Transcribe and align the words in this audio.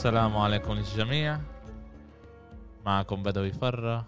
السلام 0.00 0.36
عليكم 0.36 0.72
للجميع. 0.72 1.40
معكم 2.86 3.22
بدوي 3.22 3.52
فرة 3.52 4.06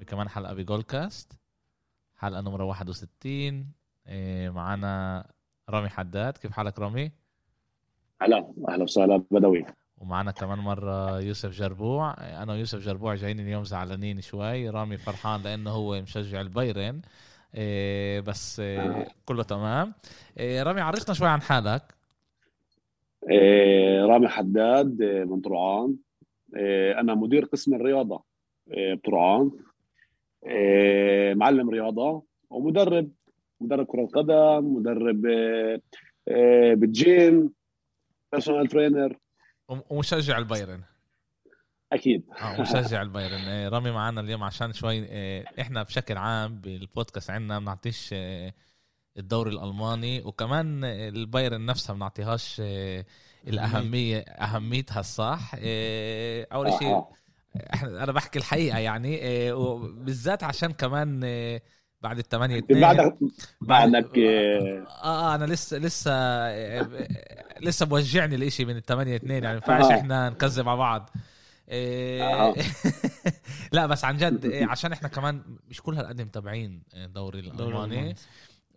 بكمان 0.00 0.28
حلقة 0.28 0.54
بجول 0.54 0.82
كاست 0.82 1.32
حلقة 2.16 2.40
نمرة 2.40 2.64
61 2.64 3.72
إيه، 4.06 4.50
معنا 4.50 5.24
رامي 5.70 5.88
حداد. 5.88 6.36
كيف 6.36 6.52
حالك 6.52 6.78
رامي؟ 6.78 7.12
هلا 8.22 8.54
أهلا 8.68 8.82
وسهلا 8.82 9.24
بدوي. 9.30 9.66
ومعنا 9.98 10.30
كمان 10.30 10.58
مرة 10.58 11.20
يوسف 11.20 11.50
جربوع. 11.50 12.14
أنا 12.18 12.52
ويوسف 12.52 12.78
جربوع 12.78 13.14
جايين 13.14 13.40
اليوم 13.40 13.64
زعلانين 13.64 14.20
شوي. 14.20 14.70
رامي 14.70 14.96
فرحان 14.96 15.42
لأنه 15.42 15.70
هو 15.70 16.02
مشجع 16.02 16.40
البايرن. 16.40 17.02
إيه 17.54 18.20
بس 18.20 18.60
إيه 18.60 19.08
كله 19.24 19.42
تمام. 19.42 19.94
رامي 20.40 20.80
عرفنا 20.80 21.14
شوي 21.14 21.28
عن 21.28 21.42
حالك. 21.42 21.97
رامي 24.06 24.28
حداد 24.28 25.02
إيه، 25.02 25.24
من 25.24 25.40
طرعان 25.40 25.96
إيه 26.56 27.00
أنا 27.00 27.14
مدير 27.14 27.44
قسم 27.44 27.74
الرياضة 27.74 28.24
إيه 28.72 28.94
بطرعان 28.94 29.50
إيه 30.46 31.34
معلم 31.34 31.70
رياضة 31.70 32.22
ومدرب 32.50 33.10
مدرب 33.60 33.86
كرة 33.86 34.06
قدم 34.06 34.74
مدرب 34.74 35.26
إيه 35.26 35.82
إيه 36.28 36.74
بال 36.74 37.05
gym 37.05 37.52
personal 38.32 38.66
trainer 38.66 39.16
ومشجع 39.90 40.38
البايرن. 40.38 40.82
أكيد. 41.92 42.30
آه 42.42 42.60
مشجع 42.60 43.02
البايرن. 43.02 43.40
إيه، 43.48 43.68
رامي 43.68 43.90
معنا 43.90 44.20
اليوم 44.20 44.42
عشان 44.42 44.72
شوي 44.72 44.94
إيه، 44.94 45.44
إحنا 45.60 45.82
بشكل 45.82 46.16
عام 46.16 46.60
بالبودكاست 46.60 47.30
عندنا 47.30 47.58
بنعطيش 47.58 48.12
إيه، 48.12 48.54
الدوري 49.18 49.50
الألماني 49.50 50.22
وكمان 50.22 50.84
البايرن 50.84 51.66
نفسها 51.66 51.94
بنعطيهاش 51.94 52.62
الأهمية 53.48 54.18
أهميتها 54.18 55.00
الصح 55.00 55.50
أول 56.52 56.72
شيء 56.78 56.88
آه. 56.88 57.08
إحنا 57.74 58.04
أنا 58.04 58.12
بحكي 58.12 58.38
الحقيقة 58.38 58.78
يعني 58.78 59.52
وبالذات 59.52 60.44
عشان 60.44 60.72
كمان 60.72 61.20
بعد 62.02 62.18
الثمانية 62.18 62.58
اتنين 62.58 62.80
بعدك 62.80 63.18
بعدك 63.60 64.18
آه, 64.18 64.86
آه 65.04 65.34
أنا 65.34 65.44
لسه 65.44 65.78
لسه 65.78 66.10
لسه 67.60 67.86
موجعني 67.86 68.34
الإشي 68.34 68.64
من 68.64 68.76
الثمانية 68.76 69.16
اتنين 69.16 69.44
يعني 69.44 69.46
ما 69.46 69.52
ينفعش 69.74 69.90
آه. 69.92 69.94
إحنا 69.94 70.30
نكذب 70.30 70.64
مع 70.64 70.74
بعض 70.74 71.10
آه. 71.70 72.54
لا 73.72 73.86
بس 73.86 74.04
عن 74.04 74.16
جد 74.16 74.52
عشان 74.54 74.92
إحنا 74.92 75.08
كمان 75.08 75.42
مش 75.68 75.82
كل 75.82 75.94
هالقد 75.94 76.22
متابعين 76.22 76.82
الدوري 76.94 77.40
الألماني 77.40 78.14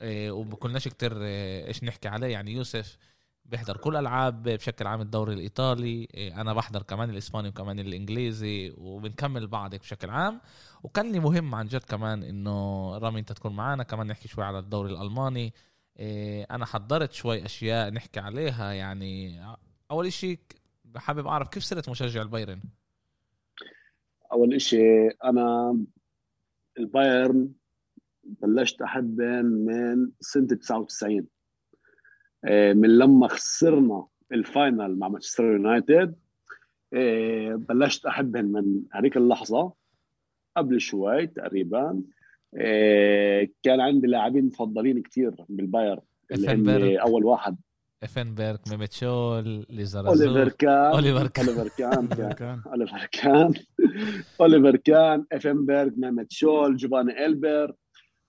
إيه، 0.01 0.31
وبكلناش 0.31 0.87
كتير 0.87 1.23
إيه، 1.23 1.67
إيش 1.67 1.83
نحكي 1.83 2.07
عليه. 2.07 2.27
يعني 2.27 2.51
يوسف 2.51 2.97
بيحضر 3.45 3.77
كل 3.77 3.95
ألعاب 3.95 4.43
بشكل 4.43 4.87
عام 4.87 5.01
الدوري 5.01 5.33
الإيطالي 5.33 6.07
إيه، 6.13 6.41
أنا 6.41 6.53
بحضر 6.53 6.83
كمان 6.83 7.09
الإسباني 7.09 7.49
وكمان 7.49 7.79
الإنجليزي 7.79 8.73
وبنكمل 8.77 9.47
بعض 9.47 9.75
بشكل 9.75 10.09
عام. 10.09 10.41
وكان 10.83 11.11
لي 11.11 11.19
مهم 11.19 11.55
عن 11.55 11.67
جد 11.67 11.83
كمان 11.83 12.23
إنه 12.23 12.97
رامي 12.97 13.19
أنت 13.19 13.31
تكون 13.31 13.55
معنا 13.55 13.83
كمان 13.83 14.07
نحكي 14.07 14.27
شوي 14.27 14.43
على 14.43 14.59
الدوري 14.59 14.93
الألماني. 14.93 15.53
أنا 16.51 16.65
حضرت 16.65 17.11
شوي 17.11 17.45
أشياء 17.45 17.89
نحكي 17.89 18.19
عليها. 18.19 18.71
يعني 18.71 19.43
أول 19.91 20.13
شيء 20.13 20.39
حابب 20.97 21.27
أعرف 21.27 21.47
كيف 21.47 21.63
صرت 21.63 21.89
مشجع 21.89 22.21
البايرن؟ 22.21 22.61
أول 24.31 24.61
شيء 24.61 25.15
أنا 25.23 25.77
البايرن 26.77 27.49
بلشت 28.23 28.81
احبهم 28.81 29.45
من 29.45 30.09
سنة 30.19 30.47
99 30.47 31.27
آه، 32.45 32.73
من 32.73 32.97
لما 32.97 33.27
خسرنا 33.27 34.07
ال 34.31 34.43
final 34.43 34.99
مع 34.99 35.07
مانشستر 35.07 35.43
يونايتد 35.43 36.15
آه، 36.93 37.55
بلشت 37.55 38.05
احبهم 38.05 38.45
من 38.45 38.81
هذيك 38.91 39.17
اللحظة 39.17 39.73
قبل 40.57 40.81
شوي 40.81 41.27
تقريبا 41.27 42.01
آه، 42.57 43.47
كان 43.63 43.79
عندي 43.79 44.07
لاعبين 44.07 44.45
مفضلين 44.45 45.01
كثير 45.01 45.35
بالبايرن 45.49 46.01
اللي 46.31 47.01
أول 47.01 47.25
واحد. 47.25 47.57
افنبرغ 48.03 48.57
ميميت 48.69 49.11
شول 49.11 49.45
أوليفر 49.45 49.73
ليزارازو 49.73 50.49
كان. 50.49 50.69
أوليفر 50.69 51.27
كان. 51.27 51.45
أوليفر 51.45 51.67
كان. 51.77 52.07
كان 52.17 52.31
كان. 52.31 52.61
أوليفر 52.67 53.07
كان. 53.11 53.53
أوليفر 54.41 54.75
كان 54.75 55.25
افنبرغ 55.31 55.89
ميمت 55.97 56.31
شول 56.31 56.75
جوفاني 56.75 57.25
البر 57.25 57.75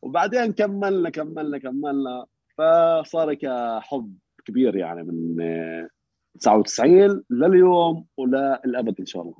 وبعدين 0.02 0.52
كملنا 0.52 1.10
كملنا 1.10 1.58
كملنا. 1.58 2.26
فصار 2.58 3.34
كحب 3.34 4.14
كبير 4.44 4.76
يعني 4.76 5.02
من 5.02 5.40
آه، 5.40 5.88
99 6.40 7.24
لليوم 7.30 8.06
وللابد 8.16 8.94
إن 9.00 9.06
شاء 9.06 9.22
الله. 9.22 9.34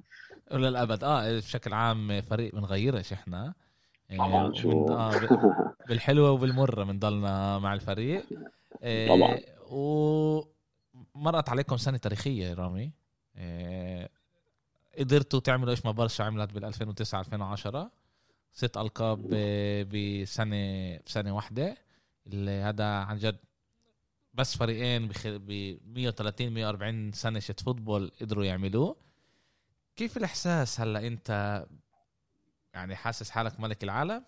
وللابد 0.53 1.05
آه 1.05 1.39
بشكل 1.39 1.73
عام 1.73 2.21
فريق 2.21 2.55
بنغيرش 2.55 3.13
إحنا؟ 3.13 3.55
إيه، 4.11 4.19
طبعا 4.19 4.55
شو؟ 4.55 4.87
آه 4.89 5.13
بالحلوة 5.89 6.31
وبالمرة 6.31 6.85
بنضلنا 6.85 7.59
مع 7.59 7.75
الفريق. 7.75 8.25
إيه، 8.83 9.09
طبعا. 9.09 9.39
ومرت 9.71 11.49
عليكم 11.49 11.77
سنة 11.77 11.97
تاريخية 11.97 12.47
يا 12.47 12.55
رامي. 12.55 12.93
إيه، 13.37 14.09
قدرتوا 14.99 15.41
تعملوا 15.41 15.71
إيش 15.71 15.85
ما 15.85 15.93
برشا 15.93 16.25
عملت 16.25 16.53
بال 16.53 16.65
2009 16.65 17.21
2010 17.21 17.91
ست 18.53 18.77
ألقاب 18.77 19.29
بسنة 19.93 20.99
بسنة 21.07 21.37
واحدة. 21.37 21.77
اللي 22.27 22.51
هذا 22.51 22.85
عن 22.85 23.17
جد 23.17 23.37
بس 24.35 24.57
فريقين 24.57 25.09
ب 25.27 25.79
130 25.87 26.53
140 26.55 27.13
سنة 27.13 27.39
شت 27.39 27.61
فوتبول 27.61 28.11
قدروا 28.21 28.45
يعملوه. 28.45 28.97
كيف 29.97 30.17
الإحساس 30.17 30.81
هلأ 30.81 31.07
أنت؟ 31.07 31.63
يعني 32.75 32.97
حاسس 32.97 33.31
حالك 33.31 33.61
ملك 33.61 33.85
العالم؟ 33.85 34.25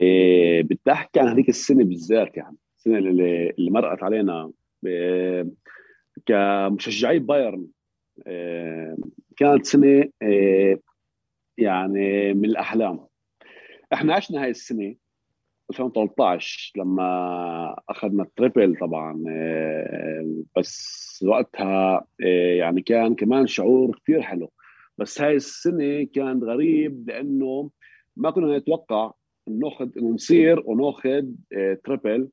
إيه، 0.00 0.62
بدي 0.62 0.92
احكي 0.92 1.20
عن 1.20 1.28
هذيك 1.28 1.48
السنة 1.48 1.84
بالذات 1.84 2.36
يعني 2.36 2.56
السنة 2.78 2.98
اللي, 2.98 3.50
اللي 3.50 3.70
مرقت 3.70 4.02
علينا. 4.02 4.52
ب- 4.82 5.48
كمشجعي 6.26 7.18
بايرن. 7.18 7.66
إيه، 8.26 8.96
كانت 9.36 9.66
سنة 9.66 10.04
إيه، 10.22 10.80
يعني 11.60 12.34
من 12.34 12.44
الأحلام. 12.44 13.06
إحنا 13.92 14.14
عشنا 14.14 14.42
هاي 14.42 14.50
السنة 14.50 14.94
2013 15.70 16.72
لما 16.76 17.76
أخذنا 17.88 18.22
ال 18.22 18.30
treble 18.30 18.76
طبعا 18.80 19.24
إيه، 19.28 20.44
بس 20.56 21.24
وقتها 21.28 22.04
إيه، 22.20 22.58
يعني 22.58 22.82
كان 22.82 23.14
كمان 23.14 23.46
شعور 23.46 23.98
كثير 24.02 24.22
حلو. 24.22 24.52
بس 24.98 25.20
هاي 25.20 25.36
السنة 25.36 26.04
كان 26.14 26.44
غريب 26.44 27.08
لأنه 27.08 27.70
ما 28.16 28.30
كنا 28.30 28.58
نتوقع 28.58 29.12
ناخذ 29.48 29.88
انه 29.98 30.14
نصير 30.14 30.62
ونأخذ 30.66 31.24
آه، 31.56 31.78
treble 31.84 32.28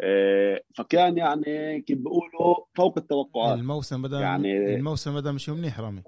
آه، 0.00 0.60
فكان 0.74 1.16
يعني 1.18 1.80
كيف 1.80 1.98
بيقولوا 1.98 2.54
فوق 2.76 2.98
التوقعات. 2.98 3.58
الموسم 3.58 4.02
بدأ 4.02 4.20
يعني 4.20 4.74
الموسم 4.74 5.14
بدأ 5.14 5.32
مش 5.32 5.48
منيح 5.48 5.80
رامي. 5.80 6.02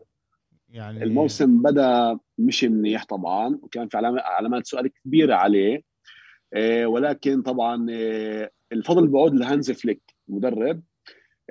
يعني 0.75 1.05
الموسم 1.05 1.62
بدأ 1.62 2.19
مش 2.39 2.65
منيح 2.65 3.05
طبعا 3.05 3.59
وكان 3.62 3.89
في 3.89 3.97
علامات 3.97 4.67
سؤال 4.67 4.91
كبيرة 5.05 5.35
عليه. 5.35 5.83
آه، 6.55 6.87
ولكن 6.87 7.43
طبعا 7.43 7.87
آه، 7.91 8.51
الفضل 8.73 9.07
بعود 9.07 9.35
لهانز 9.35 9.71
فليك 9.71 10.15
مدرب 10.29 10.83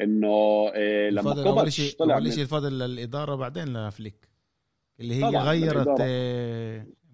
إنه 0.02 0.28
آه، 0.74 1.10
لما 1.10 1.20
الفضل 1.20 1.44
أول 1.44 1.54
كوفاتش 1.54 1.76
شيء 1.76 1.98
طلع 2.00 2.18
أول 2.18 2.34
شيء 2.34 2.44
الفضل 2.44 2.80
للإدارة 2.80 3.36
بعدين 3.36 3.88
لفليك 3.88 4.30
اللي 5.00 5.16
هي 5.16 5.38
غيرت 5.38 6.02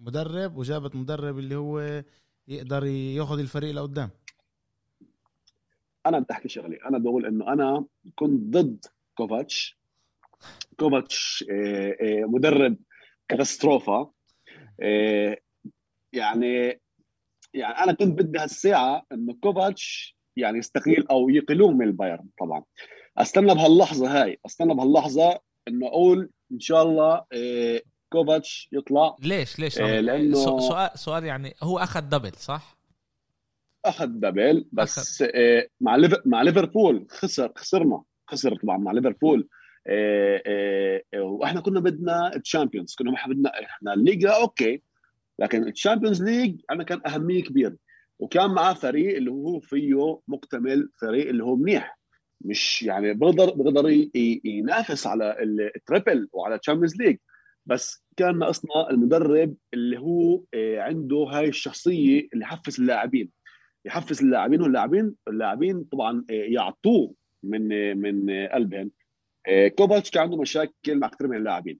مدرب 0.00 0.56
وجابت 0.56 0.96
مدرب 0.96 1.38
اللي 1.38 1.56
هو 1.56 2.02
يقدر 2.48 2.84
ياخذ 2.86 3.38
الفريق 3.38 3.74
لقدام. 3.74 4.10
أنا 6.06 6.18
بدي 6.18 6.32
أحكي 6.32 6.48
شغلة. 6.48 6.78
أنا 6.88 6.98
بقول 6.98 7.26
إنه 7.26 7.52
أنا 7.52 7.84
كنت 8.14 8.56
ضد 8.56 8.84
كوفاتش. 9.14 9.79
كوفاتش 10.78 11.44
آه، 11.50 11.96
آه، 12.00 12.24
مدرب 12.24 12.76
קטסטרופה 13.28 14.10
آه، 14.82 15.36
يعني 16.12 16.80
يعني 17.54 17.74
أنا 17.78 17.92
كنت 17.92 18.22
بدي 18.22 18.38
هالساعة 18.38 19.06
انه 19.12 19.34
كوفاتش 19.42 20.16
يعني 20.36 20.58
يستقيل 20.58 21.06
أو 21.10 21.28
يقيلوه 21.28 21.70
من 21.70 21.86
البايرن 21.86 22.28
طبعا. 22.40 22.64
أستنى 23.18 23.54
بهاللحظة 23.54 24.22
هاي 24.22 24.38
أستنى 24.46 24.74
بهاللحظة 24.74 25.40
إنه 25.68 25.86
أقول 25.88 26.30
إن 26.52 26.60
شاء 26.60 26.82
الله 26.82 27.24
كوفاتش 28.12 28.68
يطلع. 28.72 29.16
ليش 29.22 29.58
ليش؟ 29.58 29.74
سو- 29.74 30.58
سؤال 30.60 30.90
سؤال 30.98 31.24
يعني 31.24 31.54
هو 31.62 31.78
أخذ 31.78 32.00
double 32.00 32.32
صح؟ 32.32 32.78
أخذ 33.84 34.06
double 34.06 34.68
بس 34.72 35.22
آه، 35.22 35.68
مع 35.80 35.96
ليف- 35.96 36.26
مع 36.26 36.42
ليفربول 36.42 37.06
خسر 37.10 37.52
خسرنا 37.56 38.02
خسر 38.26 38.56
طبعا 38.56 38.76
مع 38.78 38.92
ليفربول. 38.92 39.48
وإحنا 41.16 41.60
كنا 41.60 41.80
بدنا 41.80 42.36
ال 42.36 42.42
Champions 42.42 42.94
كنا 42.94 43.14
بدنا 43.26 43.60
إحنا 43.64 43.94
الليجا 43.94 44.30
أوكي. 44.30 44.82
لكن 45.38 45.68
ال 45.68 45.73
Champions 45.73 46.22
League 46.22 46.60
عندنا 46.70 46.84
كان 46.84 47.00
أهمية 47.06 47.42
كبيرة. 47.42 47.76
وكان 48.18 48.50
معاه 48.50 48.74
فريق 48.74 49.16
اللي 49.16 49.30
هو 49.30 49.60
فيه 49.60 50.20
مكتمل 50.28 50.88
فريق 51.00 51.28
اللي 51.28 51.44
هو 51.44 51.56
منيح. 51.56 52.00
مش 52.40 52.82
يعني 52.82 53.14
بيقدر 53.14 53.50
بيقدر 53.50 54.08
ينافس 54.44 55.06
على 55.06 55.36
ال 55.76 55.83
treble 55.83 56.28
وعلى 56.32 56.54
ال 56.54 56.58
Champions 56.58 56.96
League 56.96 57.16
بس 57.66 58.04
كان 58.16 58.38
ناقصنا 58.38 58.90
المدرب 58.90 59.54
اللي 59.74 59.98
هو 59.98 60.42
آه، 60.54 60.80
عنده 60.80 61.16
هاي 61.16 61.48
الشخصية 61.48 62.28
اللي 62.32 62.44
يحفز 62.44 62.80
اللاعبين. 62.80 63.30
يحفز 63.84 64.22
اللاعبين 64.22 64.62
واللاعبين 64.62 65.14
اللاعبين 65.28 65.84
طبعا 65.84 66.24
آه، 66.30 66.32
يعطوه 66.32 67.14
من 67.42 67.72
آه، 67.72 67.94
من 67.94 68.30
قلبهم. 68.46 68.90
كوفاتش 69.78 70.10
كان 70.10 70.22
عنده 70.22 70.36
مشاكل 70.36 70.98
مع 70.98 71.08
كثير 71.08 71.28
من 71.28 71.36
اللاعبين 71.36 71.78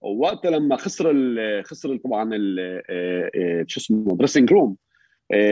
ووقتها 0.00 0.50
لما 0.50 0.76
خسر 0.76 1.10
ال 1.10 1.64
خسر 1.64 1.96
طبعا 1.96 2.30
شو 3.66 3.80
اسمه 3.80 4.16
dressing 4.16 4.52
room 4.52 4.76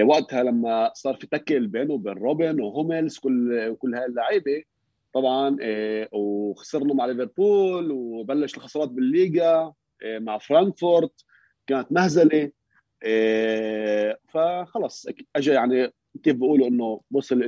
وقتها 0.02 0.42
لما 0.42 0.90
صار 0.94 1.14
في 1.14 1.26
tackle 1.26 1.66
بينه 1.66 1.94
وبين 1.94 2.12
روبن 2.12 2.60
وهوملز 2.60 3.18
كل 3.18 3.74
كل 3.78 3.94
هاي 3.94 4.06
اللعيبة 4.06 4.62
طبعا 5.12 5.56
آه، 5.62 6.08
وخسرنا 6.12 6.94
مع 6.94 7.06
ليفربول 7.06 7.90
وبلش 7.90 8.56
الخسارات 8.56 8.88
بالليغا 8.88 9.74
آه، 10.02 10.18
مع 10.18 10.38
فرانكفورت 10.38 11.24
كانت 11.66 11.92
مهزلة 11.92 12.50
آه، 13.02 14.18
فخلص 14.28 15.06
اجى 15.36 15.50
يعني 15.50 15.90
كيف 16.22 16.36
بيقولوا 16.36 16.68
إنه 16.68 17.00
وصل. 17.10 17.42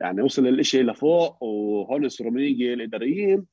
يعني 0.00 0.22
وصل 0.22 0.46
الإشي 0.46 0.82
لفوق 0.82 1.42
وهونس 1.42 2.20
رومينيجي 2.20 2.72
الإداريين 2.74 3.46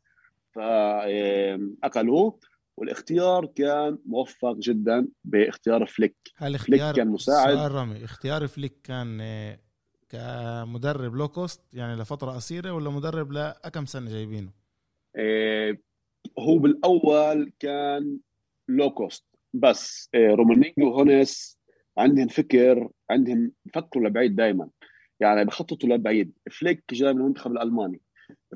فاكلوه 0.56 2.40
والاختيار 2.78 3.46
كان 3.46 3.98
موفق 4.06 4.56
جدا 4.56 5.08
باختيار 5.24 5.86
فليك. 5.86 6.16
هالاختيار 6.38 6.80
فليك 6.80 6.96
كان 6.96 7.08
مساعد. 7.08 7.72
رامي 7.72 8.04
اختيار 8.04 8.48
فليك 8.48 8.82
كان 8.84 9.22
كمدرب 10.10 11.16
low 11.16 11.28
cost 11.28 11.62
يعني 11.74 12.02
لفترة 12.02 12.32
قصيرة 12.32 12.72
ولا 12.72 12.90
مدرب 12.90 13.32
لكم 13.32 13.86
سنة 13.86 14.10
جايبينه؟ 14.12 14.52
إيه 15.18 15.82
هو 16.40 16.58
بالأول 16.58 17.54
كان 17.60 18.18
low 18.68 18.90
cost 18.90 19.26
بس 19.54 20.10
إيه 20.14 20.36
رومينيجي 20.36 20.90
وهونس 20.90 21.60
عندهم 21.98 22.28
فكر 22.28 22.90
عندهم 23.10 23.52
بفكروا 23.66 24.10
لبعيد 24.10 24.36
دائما 24.36 24.70
يعني 25.20 25.46
بخططوا 25.46 25.90
لبعيد. 25.90 26.34
فليك 26.52 26.84
جاي 26.94 27.14
من 27.14 27.22
المنتخب 27.22 27.52
الألماني. 27.52 28.02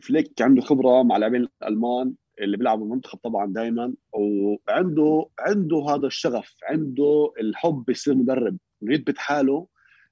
فليك 0.02 0.42
عنده 0.42 0.62
خبرة 0.62 1.04
مع 1.04 1.18
لاعبين 1.18 1.48
الألمان 1.62 2.14
اللي 2.42 2.58
بيلعبوا 2.58 2.86
المنتخب 2.86 3.20
طبعا 3.20 3.54
دائما 3.54 3.94
وعنده 4.14 5.26
عنده 5.40 5.86
هذا 5.90 6.08
الشغف 6.08 6.56
عنده 6.64 7.34
الحب 7.40 7.90
يصير 7.90 8.16
مدرب. 8.16 8.58
يثبت 8.82 9.18
حاله 9.18 9.68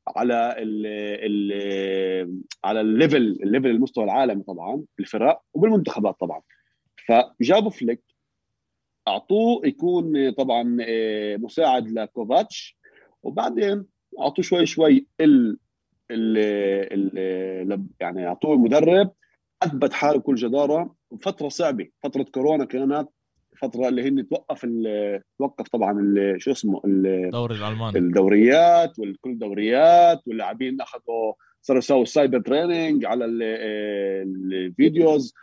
على 0.07 0.56
ال 0.57 0.86
ال 1.25 2.42
على 2.63 2.81
ال 2.81 2.88
level 2.88 3.17
الليفل 3.18 3.68
المستوى 3.68 4.03
العالمي 4.03 4.44
طبعا 4.44 4.83
بالفرق 4.98 5.41
وبالمنتخبات 5.53 6.15
طبعا. 6.19 6.41
فجابوا 7.07 7.69
فليك. 7.69 8.03
أعطوه 9.07 9.68
يكون 9.68 10.31
طبعا 10.31 10.77
آه، 10.81 11.38
مساعد 11.38 11.91
لكوفاتش. 11.91 12.77
وبعدين 13.24 13.86
أعطوه 14.19 14.45
شوي 14.45 14.65
شوي 14.65 15.07
ال 16.11 16.37
ال 16.93 17.19
ال 17.73 17.85
يعني 17.99 18.27
أعطوه 18.27 18.57
مدرب 18.57 19.11
أثبت 19.63 19.93
حاله 19.93 20.19
بكل 20.19 20.35
جدارة. 20.35 20.95
فترة 21.21 21.49
صعبة 21.49 21.87
فترة 22.03 22.23
كورونا 22.23 22.65
كانت 22.65 23.09
الفترة 23.53 23.87
اللي 23.87 24.09
هن 24.09 24.27
توقف 24.27 24.67
توقف 25.39 25.67
طبعا 25.67 26.13
شو 26.37 26.51
اسمه 26.51 26.81
الدوري 26.85 27.55
الألماني. 27.55 27.97
الدوريات 27.97 28.99
وكل 28.99 29.29
الدوريات 29.29 30.21
واللاعبين 30.27 30.81
أخذوا 30.81 31.33
صاروا 31.61 31.79
يسووا 31.79 32.05
cyber 32.06 32.39
training 32.39 33.06
على 33.05 33.25
الفيديوز. 33.25 35.33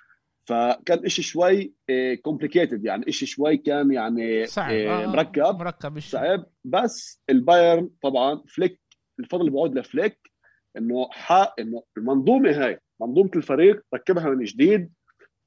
فكان 0.48 1.04
إشي 1.04 1.22
شوي 1.22 1.74
complicated 2.22 2.84
يعني 2.84 3.08
إشي 3.08 3.26
شوي 3.26 3.56
كان 3.56 3.92
يعني 3.92 4.46
صعب. 4.46 4.72
آه 4.72 5.06
مركب. 5.06 5.58
مركب 5.58 5.98
صعب. 5.98 6.46
بس 6.64 7.22
البايرن 7.30 7.90
طبعا 8.02 8.42
فليك 8.48 8.80
الفضل 9.20 9.50
بعود 9.50 9.78
لفليك. 9.78 10.31
إنه 10.76 11.08
حق 11.10 11.60
إنه 11.60 11.82
المنظومة 11.96 12.50
هاي 12.50 12.78
منظومة 13.00 13.30
الفريق 13.36 13.82
ركبها 13.94 14.30
من 14.30 14.44
جديد 14.44 14.92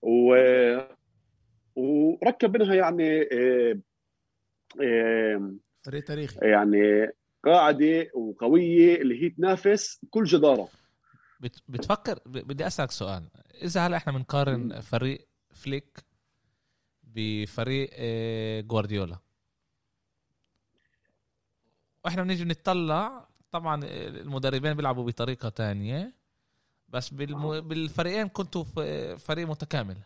و 0.02 0.36
وركب 1.76 2.58
منها 2.58 2.76
يعني 2.76 3.22
آه، 3.22 3.80
آه، 4.82 5.56
فريق 5.86 6.04
تاريخي. 6.04 6.40
يعني 6.42 7.12
قاعدة 7.46 8.10
وقوية 8.14 9.02
اللي 9.02 9.24
هي 9.24 9.30
تنافس 9.30 10.00
بكل 10.04 10.24
جدارة. 10.24 10.70
بتفكر 11.68 12.20
بدي 12.26 12.68
أسألك 12.68 12.92
سؤال. 12.92 13.30
إذا 13.64 13.88
هلأ 13.88 13.98
إحنا 13.98 14.14
بنقارن 14.14 14.80
فريق 14.80 15.28
فليك 15.54 16.06
بفريق 17.04 17.90
آه، 17.94 18.62
جوارديولا 18.62 19.20
وإحنا 22.06 22.24
بنيجي 22.24 22.44
نتطلع 22.46 23.30
طبعا 23.60 23.82
المدربين 23.86 24.74
بيلعبوا 24.74 25.06
بطريقة 25.08 25.50
تانية 25.50 26.14
بس 26.90 27.10
بالفريقين 27.10 28.28
كنتوا 28.28 28.64
فريق 29.16 29.48
متكامل. 29.48 29.98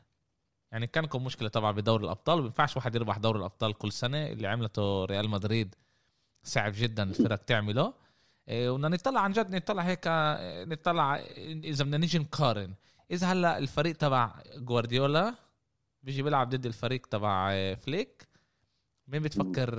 يعني 0.72 0.88
كان 0.88 1.04
لكم 1.04 1.24
مشكلة 1.24 1.50
طبعا 1.50 1.72
بدوري 1.72 2.04
الأبطال 2.04 2.36
ما 2.38 2.42
بينفعش 2.42 2.76
واحد 2.76 2.96
يربح 2.96 3.18
دوري 3.18 3.40
الأبطال 3.40 3.74
كل 3.74 3.92
سنة 3.92 4.28
اللي 4.28 4.48
عملته 4.48 5.06
ريال 5.06 5.30
مدريد 5.30 5.76
صعب 6.44 6.72
جدا 6.76 7.04
الفرق 7.04 7.36
تعمله. 7.36 7.94
إيه، 8.48 8.70
وبدنا 8.70 8.88
نطلع 8.90 9.20
عن 9.22 9.32
جد 9.32 9.56
نطلع 9.56 9.84
هيك 9.84 10.08
نطلع 10.68 11.16
إذا 11.38 11.84
بدنا 11.84 11.98
نيجي 11.98 12.20
نقارن. 12.20 12.74
إذا 13.12 13.28
هلأ 13.28 13.58
الفريق 13.58 13.96
تبع 13.96 14.44
جوارديولا 14.56 15.36
بيجي 16.04 16.24
بيلعب 16.24 16.50
ضد 16.50 16.66
الفريق 16.66 17.06
تبع 17.06 17.54
فليك 17.76 18.28
مين 19.08 19.22
بتفكر 19.22 19.76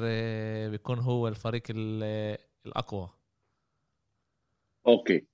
بيكون 0.70 0.98
هو 0.98 1.28
الفريق 1.28 1.62
الأقوى؟ 2.66 3.10
okay. 4.86 5.24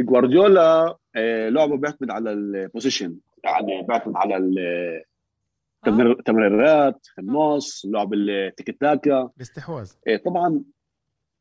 جوارديولا 0.00 0.96
إيه، 1.16 1.48
لعبه 1.48 1.76
بيعتمد 1.76 2.10
على 2.10 2.32
ال 2.32 2.40
possession 2.40 3.16
يعني 3.44 3.82
بعتمد 3.82 4.16
على 4.16 4.36
التمريرات 5.86 7.06
النص 7.18 7.86
لعب 7.86 8.14
التيكي 8.14 8.72
تاكا 8.72 9.30
الاستحواذ. 9.36 9.92
إيه 10.06 10.16
طبعا 10.16 10.64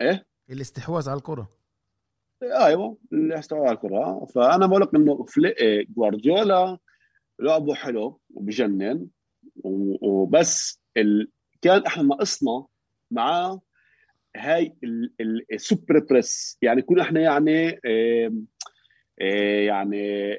إيه؟ 0.02 0.26
الاستحواذ 0.50 1.10
على 1.10 1.18
الكرة. 1.18 1.50
أيوه 2.44 2.98
الاستحواذ 3.14 3.68
على 3.68 3.76
الكرة. 3.76 4.26
فأنا 4.26 4.68
بقول 4.68 4.82
لك 4.82 4.96
انه 4.96 5.26
جوارديولا 5.98 6.78
لعبه 7.40 7.76
حلو 7.76 8.20
وبجنن 8.34 9.08
وبس 10.02 10.82
ال... 10.98 11.32
كان 11.62 11.86
إحنا 11.86 12.04
ناقصنا 12.04 12.66
معاه 13.12 13.62
هاي 14.36 14.76
ال 15.54 15.62
super 15.62 16.00
press. 16.00 16.58
يعني 16.62 16.80
يكون 16.80 17.00
إحنا 17.00 17.20
يعني 17.20 17.80
إيه 17.86 18.32
يعني 19.68 19.98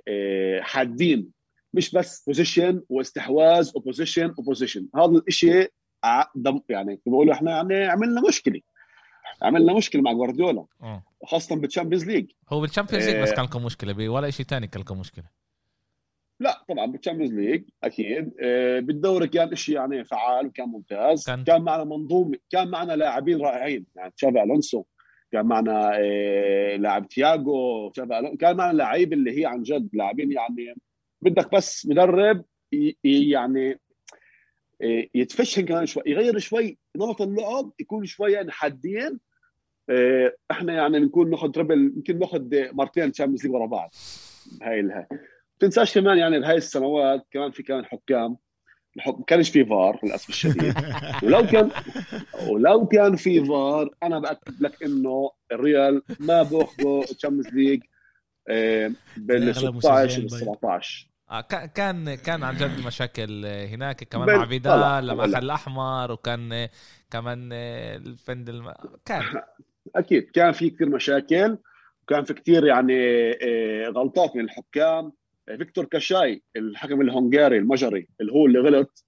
إيه 0.09 0.61
حادين. 0.61 1.31
مش 1.75 1.91
بس 1.91 2.25
possession 2.27 2.83
واستحواذ 2.89 3.71
و 3.75 3.80
possession 3.80 4.35
و 4.39 4.43
possession 4.43 4.89
هذا 4.97 5.23
الشيء 5.29 5.71
يعني 6.69 7.01
بقولوا 7.07 7.35
إحنا 7.35 7.51
يعني 7.51 7.85
عملنا 7.85 8.29
مشكلة. 8.29 8.61
عملنا 9.43 9.75
مشكلة 9.75 10.03
مع 10.03 10.13
جوارديولا 10.13 10.67
آه. 10.83 11.03
خاصة 11.27 11.57
بالتشامبيونز 11.57 12.05
ليج 12.07 12.31
هو 12.49 12.61
بالتشامبيونز 12.61 13.09
ليج 13.09 13.23
بس 13.23 13.33
كان 13.33 13.45
لكم 13.45 13.65
مشكلة 13.65 14.09
ولا 14.09 14.31
شيء 14.31 14.47
ثاني 14.47 14.67
كان 14.67 14.83
لكم 14.83 15.01
مشكلة؟ 15.01 15.25
طبعا 16.69 16.87
بال 16.87 16.96
Champions 16.96 17.35
League 17.35 17.65
أكيد. 17.85 18.35
آه، 18.41 18.81
بالدوري 18.81 19.29
كان 19.29 19.55
شيء 19.55 19.75
يعني 19.75 20.05
فعال 20.05 20.47
وكان 20.47 20.69
ممتاز. 20.69 21.27
كان, 21.27 21.45
كان 21.45 21.63
معنا 21.63 21.85
منظومه 21.85 22.39
كان 22.51 22.71
معنا 22.71 22.93
لاعبين 22.93 23.41
رائعين 23.41 23.87
يعني 23.97 24.13
تشافي 24.17 24.43
ألونسو 24.43 24.85
كان 25.33 25.47
معنا 25.47 25.91
آه، 25.95 26.77
لاعب 26.77 27.09
تياجو 27.09 27.91
كان 28.41 28.57
معنا 28.57 28.73
لعيب 28.73 29.13
اللي 29.13 29.41
هي 29.41 29.47
عن 29.47 29.63
جد 29.63 29.89
لاعبين 29.93 30.33
يعني 30.33 30.75
بدك 31.23 31.55
بس 31.55 31.87
مدرب 31.87 32.45
يعني 33.05 33.81
إيه، 34.81 35.11
يتفشن 35.15 35.67
كمان 35.67 35.87
شوي 35.87 36.03
يغير 36.07 36.39
شوي 36.39 36.79
نمط 36.97 37.23
اللعب 37.23 37.73
يكون 37.81 38.05
شوي 38.05 38.33
يعني 38.33 38.51
حادين 38.51 39.21
إحنا 40.51 40.73
يعني 40.73 41.01
بنكون 41.01 41.31
ناخذ 41.31 41.51
treble 41.51 41.93
يمكن 41.97 42.19
ناخذ 42.19 42.49
مرتين 42.73 43.13
Champions 43.13 43.47
League 43.47 43.55
ورا 43.55 43.67
بعض. 43.67 43.95
هاي 44.63 44.81
الهاي 44.81 45.07
تنساش 45.59 45.99
كمان 45.99 46.19
يعني 46.19 46.41
بهاي 46.41 46.57
السنوات 46.57 47.27
كمان 47.31 47.51
في 47.51 47.63
كمان 47.63 47.85
حكام 47.85 48.37
الحكم 48.97 49.23
كانش 49.23 49.51
في 49.51 49.65
فار 49.65 50.01
للأسف 50.03 50.29
الشديد. 50.29 50.75
ولو 51.25 51.47
كان 51.47 51.71
ولو 52.49 52.87
كان 52.87 53.17
في 53.17 53.45
فار 53.45 53.91
أنا 54.03 54.19
بأكد 54.19 54.61
لك 54.61 54.83
إنه 54.83 55.31
الريال 55.53 56.03
ما 56.21 56.43
باخذوا 56.43 57.05
Champions 57.05 57.49
League 57.55 57.83
بال 59.17 59.57
16 59.57 60.23
وال 60.23 60.31
17 60.31 61.09
آه 61.31 61.41
كان 61.75 62.15
كان 62.15 62.43
عن 62.43 62.55
جد 62.55 62.87
مشاكل 62.87 63.47
هناك 63.47 64.05
كمان 64.05 64.39
مع 64.39 64.47
فيدال 64.47 65.07
لما 65.07 65.25
أخذ 65.25 65.35
الأحمر 65.35 66.13
وكان 66.13 66.69
كمان 67.11 67.53
الفند 67.53 68.49
الم... 68.49 68.73
كان. 69.05 69.23
أكيد 69.97 70.31
كان 70.31 70.53
في 70.53 70.71
كثير 70.71 70.89
مشاكل 70.89 71.59
كان 72.09 72.25
في 72.25 72.35
كثير 72.35 72.67
يعني 72.67 73.31
آه، 73.33 73.89
غلطات 73.89 74.37
من 74.37 74.45
الحكام. 74.45 75.13
فيكتور 75.47 75.85
كاشاي 75.85 76.43
الحكم 76.57 77.01
الهنغاري 77.01 77.59
المجري 77.59 78.09
اللي 78.21 78.33
هو 78.33 78.47
اللي 78.47 78.59
غلط 78.59 79.05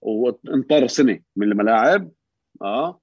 وانطرد 0.00 0.86
سنة 0.86 1.20
من 1.36 1.52
الملاعب. 1.52 2.10
آه. 2.62 3.00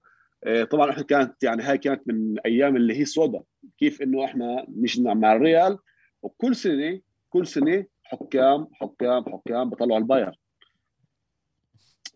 طبعا 0.72 0.90
إحنا 0.90 1.04
كانت 1.04 1.44
يعني 1.44 1.64
هاي 1.64 1.78
كانت 1.78 2.02
من 2.08 2.40
أيام 2.40 2.76
اللي 2.76 3.00
هي 3.00 3.06
سودا 3.06 3.42
كيف 3.78 4.02
إنه 4.02 4.26
إحنا 4.26 4.66
انجنينا 4.70 5.14
مع 5.14 5.34
الريال. 5.34 5.78
وكل 6.22 6.56
سنة 6.56 7.02
كل 7.30 7.48
سنة 7.48 7.86
حكام 8.04 8.68
حكام 8.74 9.24
حكام 9.24 9.70
بطلعوا 9.70 10.00
البايرن. 10.00 10.40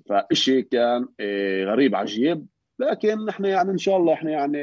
فإشي 0.09 0.61
كان 0.61 1.07
آه، 1.19 1.65
غريب 1.65 1.95
عجيب 1.95 2.47
لكن 2.79 3.29
إحنا 3.29 3.49
يعني 3.49 3.71
إن 3.71 3.77
شاء 3.77 3.97
الله 3.97 4.13
إحنا 4.13 4.31
يعني 4.31 4.57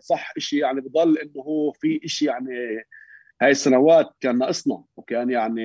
صح 0.00 0.32
إشي 0.36 0.58
يعني 0.58 0.80
بضل 0.80 1.18
إنه 1.18 1.42
هو 1.42 1.72
في 1.72 2.00
إشي 2.04 2.24
يعني 2.24 2.84
هاي 3.42 3.50
السنوات 3.50 4.06
كان 4.20 4.38
ناقصنا. 4.38 4.84
وكان 4.96 5.30
يعني 5.30 5.62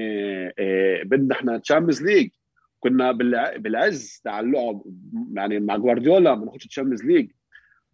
آه، 0.59 1.03
بدنا 1.03 1.35
إحنا 1.35 1.57
Champions 1.57 2.03
League 2.03 2.29
كنا 2.79 3.11
بالعز 3.57 4.21
تاع 4.23 4.39
اللعب 4.39 4.81
يعني 5.33 5.59
مع 5.59 5.77
جوارديولا 5.77 6.33
بنخش 6.33 6.67
Champions 6.67 7.03
League 7.03 7.31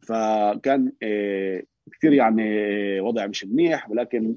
فكان 0.07 0.91
آه، 1.03 1.63
كثير 1.91 2.13
يعني 2.13 2.43
وضع 3.01 3.27
مش 3.27 3.45
منيح. 3.45 3.89
ولكن 3.89 4.35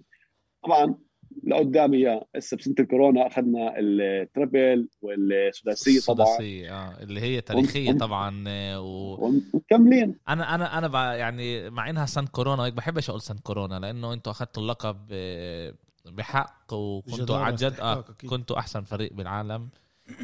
طبعا 0.64 0.94
لقدام 1.42 1.94
اياه 1.94 2.26
هسه 2.36 2.56
بسنه 2.56 2.74
الكورونا 2.78 3.26
أخذنا 3.26 3.74
ال 3.78 3.94
treble 3.94 4.88
والسداسية 5.02 6.00
طبعا. 6.00 6.26
السداسية 6.26 6.70
آه 6.72 7.02
اللي 7.02 7.20
هي 7.20 7.40
تاريخية 7.40 7.90
وم... 7.90 7.98
طبعا 7.98 8.44
آه، 8.48 8.80
و... 8.80 9.16
ومكملين. 9.54 10.18
أنا 10.28 10.54
أنا 10.54 10.78
أنا 10.78 11.14
يعني 11.14 11.70
مع 11.70 11.90
إنها 11.90 12.06
سنه 12.06 12.26
كورونا 12.26 12.64
هيك 12.64 12.74
بحبش 12.74 13.10
أقول 13.10 13.20
سنه 13.20 13.38
كورونا 13.42 13.78
لأنه 13.78 14.12
أنتم 14.12 14.30
أخذتوا 14.30 14.62
اللقب 14.62 15.06
آه، 15.12 15.74
بحق 16.06 16.72
وكنتوا 16.72 17.36
عن 17.36 17.54
جد 17.54 17.80
آه 17.80 18.00
كنتوا 18.00 18.58
أحسن 18.58 18.82
فريق 18.82 19.12
بالعالم 19.12 19.68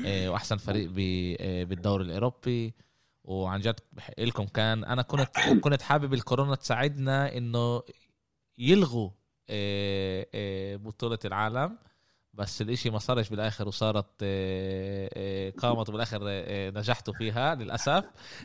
آه، 0.07 0.31
وأحسن 0.31 0.57
فريق 0.57 0.91
بالدوري 1.69 2.05
الأوروبي. 2.05 2.75
وعن 3.25 3.61
جد 3.61 3.81
لكم 4.19 4.45
كان 4.45 4.85
أنا 4.85 5.03
كنت 5.03 5.29
كنت 5.61 5.83
حابب 5.83 6.15
الكورونا 6.15 6.55
تساعدنا 6.55 7.37
إنه 7.37 7.83
يلغوا 8.59 9.09
آه، 9.09 9.13
آه، 9.13 9.20
بطولة 10.77 11.19
العالم 11.25 11.79
بس 12.35 12.63
الإشي 12.63 12.91
ما 12.91 12.99
صارش 12.99 13.29
بالآخر 13.29 13.69
وصارت 13.69 14.07
آه، 14.23 15.51
قامت 15.51 15.91
بالاخر 15.91 16.21
نجحتوا 16.79 17.15
فيها 17.15 17.55
للأسف. 17.55 18.05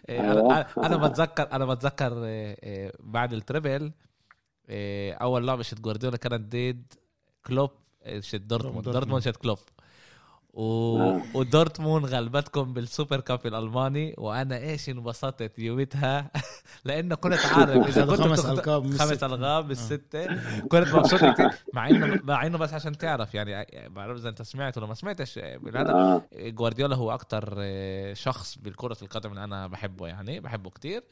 أنا 0.09 0.67
أنا 0.77 0.97
بتذكر 0.97 1.51
أنا 1.51 1.65
بتذكر 1.65 2.13
بعد 2.99 3.33
التريبل 3.33 3.91
أول 5.21 5.47
لعبة 5.47 5.63
شت 5.63 5.79
جوارديولا 5.81 6.17
كانت 6.17 6.55
ضد 6.55 6.93
كلوب 7.45 7.71
شت 8.19 8.35
دورتموند. 8.35 8.89
دورتموند 8.89 9.23
شت 9.23 9.35
كلوب. 9.35 9.59
و... 10.55 10.97
آه. 10.99 11.21
ودورتموند 11.33 12.05
غلبتكم 12.05 12.73
بالسوبر 12.73 13.19
كاب 13.19 13.39
الألماني 13.45 14.15
وأنا 14.17 14.57
إيش 14.57 14.89
انبسطت 14.89 15.59
يومتها 15.59 16.31
لأنه 16.85 17.15
كنت 17.15 17.45
عارف 17.45 17.87
إذا 17.87 18.05
كنت 18.15 18.21
خمس 18.21 18.45
ألقاب 18.45 18.97
خمس 18.97 19.23
القاب 19.23 19.67
بالسته 19.67 20.25
كنت 20.61 20.87
مبسوط 20.93 21.19
كثير 21.33 21.49
مع 21.73 21.89
انه 21.89 22.19
مع 22.23 22.45
إنه 22.45 22.57
بس 22.57 22.73
عشان 22.73 22.97
تعرف 22.97 23.33
يعني 23.33 23.67
بعرف 23.89 24.17
إذا 24.17 24.29
أنت 24.29 24.41
سمعت 24.41 24.77
ولا 24.77 24.87
ما 24.87 24.93
سمعتش 24.93 25.39
هذا 25.75 25.91
آه. 25.91 26.21
جوارديولا 26.33 26.95
هو 26.95 27.13
أكثر 27.13 27.55
آه، 27.57 28.13
شخص 28.13 28.57
بالكرة 28.57 28.97
القدم 29.01 29.29
اللي 29.29 29.43
أنا 29.43 29.67
بحبه 29.67 30.07
يعني 30.07 30.39
بحبه 30.39 30.69
كثير 30.69 31.03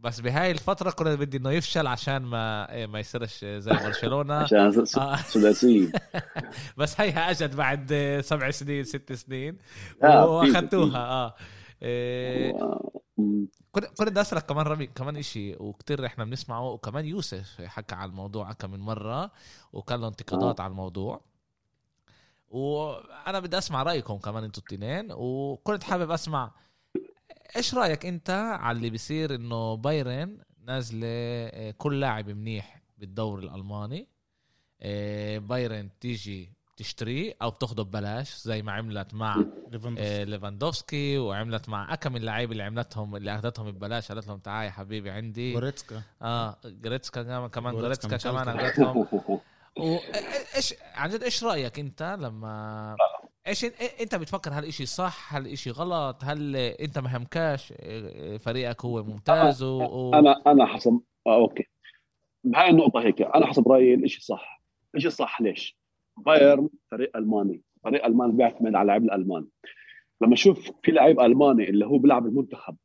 بس 0.00 0.20
بهاي 0.20 0.50
الفترة 0.50 0.90
كنت 0.90 1.08
بدي 1.08 1.36
إنه 1.36 1.50
يفشل 1.50 1.86
عشان 1.86 2.22
ما 2.22 2.86
ما 2.86 3.00
يصيرش 3.00 3.44
زي 3.44 3.70
برشلونة. 3.70 4.34
عشان 4.34 4.84
سداسيه 5.16 5.92
بس 6.76 7.00
هيها 7.00 7.30
أجت 7.30 7.54
بعد 7.54 8.20
سبع 8.24 8.50
سنين. 8.50 8.71
سنين 8.72 8.84
ست 8.84 9.12
سنين. 9.12 9.58
واخذتوها 10.02 10.98
آه. 10.98 11.34
إيه 11.82 12.52
كنت 13.72 14.02
بدي 14.02 14.20
اسالك 14.20 14.46
كمان 14.46 14.66
رامي 14.66 14.86
كمان 14.86 15.16
إشي 15.16 15.56
وكتير 15.56 16.06
إحنا 16.06 16.24
بنسمعه 16.24 16.70
وكمان 16.70 17.06
يوسف 17.06 17.60
حكى 17.60 17.94
على 17.94 18.10
الموضوع 18.10 18.52
كم 18.52 18.70
من 18.70 18.80
مرة 18.80 19.30
وكان 19.72 20.00
له 20.00 20.08
انتقادات 20.08 20.60
آه. 20.60 20.62
على 20.64 20.70
الموضوع. 20.70 21.20
وأنا 22.48 23.40
بدي 23.40 23.58
أسمع 23.58 23.82
رأيكم 23.82 24.16
كمان 24.16 24.44
إنتوا 24.44 24.62
التنين 24.62 25.08
وكنت 25.10 25.84
حابب 25.84 26.10
أسمع 26.10 26.50
إيش 27.56 27.74
رأيك 27.74 28.06
أنت 28.06 28.30
على 28.60 28.76
اللي 28.76 28.90
بيصير 28.90 29.34
إنه 29.34 29.74
بايرن 29.74 30.38
نازلة 30.64 31.06
آه، 31.06 31.70
كل 31.70 32.00
لاعب 32.00 32.30
منيح 32.30 32.82
بالدوري 32.98 33.46
الألماني 33.46 34.08
آه، 34.80 35.38
بايرن 35.38 35.88
تيجي 36.00 36.52
تشتريه 36.82 37.34
أو 37.42 37.50
بتاخده 37.50 37.82
ببلاش 37.82 38.34
زي 38.36 38.62
ما 38.62 38.72
عملت 38.72 39.14
مع 39.14 39.44
آه 39.98 40.24
ليفاندوفسكي. 40.24 41.18
وعملت 41.18 41.68
مع 41.68 41.92
أكم 41.94 42.16
اللعيبة 42.16 42.52
اللي 42.52 42.62
عملتهم 42.62 43.16
اللي 43.16 43.34
أخذتهم 43.34 43.70
ببلاش 43.70 44.12
قالت 44.12 44.28
لهم 44.28 44.38
تعال 44.38 44.66
يا 44.66 44.70
حبيبي 44.70 45.10
عندي. 45.10 45.52
جوريتسكا 45.52 46.02
آه 46.22 46.56
جوريتسكا 46.64 47.46
كمان 47.48 47.74
جوريتسكا 47.74 48.16
كمان 48.16 48.48
أخذتهم. 48.48 49.06
وايش 49.76 50.74
عن 50.94 51.10
جد 51.10 51.22
إيش 51.22 51.44
رأيك 51.44 51.78
أنت 51.78 52.16
لما 52.20 52.96
إيش 53.46 53.64
أنت 54.00 54.14
بتفكر 54.14 54.50
هل 54.52 54.64
إشي 54.64 54.86
صح 54.86 55.34
هل 55.34 55.46
إشي 55.46 55.70
غلط 55.70 56.24
هل 56.24 56.56
أنت 56.56 56.98
ما 56.98 57.16
همكاش 57.16 57.74
آه، 57.76 58.36
فريقك 58.36 58.84
هو 58.84 59.02
ممتاز 59.02 59.62
و... 59.62 60.10
أنا 60.14 60.42
أنا 60.46 60.66
حسب 60.66 61.00
آه 61.26 61.34
okay. 61.34 61.64
بهاي 62.44 62.70
النقطة 62.70 63.00
هيك 63.00 63.22
أنا 63.22 63.46
حسب 63.46 63.68
رأيي 63.68 63.94
الإشي 63.94 64.20
صح. 64.20 64.62
الاشي 64.94 65.10
صح 65.10 65.40
ليش؟ 65.40 65.76
بايرن 66.16 66.68
فريق 66.90 67.16
ألماني. 67.16 67.62
فريق 67.84 68.06
الماني 68.06 68.32
بيعتمد 68.32 68.74
على 68.74 68.86
لعيب 68.86 69.04
الالمان 69.04 69.46
لما 70.20 70.34
أشوف 70.34 70.70
في 70.82 70.92
لعيب 70.92 71.20
ألماني 71.20 71.70
اللي 71.70 71.86
هو 71.86 71.98
بيلعب 71.98 72.26
المنتخب 72.26 72.76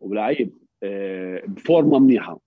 وبلعيب 0.00 0.58
آه، 0.82 1.42
ب 1.46 1.55
form 1.55 1.89
ة 1.89 1.98
منيحة 1.98 2.40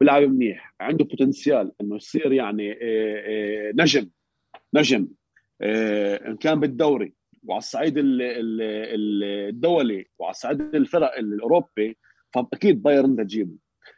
بيلعب 0.00 0.22
منيح 0.22 0.74
عنده 0.80 1.04
potential 1.04 1.72
إنه 1.80 1.96
يصير 1.96 2.32
يعني 2.32 2.72
آه، 2.72 2.76
آه، 2.82 3.72
نجم 3.74 4.10
نجم 4.74 5.08
إن 5.62 6.36
كان 6.36 6.60
بالدوري 6.60 7.14
وعلى 7.44 7.58
الصعيد 7.58 7.94
الدولي 9.48 10.06
وعلى 10.18 10.30
الصعيد 10.30 10.60
الفرق 10.60 11.18
الأوروبي 11.18 11.98
فأكيد 12.34 12.82
بايرن 12.82 13.16
تجيبه 13.16 13.56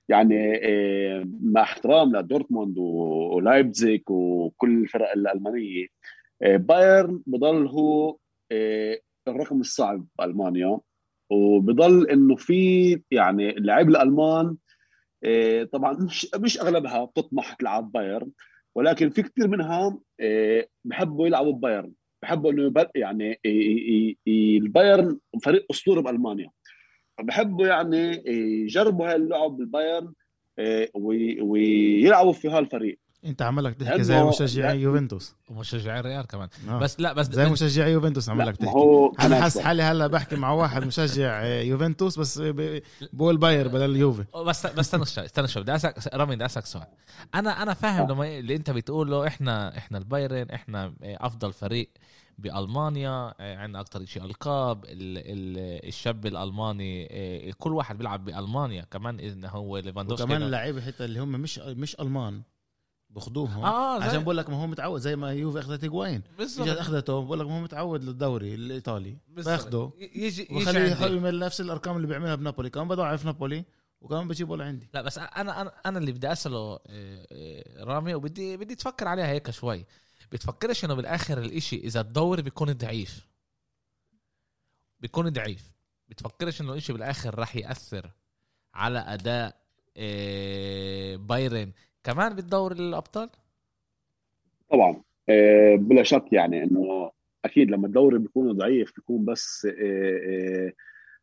يعني 0.09 0.61
آه، 0.63 1.25
مع 1.43 1.63
احترام 1.63 2.17
لدورتموند 2.17 2.79
ولايبزيغ 2.79 4.11
وكل 4.11 4.83
الفرق 4.83 5.13
الألمانية 5.13 5.87
آه، 6.43 6.57
بايرن 6.57 7.23
بضل 7.27 7.67
هو 7.67 8.17
آه، 8.53 8.99
الرقم 9.29 9.61
الصعب 9.61 10.07
بألمانيا 10.19 10.81
وبضل 11.31 12.11
إنه 12.11 12.37
في 12.37 13.01
يعني 13.11 13.51
اللاعب 13.51 13.89
الألمان 13.89 14.57
طبعا 15.73 15.93
مش 15.93 16.27
مش 16.37 16.61
أغلبها 16.61 17.05
بتطمح 17.05 17.53
تلعب 17.53 17.93
بايرن 17.93 18.31
ولكن 18.75 19.11
في 19.11 19.23
كثير 19.23 19.49
منها 19.49 19.99
بحبوا 20.85 21.27
يلعبوا 21.27 21.53
بايرن 21.53 21.93
بحبوا 22.23 22.53
إنه 22.53 22.87
يعني 22.95 23.41
البايرن 24.29 25.19
فريق 25.43 25.67
أسطوري 25.71 26.03
بألمانيا. 26.03 26.51
فبحبوا 27.19 27.67
يعني 27.67 28.23
يجربوا 28.65 29.09
هاي 29.09 29.17
اللعب 29.17 29.51
بالبايرن 29.51 30.13
إيه، 30.59 30.91
ويلعبوا 31.41 32.33
في 32.33 32.49
هالفريق. 32.49 32.99
انت 33.25 33.43
عملك 33.43 33.75
تحكي 33.75 34.03
زي 34.03 34.23
مشجعي 34.23 34.81
يوفنتوس. 34.81 35.37
ومشجعي 35.51 36.01
الريال 36.01 36.27
كمان. 36.27 36.49
آه. 36.69 36.79
بس 36.79 37.01
لا 37.01 37.13
بس 37.13 37.27
زي 37.27 37.49
مشجعي 37.49 37.93
يوفنتوس 37.93 38.29
عملك 38.29 38.57
تحكي. 38.57 38.71
هو 38.71 39.13
أنا 39.21 39.41
حاسس 39.41 39.59
حالي 39.59 39.83
هلا 39.83 40.07
بحكي 40.07 40.37
مع 40.37 40.53
واحد 40.53 40.87
مشجع 40.87 41.45
يوفنتوس 41.45 42.19
بس 42.19 42.43
بقول 43.13 43.37
باير 43.37 43.69
بدل 43.69 43.91
اليوفي. 43.91 44.25
بس 44.47 44.67
بس 44.67 44.79
استنى 44.79 45.05
شوي 45.05 45.25
استنى 45.25 45.49
شوي. 45.49 45.63
بدي 45.63 45.75
أسألك 45.75 46.15
رامي 46.15 46.35
بدي 46.37 46.45
أسألك 46.45 46.67
سؤال. 46.67 46.87
أنا 47.35 47.63
أنا 47.63 47.75
فاهم 47.75 48.11
لما 48.11 48.39
اللي 48.39 48.57
أنت 48.57 48.71
بتقوله 48.71 49.27
إحنا 49.27 49.79
إحنا 49.79 49.99
البايرن 49.99 50.51
إحنا 50.51 50.95
أفضل 51.03 51.53
فريق. 51.53 51.91
بألمانيا 52.43 53.35
آه، 53.41 53.57
عندنا 53.57 53.81
أكثر 53.81 54.05
شيء 54.05 54.25
ألقاب 54.25 54.85
الشاب 54.89 56.27
الألماني 56.27 57.09
آه، 57.11 57.53
كل 57.59 57.73
واحد 57.73 57.99
بيلعب 57.99 58.25
بألمانيا 58.25 58.83
كمان 58.91 59.21
اذا 59.21 59.49
هو 59.49 59.79
ليفاندوفسكي. 59.79 60.29
كمان 60.29 60.43
اللعيبة 60.43 60.81
حتى 60.81 61.05
اللي 61.05 61.21
هم 61.21 61.29
مش 61.33 61.59
مش 61.59 62.01
ألمان 62.01 62.43
باخذوهم 63.11 63.65
آه 63.65 64.03
عشان 64.03 64.23
بقول 64.23 64.37
لك 64.37 64.51
ما 64.51 64.63
هو 64.63 64.67
متعود 64.67 65.01
زي 65.01 65.17
ما 65.17 65.33
يوفي 65.33 65.59
أخذت 65.59 65.85
بالضبط. 65.85 66.69
اجت 66.69 66.79
أخذته؟ 66.79 67.25
بقول 67.25 67.41
لك 67.41 67.47
ما 67.47 67.59
هو 67.59 67.63
متعود 67.63 68.05
للدوري 68.05 68.55
الإيطالي. 68.55 69.17
باخده. 69.29 69.91
يجي 69.99 70.49
يجي 70.51 70.79
يعمل 70.79 71.39
نفس 71.39 71.61
الأرقام 71.61 71.97
اللي 71.97 72.07
بيعملها 72.07 72.35
بنابولي. 72.35 72.71
كمان 72.71 72.89
بضعف 72.89 73.25
نابولي 73.25 73.65
وكمان 74.01 74.29
بجيبه 74.29 74.57
لعندي 74.57 74.89
لا 74.95 75.03
بس 75.03 75.19
أنا 75.19 75.61
أنا 75.61 75.73
أنا 75.87 75.99
اللي 75.99 76.13
بدي 76.13 76.33
أسأله 76.33 76.79
رامي 77.81 78.15
وبدي 78.15 78.57
بدي 78.57 78.75
تفكر 78.75 79.09
عليها 79.09 79.27
هيك 79.27 79.51
شوي. 79.51 79.87
بتفكرش 80.33 80.85
انه 80.85 80.95
بالاخر 80.95 81.39
الاشي 81.39 81.77
اذا 81.77 82.01
الدوري 82.01 82.43
بيكون 82.43 82.73
ضعيف. 82.73 83.29
بيكون 85.01 85.29
ضعيف. 85.29 85.73
بتفكرش 86.09 86.61
انه 86.61 86.73
الاشي 86.73 86.93
بالاخر 86.93 87.39
راح 87.39 87.57
يأثر 87.57 88.11
على 88.75 88.99
أداء 88.99 89.57
آه، 89.97 91.17
بايرن. 91.17 91.73
كمان 92.05 92.35
بالدوري 92.35 92.75
الأبطال؟ 92.75 93.31
طبعا. 94.71 95.03
آه، 95.29 95.77
بلا 95.77 96.03
شك 96.03 96.25
يعني 96.33 96.63
إنه 96.63 97.11
أكيد 97.45 97.71
لما 97.71 97.87
الدوري 97.87 98.19
بيكون 98.19 98.53
ضعيف 98.53 98.93
بيكون 98.97 99.25
بس 99.25 99.67
آه، 99.83 100.73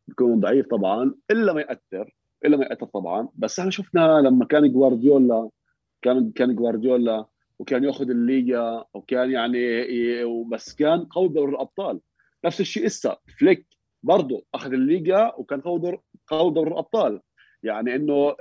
بيكون 0.08 0.40
ضعيف 0.40 0.66
طبعا. 0.66 1.14
إلا 1.30 1.52
ما 1.52 1.60
يأثر 1.60 2.14
إلا 2.44 2.56
ما 2.56 2.64
يأثر 2.64 2.86
طبعا. 2.86 3.28
بس 3.34 3.58
إحنا 3.58 3.70
شفنا 3.70 4.20
لما 4.20 4.44
كان 4.44 4.72
جوارديولا 4.72 5.50
كان 6.02 6.32
كان 6.32 6.54
جوارديولا 6.54 7.26
وكان 7.60 7.84
ياخذ 7.84 8.10
الليجا 8.10 8.84
وكان 8.94 9.30
يعني 9.30 9.58
وبس 10.24 10.74
كان 10.74 11.04
قوي 11.04 11.28
دوري 11.28 11.52
الأبطال. 11.52 12.00
نفس 12.44 12.60
الشيء 12.60 12.86
إسا 12.86 13.16
فليك 13.38 13.66
برضه 14.02 14.44
أخذ 14.54 14.72
الليجا 14.72 15.32
وكان 15.38 15.60
قوي 15.60 15.98
قوي 16.26 16.50
دوري 16.54 16.70
الأبطال. 16.70 17.20
يعني 17.62 17.94
إنه 17.94 18.36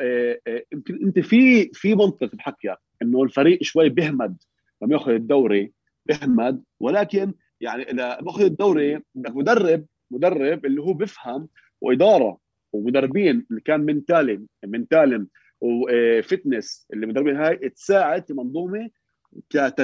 يمكن 0.73 1.05
أنت 1.05 1.19
في 1.19 1.69
في 1.73 1.95
منطق 1.95 2.35
بحكيك 2.35 2.77
إنه 3.01 3.23
الفريق 3.23 3.63
شوي 3.63 3.89
بيهمد 3.89 4.37
لما 4.81 4.93
ياخذ 4.93 5.11
الدوري 5.11 5.73
بيهمد 6.05 6.63
ولكن 6.79 7.33
يعني 7.61 7.83
إذا 7.83 8.19
بأخذ 8.19 8.43
الدوري 8.43 8.99
بدك 9.15 9.35
مدرب 9.35 9.85
مدرب 10.11 10.65
اللي 10.65 10.81
هو 10.81 10.93
بيفهم 10.93 11.47
وإدارة 11.81 12.37
ومدربين 12.73 13.45
اللي 13.51 13.61
كان 13.61 13.81
mentally 13.81 14.45
منتالم 14.65 15.27
و 15.61 15.77
fitness 15.77 16.87
اللي 16.93 17.07
مدربين 17.07 17.35
هاي 17.35 17.69
تساعد 17.69 18.27
في 18.27 18.33
منظومة 18.33 18.89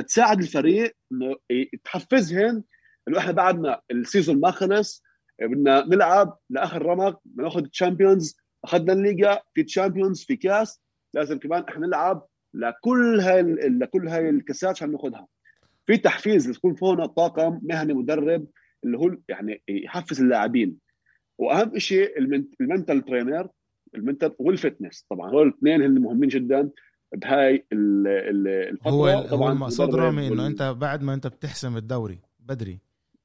تساعد 0.06 0.40
الفريق 0.42 0.96
إنه 1.12 1.36
تحفزهم 1.84 2.64
إنه 3.08 3.18
إحنا 3.18 3.32
بعدنا 3.32 3.82
ال 3.92 3.99
season 3.99 4.40
ما 4.40 4.52
خلص 4.52 5.04
بدنا 5.42 5.86
نلعب 5.86 6.40
لآخر 6.50 6.82
رمق 6.82 7.22
ناخذ 7.36 7.66
Champions 7.66 8.38
أخذنا 8.64 8.94
الليجا 8.94 9.40
في 9.54 9.64
Champions 9.64 10.24
في 10.24 10.36
كاس 10.36 10.82
لازم 11.14 11.40
كمان 11.40 11.64
إحنا 11.70 11.88
نلعب 11.88 12.28
لكل 12.54 13.20
هاي 13.20 13.42
لكل 13.70 14.08
هاي 14.08 14.30
الكاسات 14.30 14.70
عشان 14.70 14.92
ناخذها 14.92 15.28
في 15.86 15.98
تحفيز 15.98 16.52
تكون 16.52 16.76
فوق 16.76 17.06
طاقم 17.06 17.60
مهني 17.64 17.94
مدرب 17.94 18.48
اللي 18.84 18.98
هو 18.98 19.18
يعني 19.30 19.62
يحفز 19.68 20.22
اللاعبين. 20.22 20.78
وأهم 21.38 21.80
شيء 21.80 22.20
ال 22.62 22.68
mental 22.68 23.06
trainer 23.06 23.50
ال 23.96 24.01
mental 24.01 24.36
وال 24.40 24.55
fitness 24.55 25.06
طبعا 25.10 25.30
هول 25.32 25.48
الاثنين 25.48 25.82
هن 25.82 26.02
مهمين 26.02 26.30
جدا. 26.30 26.70
بهاي 27.16 27.66
الفترة 27.72 28.92
هو 28.92 29.28
طبعا 29.32 29.52
المقصود 29.54 29.96
رامي 29.96 30.28
إنه 30.28 30.48
أنت 30.48 30.62
بعد 30.62 31.04
ما 31.04 31.14
أنت 31.14 31.28
بتحسم 31.28 31.78
الدوري 31.78 32.20
بدري. 32.40 32.80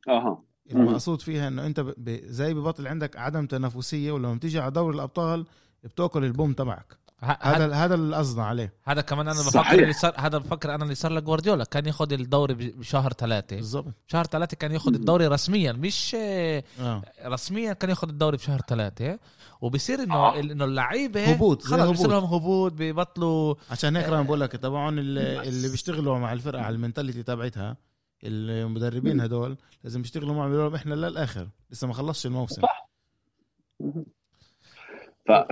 أها. 0.08 0.42
المقصود 0.72 1.20
فيها 1.22 1.48
إنه 1.48 1.66
أنت 1.66 1.84
زي 2.24 2.54
ببطل 2.54 2.86
عندك 2.86 3.16
عدم 3.16 3.46
تنافسية 3.46 4.12
ولما 4.12 4.34
بتيجي 4.34 4.58
على 4.60 4.70
دوري 4.70 4.94
الأبطال 4.94 5.46
بتأكل 5.84 6.24
البوم 6.24 6.52
تبعك. 6.52 6.96
هذا 7.20 7.74
هذا 7.74 7.94
اللي 7.94 8.16
قصدنا 8.16 8.44
عليه. 8.44 8.72
هذا 8.84 9.00
كمان 9.00 9.28
أنا 9.28 9.40
بفكر 9.40 9.78
اللي 9.82 9.92
صار 9.92 10.14
هذا 10.16 10.38
بفكر 10.38 10.74
أنا 10.74 10.84
اللي 10.84 10.94
صار 10.94 11.12
لجوارديولا. 11.12 11.64
كان 11.64 11.86
ياخذ 11.86 12.12
الدوري 12.12 12.54
بشهر 12.54 13.12
ثلاثة 13.12 13.56
بالضبط. 13.56 13.94
شهر 14.06 14.24
ثلاثة 14.24 14.56
كان 14.56 14.72
ياخذ 14.72 14.94
الدوري 14.94 15.26
رسميا 15.26 15.72
مش 15.72 16.16
آه. 16.80 17.02
رسميا 17.24 17.72
كان 17.72 17.90
ياخذ 17.90 18.08
الدوري 18.08 18.36
بشهر 18.36 18.60
ثلاثة 18.68 19.18
وبصير 19.60 20.02
إنه 20.02 20.14
آه. 20.14 20.40
إنه 20.40 20.64
اللعيبة 20.64 21.24
هبوط 21.24 21.62
خلص 21.62 21.90
بصير 21.90 22.10
لهم 22.10 22.24
هبوط 22.24 22.72
ببطلوا 22.72 23.54
عشان 23.70 23.96
هيك 23.96 24.06
أنا 24.06 24.22
بقول 24.22 24.40
لك 24.40 24.52
تبعون 24.52 24.98
اللي, 24.98 25.48
اللي 25.48 25.68
بيشتغلوا 25.68 26.18
مع 26.18 26.32
الفرقة 26.32 26.62
على 26.62 26.74
المنتاليتي 26.74 27.22
تبعتها 27.22 27.76
المدربين 28.24 29.20
هدول 29.20 29.56
لازم 29.84 30.00
يشتغلوا 30.00 30.34
معهم. 30.34 30.74
إحنا 30.74 30.94
للآخر 30.94 31.48
لسه 31.70 31.86
ما 31.86 31.94
خلصش 31.94 32.26
الموسم. 32.26 32.62
صح. 32.62 32.90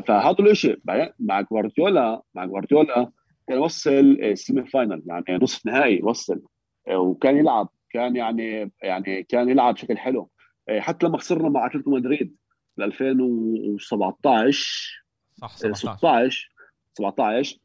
فهذا 0.06 0.36
الشيء 0.40 0.78
مع 1.18 1.40
جوارديولا 1.40 2.22
مع 2.34 2.44
جوارديولا 2.44 3.10
كان 3.48 3.58
وصل 3.58 4.18
semi 4.34 4.66
final 4.66 5.02
يعني 5.06 5.24
نصف 5.42 5.66
نهائي 5.66 6.00
وصل 6.02 6.42
وكان 6.90 7.36
يلعب 7.36 7.68
كان 7.90 8.16
يعني 8.16 8.72
يعني 8.82 9.22
كان 9.22 9.48
يلعب 9.48 9.74
بشكل 9.74 9.98
حلو. 9.98 10.30
حتى 10.70 11.06
لما 11.06 11.18
خسرنا 11.18 11.48
مع 11.48 11.66
أتلتيكو 11.66 11.90
مدريد 11.90 12.36
2017 12.80 15.04
صح 15.34 15.56
16 15.56 16.52
17 16.92 17.58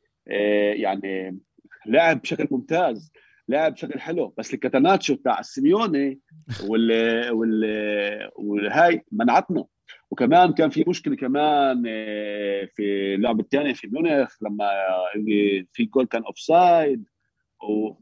يعني 0.75 1.39
لعب 1.85 2.21
بشكل 2.21 2.47
ممتاز 2.51 3.11
لعب 3.49 3.73
بشكل 3.73 3.99
حلو. 3.99 4.33
بس 4.37 4.53
الكاتيناتشو 4.53 5.15
تاع 5.15 5.39
السيميوني 5.39 6.19
وال 6.67 6.91
وال 7.31 7.65
والهاي 8.35 9.05
منعتنا. 9.11 9.65
وكمان 10.13 10.53
كان 10.53 10.69
في 10.69 10.83
مشكلة 10.87 11.15
كمان 11.15 11.83
آه، 11.87 12.65
في 12.65 13.15
اللعبه 13.15 13.39
الثانية 13.41 13.73
في 13.73 13.87
ميونخ 13.87 14.35
لما 14.41 14.69
في 15.73 15.85
جول 15.85 16.05
كان 16.05 16.23
offside 16.23 17.03
و 17.63 17.93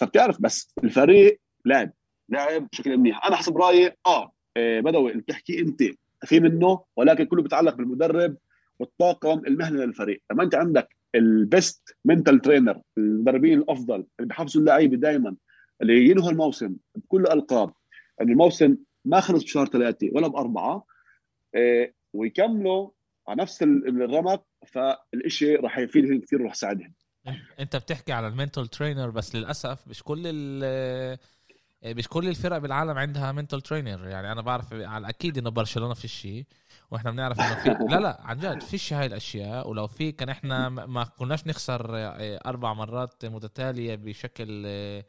فبتعرف 0.00 0.40
بس 0.40 0.74
الفريق 0.84 1.40
لعب 1.64 1.92
لعب 2.28 2.68
بشكل 2.72 2.96
منيح. 2.96 3.26
أنا 3.26 3.36
حسب 3.36 3.56
رأيي 3.56 3.92
آه, 4.06 4.32
آه، 4.56 4.80
بدوي 4.80 5.10
اللي 5.10 5.22
بتحكي 5.22 5.60
أنت. 5.60 5.82
في 6.24 6.40
منه 6.40 6.84
ولكن 6.96 7.24
كله 7.24 7.42
بيتعلق 7.42 7.74
بالمدرب 7.74 8.36
والطاقم 8.78 9.38
المهني 9.46 9.86
للفريق. 9.86 10.22
لما 10.32 10.42
أنت 10.42 10.54
عندك 10.54 10.96
ال 11.14 11.30
best 11.30 11.96
mental 12.04 12.40
trainer 12.40 12.80
المدربين 12.98 13.58
الأفضل 13.58 13.94
اللي 13.94 14.28
بيحفزوا 14.28 14.60
اللعيبة 14.60 14.96
دائما 14.96 15.36
اللي 15.82 16.10
ينهوا 16.10 16.30
الموسم 16.30 16.76
بكل 16.94 17.20
الالقاب 17.20 17.72
ان 18.20 18.30
الموسم 18.30 18.76
ما 19.04 19.20
خلص 19.20 19.44
بشهر 19.44 19.66
ثلاثة 19.66 20.10
ولا 20.12 20.28
بأربعة 20.28 20.72
آه، 20.72 20.84
ويكملوا 22.12 22.90
على 23.28 23.42
نفس 23.42 23.62
الرمق 23.62 24.46
فالشيء 24.66 25.60
راح 25.60 25.78
يفيدهم 25.78 26.20
كثير 26.20 26.42
وراح 26.42 26.52
يساعدهم 26.52 26.94
إنت 27.60 27.76
بتحكي 27.76 28.12
على 28.12 28.28
المنتال 28.28 28.68
ترينر 28.68 29.10
بس 29.10 29.36
للأسف 29.36 29.88
مش 29.88 30.02
كل 30.02 30.22
ال 30.26 31.18
مش 31.84 32.08
كل 32.08 32.28
الفرق 32.28 32.58
بالعالم 32.58 32.98
عندها 32.98 33.32
منتال 33.32 33.60
ترينر. 33.60 34.08
يعني 34.08 34.32
أنا 34.32 34.42
بعرف 34.42 34.72
على 34.72 35.08
أكيد 35.08 35.38
إنه 35.38 35.50
برشلونة 35.50 35.94
في 35.94 36.04
الشيء 36.04 36.44
وإحنا 36.90 37.10
بنعرف 37.10 37.40
إنه 37.40 37.54
في 37.54 37.68
لا 37.94 38.00
لا 38.00 38.20
عن 38.20 38.38
جد 38.38 38.62
فيش 38.62 38.92
هاي 38.92 39.06
الأشياء. 39.06 39.68
ولو 39.70 39.86
في 39.86 40.12
كان 40.12 40.28
إحنا 40.28 40.68
ما 40.68 41.04
كناش 41.04 41.46
نخسر 41.46 41.86
آه، 41.96 42.40
أربع 42.46 42.72
مرات 42.72 43.24
متتالية 43.24 43.94
بشكل 43.94 44.62
آه، 44.66 45.04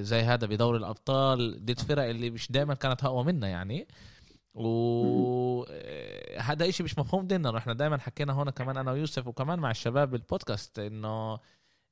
زي 0.00 0.20
هذا 0.20 0.46
بدوري 0.46 0.78
الأبطال 0.78 1.64
ضد 1.64 1.80
فرق 1.80 2.04
اللي 2.04 2.30
مش 2.30 2.52
دائما 2.52 2.74
كانت 2.74 3.04
أقوى 3.04 3.24
منا 3.24 3.48
يعني. 3.48 3.86
وهذا 4.54 5.74
آه، 6.64 6.68
إشي 6.68 6.82
مش 6.82 6.98
مفهوم 6.98 7.26
دينا 7.26 7.58
إحنا 7.58 7.72
دائما 7.72 7.98
حكينا 7.98 8.32
هون 8.32 8.50
كمان 8.50 8.76
أنا 8.76 8.92
ويوسف 8.92 9.26
وكمان 9.26 9.58
مع 9.58 9.70
الشباب 9.70 10.10
بالبودكاست 10.10 10.78
إنه 10.78 11.38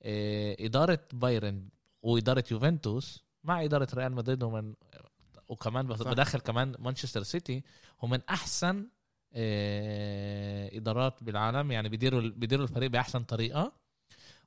آه، 0.03 0.57
إدارة 0.61 0.99
بايرن 1.13 1.69
وإدارة 2.03 2.45
يوفنتوس 2.51 3.25
مع 3.45 3.65
إدارة 3.65 3.89
ريال 3.95 4.13
مدريد 4.13 4.43
ومن 4.43 4.75
وكمان 5.49 5.87
بدخل 5.87 6.41
كمان 6.41 6.75
مانشستر 6.79 7.23
سيتي 7.23 7.63
هم 8.03 8.11
من 8.11 8.21
أحسن 8.31 8.89
آه، 9.33 10.77
إدارات 10.77 11.25
بالعالم. 11.25 11.73
يعني 11.73 11.89
بيديروا 11.89 12.21
بيديروا 12.21 12.65
الفريق 12.65 12.91
بأحسن 12.91 13.23
طريقة. 13.23 13.73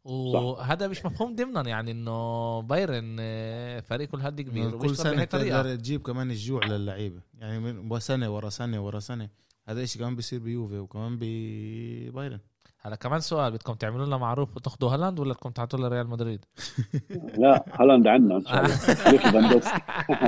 وهذا 0.03 0.87
مش 0.87 1.05
مفهوم 1.05 1.35
ضمنا 1.35 1.69
يعني 1.69 1.91
إنه 1.91 2.61
بايرن 2.61 3.17
آه، 3.19 3.79
فريق 3.79 4.07
كل 4.09 4.21
هدي 4.21 4.43
كبير 4.43 4.77
كل 4.77 4.95
سنة 4.95 5.23
تقدر 5.23 5.75
تجيب 5.75 6.01
كمان 6.01 6.31
الجوع 6.31 6.65
للعيبة. 6.65 7.21
يعني 7.39 7.59
من 7.59 7.99
سنة 7.99 8.35
ورا 8.35 8.49
سنة 8.49 8.85
ورا 8.85 8.99
سنة. 8.99 9.29
هذا 9.69 9.81
الشيء 9.81 10.01
كمان 10.01 10.15
بيصير 10.15 10.39
بيوفي 10.39 10.77
وكمان 10.79 11.17
ببايرن 11.19 12.39
هلا 12.81 12.95
كمان 12.95 13.19
سؤال 13.19 13.51
بدكم 13.51 13.73
تعملوا 13.73 14.05
لنا 14.05 14.17
معروف 14.17 14.55
وتاخذوا 14.55 14.89
هالاند 14.89 15.19
ولا 15.19 15.33
بدكم 15.33 15.49
تعطوا 15.49 15.87
ريال 15.87 16.07
مدريد؟ 16.07 16.45
لا 17.41 17.65
هالاند 17.79 18.07
عندنا 18.07 18.35
إن 18.35 18.41
شاء 18.41 18.65
الله. 18.65 19.11
ليفاندوسكي. 19.11 19.81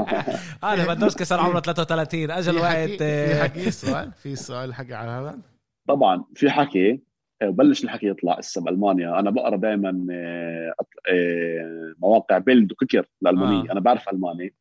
آه 0.63 0.75
ليفاندوسكي 0.75 1.25
صار 1.25 1.39
عمره 1.39 1.60
33 1.60 2.31
أجل 2.31 2.57
وقت 2.57 2.89
في 2.89 3.03
آه، 3.03 3.43
حكي 3.43 3.71
سؤال 3.71 4.12
في 4.12 4.36
سؤال 4.36 4.73
حكي 4.73 4.93
على 4.93 5.12
هالاند؟ 5.12 5.41
طبعا 5.88 6.23
في 6.36 6.49
حكي. 6.49 7.11
وبلش 7.43 7.84
الحكي 7.84 8.08
يطلع 8.08 8.34
هسه 8.38 8.62
بألمانيا. 8.62 9.19
أنا 9.19 9.30
بقرأ 9.30 9.56
دائما 9.56 10.08
آه، 10.12 10.73
آه، 11.10 11.93
مواقع 11.99 12.38
بيلد 12.38 12.71
وكيكر 12.71 13.06
الالمانيه 13.21 13.69
آه. 13.69 13.71
أنا 13.71 13.80
بعرف 13.80 14.10
ألماني 14.10 14.54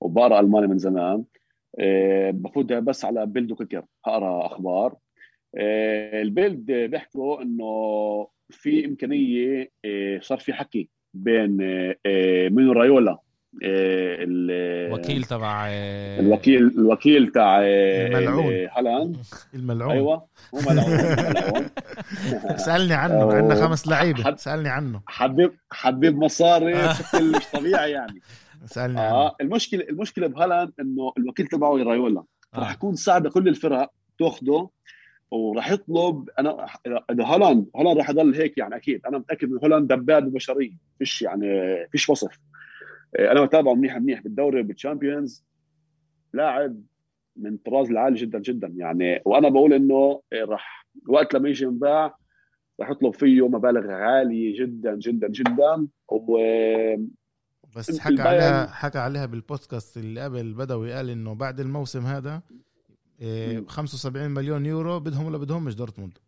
وبقرأ 0.00 0.40
ألماني 0.40 0.66
من 0.66 0.78
زمان. 0.78 1.24
آه، 1.78 2.30
بفوت 2.30 2.72
بس 2.72 3.04
على 3.04 3.26
بيلد 3.26 3.52
وكيكر 3.52 3.84
أقرأ 4.06 4.46
أخبار. 4.46 4.96
البيلد 6.14 6.72
بيحكوا 6.72 7.42
إنه 7.42 8.26
في 8.50 8.84
إمكانية 8.84 9.70
صار 10.20 10.38
في 10.38 10.52
حكي 10.52 10.88
بين 11.14 11.56
مينو 12.50 12.72
رايولا 12.72 13.18
الوكيل 13.62 15.24
تبع 15.24 15.66
الوكيل 15.68 16.66
الوكيل 16.78 17.32
تاع 17.32 17.60
الملعون. 17.62 18.68
هالاند. 18.76 19.16
الملعون. 19.54 19.92
أيوه 19.92 20.26
هو 20.54 20.60
ملعون 20.70 20.90
ملعون. 20.90 21.66
سألني 22.66 22.94
عنه 22.94 23.32
عندنا 23.32 23.54
خمس 23.54 23.88
لعيبة. 23.88 24.36
سألني 24.36 24.68
عنه. 24.68 25.00
حبيب 25.06 25.52
حبيب 25.70 26.18
مصاري 26.18 26.72
بشكل 26.88 27.36
مش 27.36 27.46
طبيعي 27.52 27.90
يعني. 27.90 28.20
سألني 28.66 29.00
عنه. 29.00 29.10
آه 29.10 29.36
المشكلة 29.40 29.84
المشكلة 29.88 30.26
بهالاند 30.26 30.72
إنه 30.80 31.12
الوكيل 31.18 31.46
تبعه 31.46 31.76
رايولا. 31.76 32.22
راح 32.54 32.72
يكون 32.72 32.94
صعب 32.94 33.26
لكل 33.26 33.48
الفرق 33.48 33.90
تأخده 34.18 34.68
وراح 35.30 35.70
يطلب 35.70 36.28
أنا 36.38 36.66
إذا 37.10 37.24
هالاند 37.24 37.66
هالاند 37.76 37.98
راح 37.98 38.10
يضل 38.10 38.34
هيك 38.34 38.58
يعني 38.58 38.76
أكيد. 38.76 39.00
أنا 39.06 39.18
متأكد 39.18 39.48
ان 39.48 39.58
هالاند 39.62 39.92
دبابه 39.92 40.30
بشريه 40.30 40.72
فيش 40.98 41.22
يعني 41.22 41.46
فيش 41.92 42.08
وصف. 42.08 42.30
آه، 42.30 42.38
أنا 43.18 43.44
بتابعه 43.44 43.74
منيح 43.74 43.96
منيح 43.96 44.20
بالدوري 44.20 44.60
وبال 44.60 44.81
Champions 44.81 45.44
لاعب 46.34 46.82
من 47.36 47.56
طراز 47.56 47.90
العالي 47.90 48.16
جدا 48.16 48.38
جدا. 48.38 48.72
يعني 48.76 49.22
وأنا 49.24 49.48
بقول 49.48 49.72
إنه 49.72 50.22
راح 50.34 50.86
وقت 51.08 51.34
لما 51.34 51.48
يجي 51.48 51.64
ينباع 51.64 52.18
راح 52.80 52.90
يطلب 52.90 53.14
فيه 53.14 53.48
مبالغ 53.48 53.90
عالية 53.90 54.60
جدا 54.60 54.94
جدا 54.94 55.28
جدا. 55.28 55.88
و 56.08 56.38
بس 57.76 58.00
حكى 58.00 58.22
عليها 58.22 58.66
حكى 58.66 58.98
عليها 58.98 59.26
بالبودكاست 59.26 59.96
اللي 59.96 60.20
قبل 60.20 60.52
بدوي 60.52 60.92
قال 60.92 61.10
إنه 61.10 61.34
بعد 61.34 61.60
الموسم 61.60 62.06
هذا 62.06 62.42
75 63.66 64.16
إيه، 64.22 64.28
مليون 64.28 64.66
يورو 64.66 65.00
بدهم 65.00 65.26
ولا 65.26 65.38
بدهم 65.38 65.64
مش 65.64 65.74
دورتموند 65.74 66.18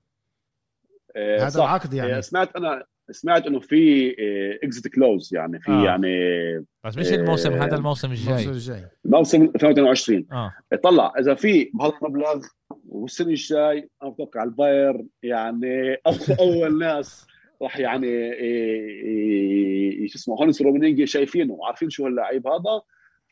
هذا 1.17 1.49
صح. 1.49 1.61
العقد 1.61 1.95
يعني. 1.95 2.23
سمعت 2.23 2.57
أنا 2.57 2.85
سمعت 3.13 3.47
إنه 3.47 3.61
في 3.61 4.15
اكزيت 4.63 4.89
كلوز 4.89 5.35
يعني 5.35 5.61
في 5.61 5.71
آه. 5.71 5.85
يعني 5.85 6.15
بس 6.85 6.99
مش 6.99 7.13
الموسم 7.13 7.53
هذا 7.53 7.77
الموسم 7.77 8.11
الجاي. 8.11 8.35
الموسم 8.35 8.51
الجاي. 8.51 8.89
الموسم 9.05 9.43
2022 9.43 10.27
آه. 10.33 10.53
طلع 10.83 11.13
إذا 11.19 11.35
في 11.35 11.71
بهذا 11.75 11.93
المبلغ 12.03 12.47
والسنة 12.89 13.29
الجاي 13.29 13.89
أنا 14.03 14.11
بتوقع 14.11 14.43
الباير 14.43 15.05
يعني 15.23 15.97
أول 16.41 16.79
ناس 16.79 17.27
راح 17.63 17.79
يعني 17.79 18.31
شو 20.09 20.19
اسمه 20.19 20.35
هونس 20.35 20.63
رومينيجي 20.63 21.07
شايفينه 21.07 21.53
وعارفين 21.55 21.91
شو 21.91 22.07
هاللعيب 22.07 22.47
هذا 22.47 22.83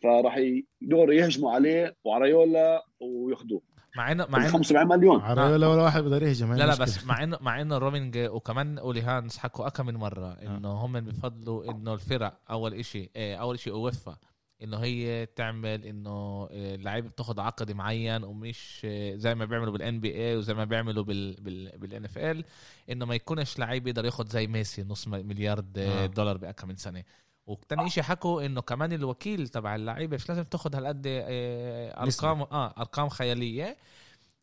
فراح 0.02 0.38
يدوروا 0.82 1.14
يهجموا 1.14 1.52
عليه 1.52 1.96
وعريولا 2.04 2.84
وياخذوه 3.00 3.62
مع 3.98 4.12
انه 4.12 4.26
مع 4.28 4.38
انه 4.38 4.48
75 4.48 4.88
مليون 4.88 5.20
عريولا 5.20 5.66
ولا 5.66 5.82
واحد 5.82 6.02
بده 6.02 6.26
يهجم 6.26 6.52
لا 6.52 6.64
لا 6.64 6.74
بس 6.74 7.04
مع 7.04 7.22
انه 7.22 7.38
مع 7.40 7.60
إنه 7.60 7.78
رومينج 7.78 8.18
وكمان 8.18 8.78
اولي 8.78 9.02
هانس 9.02 9.38
حكوا 9.38 9.66
اكم 9.66 9.86
من 9.86 9.94
مرة 9.94 10.26
آه. 10.26 10.56
إنه 10.56 10.72
هم 10.72 11.00
بفضلوا 11.00 11.70
إنه 11.70 11.94
الفرق 11.94 12.40
أول 12.50 12.84
شيء 12.84 13.10
إيه، 13.16 13.36
أول 13.36 13.58
شيء 13.58 13.72
اوفا 13.72 14.16
إنه 14.62 14.76
هي 14.76 15.26
تعمل 15.26 15.84
إنه 15.84 16.48
اللعيبه 16.50 17.08
بتاخذ 17.08 17.40
عقد 17.40 17.72
معين 17.72 18.24
ومش 18.24 18.86
زي 19.14 19.34
ما 19.34 19.44
بيعملوا 19.44 19.72
بال 19.72 20.00
NBA 20.00 20.36
وزي 20.36 20.54
ما 20.54 20.64
بيعملوا 20.64 21.04
بال 21.04 21.34
بال 21.78 22.04
NFL 22.04 22.44
إنه 22.90 23.06
ما 23.06 23.14
يكونش 23.14 23.58
لعيب 23.58 23.86
يقدر 23.86 24.04
ياخذ 24.04 24.28
زي 24.28 24.46
ميسي 24.46 24.82
نص 24.82 25.08
مليار 25.08 25.64
آه. 25.76 26.06
دولار 26.06 26.36
باكم 26.36 26.68
من 26.68 26.76
سنة 26.76 27.02
وتاني 27.48 27.90
شيء 27.90 28.02
حكوا 28.02 28.46
إنه 28.46 28.60
كمان 28.60 28.92
الوكيل 28.92 29.48
تبع 29.48 29.74
اللعيبة 29.74 30.14
مش 30.14 30.28
لازم 30.28 30.42
تاخذ 30.42 30.76
هالقد 30.76 31.02
آه، 31.06 32.02
أرقام 32.02 32.40
آه 32.42 32.74
أرقام 32.78 33.08
خيالية. 33.08 33.76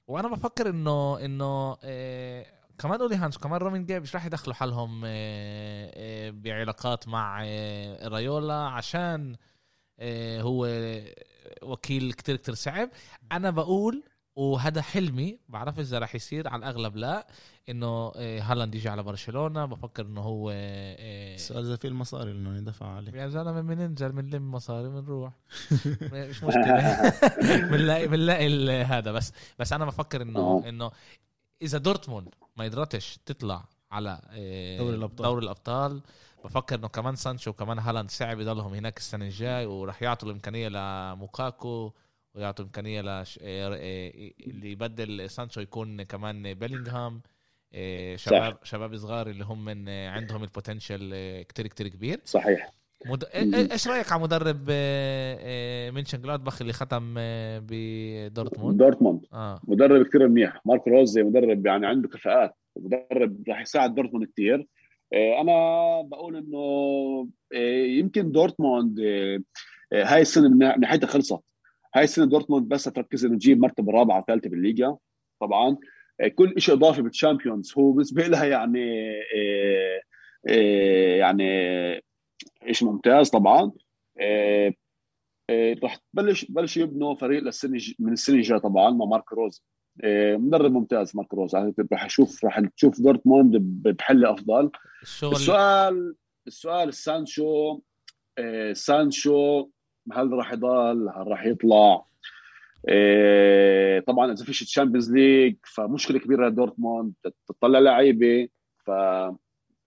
وأنا 0.07 0.27
بفكر 0.27 0.69
إنه 0.69 1.25
إنه 1.25 1.77
آه 1.83 2.45
كمان 2.79 3.01
أولي 3.01 3.15
هونس 3.15 3.37
كمان 3.37 3.59
رومينيجي 3.59 4.01
مش 4.01 4.15
راح 4.15 4.25
يدخلوا 4.25 4.55
حالهم 4.55 5.01
آه 5.05 5.09
آه 5.95 6.29
بعلاقات 6.29 7.07
مع 7.07 7.41
آه 7.45 8.07
رايولا 8.07 8.53
عشان 8.53 9.35
آه 9.99 10.41
هو 10.41 10.67
وكيل 11.63 12.13
كتير 12.13 12.35
كتير 12.35 12.55
صعب. 12.55 12.89
أنا 13.31 13.49
بقول 13.49 14.03
وهذا 14.35 14.81
حلمي 14.81 15.39
بعرف 15.49 15.79
إذا 15.79 15.99
راح 15.99 16.15
يصير 16.15 16.47
على 16.47 16.59
الأغلب 16.59 16.95
لا 16.95 17.27
إنه 17.69 18.11
آه، 18.15 18.39
هالاند 18.39 18.75
يجي 18.75 18.89
على 18.89 19.03
برشلونة 19.03 19.65
بفكر 19.65 20.05
إنه 20.05 20.21
هو 20.21 20.51
السؤال 20.51 21.65
إذا 21.65 21.75
في 21.75 21.87
المصاري 21.87 22.31
إنه 22.31 22.57
يدفع 22.57 22.85
عليه. 22.95 23.11
يا 23.11 23.27
زلمة 23.27 23.61
بننزل 23.61 24.11
بنلم 24.11 24.51
مصاري 24.51 24.89
بنروح. 24.89 25.33
مش 26.13 26.43
مشكلة. 26.43 27.13
بنلاقي 27.71 28.07
بنلاقي 28.07 28.83
هذا 28.83 29.11
بس 29.11 29.31
بس 29.59 29.73
أنا 29.73 29.85
بفكر 29.85 30.21
إنه 30.21 30.39
آه. 30.39 30.69
إنه 30.69 30.91
إذا 31.61 31.77
دورتموند 31.77 32.29
ما 32.57 32.63
قدرتش 32.63 33.19
تطلع 33.25 33.65
على 33.91 34.21
آه، 34.29 34.77
دوري 34.77 34.95
الأبطال. 34.95 35.25
دوري 35.25 35.43
الأبطال 35.43 36.01
بفكر 36.45 36.75
إنه 36.75 36.87
كمان 36.87 37.15
سانشو 37.15 37.49
وكمان 37.49 37.79
هالاند 37.79 38.11
صعب 38.11 38.39
يضلهم 38.39 38.73
هناك 38.73 38.97
السنة 38.97 39.25
الجاي 39.25 39.65
وراح 39.65 40.01
يعطوا 40.01 40.27
الإمكانية 40.27 40.67
لموكاكو. 40.67 41.91
ويعطوا 42.35 42.65
إمكانية 42.65 43.01
لش... 43.01 43.39
اللي 43.41 44.71
يبدل 44.71 45.29
سانشو 45.29 45.61
يكون 45.61 46.03
كمان 46.03 46.53
بيلينغهام 46.53 47.21
إيه، 47.73 48.15
شباب 48.15 48.53
صح. 48.53 48.63
شباب 48.63 48.95
صغار 48.95 49.29
اللي 49.29 49.43
هم 49.43 49.65
من 49.65 49.89
عندهم 49.89 50.43
ال 50.43 50.50
potential 50.50 51.13
إيه، 51.13 51.43
كتير 51.43 51.67
كتير 51.67 51.87
كبير. 51.87 52.19
صحيح. 52.25 52.71
مد... 53.05 53.23
إيه، 53.23 53.71
إيش 53.71 53.87
رأيك 53.87 54.11
على 54.11 54.21
مدرب 54.21 54.71
مونشن 55.95 56.21
جلادباخ 56.21 56.61
اللي 56.61 56.73
ختم 56.73 57.13
بدورتموند؟ 57.59 58.77
دورتموند. 58.77 59.25
آه. 59.33 59.61
مدرب 59.63 60.05
كتير 60.05 60.27
منيح. 60.27 60.61
ماركو 60.65 60.87
روزي 60.87 61.23
مدرب 61.23 61.65
يعني 61.65 61.87
عنده 61.87 62.07
كفاءات. 62.07 62.55
مدرب 62.77 63.43
راح 63.49 63.61
يساعد 63.61 63.95
دورتموند 63.95 64.25
كتير. 64.25 64.67
أنا 65.13 65.53
بقول 66.01 66.35
إنه 66.35 67.27
يمكن 67.99 68.31
دورتموند 68.31 68.99
هاي 69.93 70.21
السنة 70.21 70.75
نهايتها 70.77 71.07
خلصت. 71.07 71.39
هاي 71.95 72.03
السنة 72.03 72.25
دورتموند 72.25 72.67
بس 72.67 72.83
تركز 72.83 73.25
إنه 73.25 73.35
تجيب 73.35 73.59
مرتبة 73.59 73.91
رابعة 73.91 74.19
وثالثة 74.19 74.49
بالليجا 74.49 74.97
طبعا 75.41 75.77
كل 76.35 76.61
شيء 76.61 76.75
إضافي 76.75 77.01
بال 77.01 77.14
Champions 77.14 77.73
هو 77.77 77.91
بالنسبة 77.91 78.27
لها 78.27 78.45
يعني 78.45 79.11
آه، 79.35 80.01
آه، 80.47 81.15
يعني 81.15 81.45
شيء 82.71 82.87
ممتاز 82.87 83.29
طبعا. 83.29 83.71
آه، 84.19 84.73
راح 85.83 85.95
تبلش 86.13 86.45
بلش 86.45 86.77
يبنوا 86.77 87.15
فريق 87.15 87.43
للسنة 87.43 87.79
من 87.99 88.13
السنة 88.13 88.35
الجاية 88.35 88.59
طبعا 88.59 88.89
مع 88.89 89.05
مارك 89.05 89.33
روز 89.33 89.63
مدرب 90.35 90.71
ممتاز 90.71 91.15
مارك 91.15 91.33
روز 91.33 91.55
يعني 91.55 91.73
راح 91.91 92.05
أشوف 92.05 92.45
راح 92.45 92.59
تشوف 92.59 93.01
دورتموند 93.01 93.57
بحال 93.57 94.25
أفضل. 94.25 94.71
الشغل 95.01 95.31
السؤال 95.31 96.15
السؤال 96.47 96.93
سانشو 96.93 97.79
سانشو 98.73 99.67
هل 100.13 100.31
راح 100.31 100.53
يضل؟ 100.53 101.09
هل 101.09 101.27
راح 101.27 101.45
يطلع؟ 101.45 102.05
إيه 102.89 103.99
طبعا 103.99 104.31
إذا 104.31 104.45
فيش 104.45 104.63
Champions 104.63 105.11
League 105.11 105.55
فمشكلة 105.63 106.19
كبيرة 106.19 106.47
لدورتموند 106.47 107.13
تطلع 107.47 107.79
لعيبة. 107.79 108.47
ف 108.85 108.91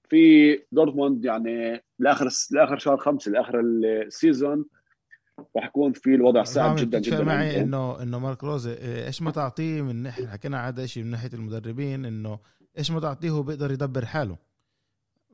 في 0.08 0.58
دورتموند 0.72 1.24
يعني 1.24 1.84
لآخر 1.98 2.28
لآخر 2.50 2.78
شهر 2.78 2.96
خمسة 2.96 3.30
لآخر 3.30 3.60
ال 3.60 3.75
season 3.75 4.64
راح 5.56 5.66
يكون 5.66 5.92
في 5.92 6.14
الوضع 6.14 6.42
صعب 6.42 6.76
جدا 6.76 6.98
جدا 6.98 7.24
معي 7.24 7.60
إنه 7.60 8.02
إنه 8.02 8.18
مارك 8.18 8.44
روز 8.44 8.66
إيش 8.66 9.22
ما 9.22 9.30
تعطيه 9.30 9.82
من 9.82 9.96
ناحية 9.96 10.26
حكينا 10.26 10.68
هذا 10.68 10.84
الشيء 10.84 11.02
من 11.04 11.10
ناحية 11.10 11.30
المدربين 11.34 12.04
إنه 12.04 12.38
إيش 12.78 12.90
ما 12.90 13.00
تعطيه 13.00 13.30
هو 13.30 13.42
بيقدر 13.42 13.72
يدبر 13.72 14.04
حاله. 14.04 14.36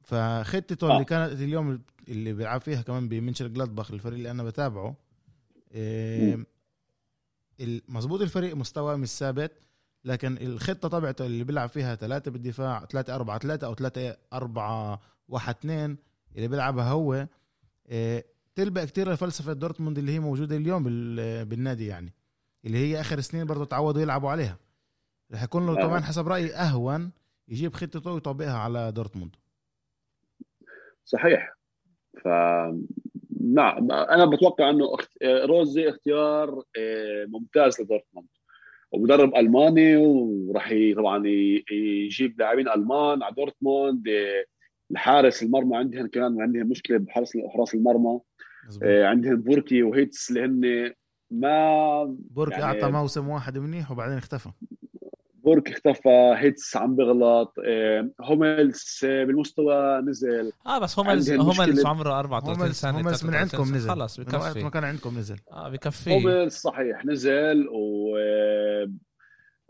فخطته 0.02 0.90
آه. 0.90 0.94
اللي 0.94 1.04
كانت 1.04 1.32
اليوم 1.32 1.82
اللي 2.08 2.32
بيلعب 2.32 2.60
فيها 2.60 2.82
كمان 2.82 3.08
بمونشن 3.08 3.46
جلادباخ 3.46 3.90
الفريق 3.90 4.16
اللي 4.16 4.30
أنا 4.30 4.44
بتابعه. 4.44 4.96
مظبوط 7.88 8.20
الفريق 8.20 8.56
مستوى 8.56 8.96
مش 8.96 9.08
ثابت 9.08 9.52
لكن 10.04 10.38
الخطة 10.38 10.88
تبعته 10.88 11.26
اللي 11.26 11.44
بيلعب 11.44 11.68
فيها 11.68 11.94
ثلاثة 11.94 12.30
بالدفاع 12.30 12.84
ثلاثة 12.84 13.14
أربعة 13.14 13.38
ثلاثة 13.38 13.66
أو 13.66 13.74
ثلاثة 13.74 14.16
أربعة 14.32 15.00
واحد 15.28 15.54
اثنين 15.54 15.96
اللي 16.36 16.48
بيلعبها 16.48 16.90
هو. 16.90 17.26
آه، 17.86 18.24
تلبق 18.54 18.84
كتير 18.84 19.12
لفلسفة 19.12 19.52
دورتموند 19.52 19.98
اللي 19.98 20.12
هي 20.12 20.20
موجودة 20.20 20.56
اليوم 20.56 20.84
بالنادي 21.44 21.86
يعني 21.86 22.12
اللي 22.64 22.78
هي 22.78 23.00
آخر 23.00 23.20
سنين 23.20 23.46
برضه 23.46 23.64
تعودوا 23.64 24.02
يلعبوا 24.02 24.30
عليها. 24.30 24.58
رح 25.32 25.42
يكون 25.42 25.66
له 25.66 25.74
كمان 25.74 26.04
حسب 26.04 26.28
رأيي 26.28 26.54
أهون 26.54 27.10
يجيب 27.48 27.74
خطته 27.74 28.12
ويطبقها 28.12 28.58
على 28.58 28.92
دورتموند. 28.92 29.36
صحيح. 31.04 31.53
ف 32.22 32.28
نعم 33.40 33.92
أنا 33.92 34.24
بتوقع 34.24 34.70
إنه 34.70 34.86
روزي 35.24 35.88
اختيار 35.88 36.62
آه، 36.78 37.26
ممتاز 37.28 37.80
لدورتموند. 37.80 38.28
ومدرب 38.92 39.36
ألماني 39.36 39.96
وراح 39.96 40.74
طبعا 40.96 41.26
يجيب 41.26 42.40
لاعبين 42.40 42.68
ألمان 42.68 43.22
على 43.22 43.34
دورتموند 43.34 44.08
آه، 44.08 44.44
الحارس 44.90 45.42
المرمى 45.42 45.76
عندهم 45.76 46.06
كمان 46.06 46.42
عندهم 46.42 46.68
مشكلة 46.68 46.98
بحرس 46.98 47.32
حراس 47.54 47.74
المرمى. 47.74 48.20
آه، 48.82 49.06
عندهم 49.06 49.36
بوركي 49.36 49.82
وهيتس 49.82 50.30
اللي 50.30 50.44
هن 50.44 50.92
ما 51.30 52.04
بوركي 52.30 52.60
يعني 52.60 52.64
أعطى 52.64 52.92
موسم 52.92 53.28
واحد 53.28 53.58
منيح 53.58 53.90
وبعدين 53.90 54.16
اختفى. 54.18 54.50
بوركي 55.44 55.70
اختفى 55.70 56.34
هيتس 56.36 56.76
عم 56.76 56.96
بغلط 56.96 57.54
هوملز 58.20 58.98
بالمستوى 59.02 60.00
نزل. 60.00 60.52
آه 60.66 60.78
بس 60.78 60.98
هوملز 60.98 61.30
هوملز 61.32 61.86
عمره 61.86 62.18
34 62.18 62.72
سنة 62.72 62.98
هوملز 62.98 63.24
من 63.24 63.34
عندكم 63.34 63.74
نزل. 63.74 63.90
خلص 63.90 64.20
بكفي. 64.20 64.62
ما 64.62 64.70
كان 64.70 64.84
عندكم 64.84 65.18
نزل. 65.18 65.36
آه 65.52 65.68
بكفي. 65.68 66.14
هوملز 66.14 66.52
صحيح 66.52 67.04
نزل 67.04 67.68
و 67.68 68.16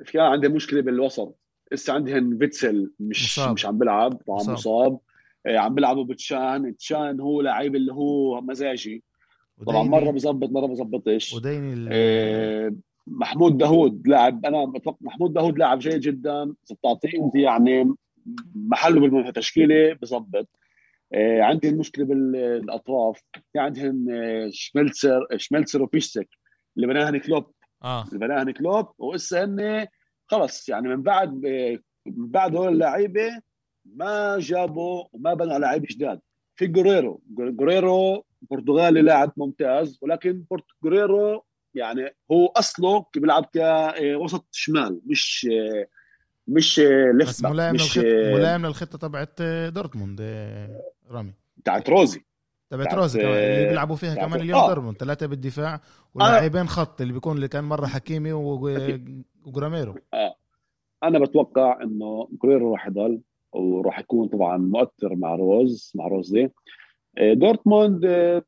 في 0.05 0.21
عندهم 0.21 0.53
مشكلة 0.53 0.81
بالوسط. 0.83 1.39
لسه 1.73 1.93
عندهم 1.93 2.39
فيتسل 2.39 2.93
مش 3.01 3.39
مصاب. 3.39 3.53
مش 3.53 3.67
عم 3.67 3.79
بيلعب 3.79 4.13
طبعا 4.13 4.39
مصاب, 4.39 4.53
مصاب. 4.53 4.99
عم 5.47 5.75
بيلعبوا 5.75 6.05
بتشان. 6.05 6.77
تشان 6.77 7.21
هو 7.21 7.41
لعيب 7.41 7.77
اللي 7.77 7.93
هو 7.93 8.41
مزاجي. 8.41 9.03
طبعا 9.67 9.83
مرة 9.83 10.11
بظبط 10.11 10.51
مرة 10.51 10.67
بظبطش 10.67 11.35
وديني 11.35 11.75
محمود 13.07 13.59
داوود 13.59 14.09
لاعب 14.09 14.47
أنا 14.47 14.65
بتوقع 14.65 14.97
محمود 15.01 15.33
داوود 15.33 15.59
لاعب 15.59 15.79
جيد 15.79 16.01
جدا. 16.01 16.55
بتعطيه 16.71 17.25
أنت 17.25 17.35
يعني 17.35 17.95
محله 18.55 19.01
بالتشكيله 19.01 19.93
بظبط. 20.03 20.49
آه، 21.15 21.43
عندي 21.43 21.69
المشكلة 21.69 22.05
بالأطراف. 22.05 23.21
في 23.53 23.59
عندهم 23.59 24.07
آه، 24.11 24.49
شملتسر 24.53 25.27
شملتسر 25.37 25.83
وبيشتشيك 25.83 26.29
اللي 26.77 26.87
بناهن 26.87 27.19
كلوب. 27.19 27.51
آه. 27.85 28.05
اللي 28.09 28.19
بناهن 28.19 28.51
كلوب 28.51 28.87
وهسه 28.99 29.45
هن 29.45 29.87
خلص 30.27 30.69
يعني 30.69 30.89
من 30.89 31.03
بعد 31.03 31.47
آه، 31.47 31.79
من 32.07 32.29
بعد 32.29 32.57
هول 32.57 32.73
اللعيبة 32.73 33.41
ما 33.85 34.39
جابوا 34.39 35.05
وما 35.13 35.35
بنوا 35.35 35.59
لعيبة 35.59 35.87
جداد. 35.91 36.21
في 36.57 36.67
جوريرو. 36.67 37.23
جوريرو 37.29 38.25
برتغالي 38.51 39.03
لاعب 39.03 39.33
ممتاز 39.37 39.99
ولكن 40.03 40.45
جوريرو 40.85 41.45
يعني 41.75 42.15
هو 42.31 42.47
أصله 42.47 43.07
بيلعب 43.17 43.45
كوسط 43.45 44.47
شمال 44.53 45.01
مش 45.07 45.49
مش 46.49 46.79
left 47.15 47.29
بس 47.29 47.45
ملائم 47.45 47.75
مش 47.75 47.99
للخطة 47.99 48.39
ملائم 48.39 48.67
للخطة 48.67 48.99
تبعت 48.99 49.43
دورتموند 49.69 50.21
رامي. 51.11 51.33
بتاعت 51.57 51.91
روزي. 51.91 52.25
تبعت 52.71 52.95
روزي 52.95 53.21
كمان 53.21 53.35
اللي 53.35 53.69
بيلعبوا 53.69 53.97
فيها 53.97 54.15
كمان 54.15 54.41
اليوم 54.41 54.61
آه. 54.61 54.67
دورتموند 54.67 54.97
ثلاثة 54.97 55.27
بالدفاع 55.27 55.81
ولاعبين 56.15 56.61
آه. 56.61 56.67
خط 56.67 57.01
اللي 57.01 57.13
بيكون 57.13 57.37
اللي 57.37 57.49
كان 57.49 57.65
مرة 57.65 57.87
حكيمي 57.87 58.33
وجوريرو. 58.33 59.95
آه. 60.15 60.35
أنا 61.03 61.19
بتوقع 61.19 61.83
إنه 61.83 62.29
جوريرو 62.43 62.73
راح 62.73 62.87
يضل 62.87 63.21
وراح 63.53 63.99
يكون 63.99 64.29
طبعا 64.29 64.57
مؤثر 64.57 65.15
مع 65.15 65.35
روز 65.35 65.93
مع 65.95 66.07
روزي. 66.07 66.51
آه، 67.19 67.33
دورتموند 67.35 68.05
آه، 68.05 68.43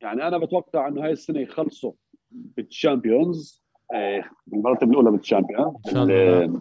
يعني 0.00 0.28
أنا 0.28 0.38
بتوقع 0.38 0.88
إنه 0.88 1.04
هاي 1.04 1.10
السنة 1.10 1.40
يخلصوا 1.40 1.92
بال 2.30 2.54
Champions 2.54 3.62
المرتبه 4.52 4.90
الأولى 4.90 5.10
بال 5.10 5.23
Champion 5.23 5.74
إن 5.86 5.92
شاء 5.92 6.02
الله. 6.02 6.60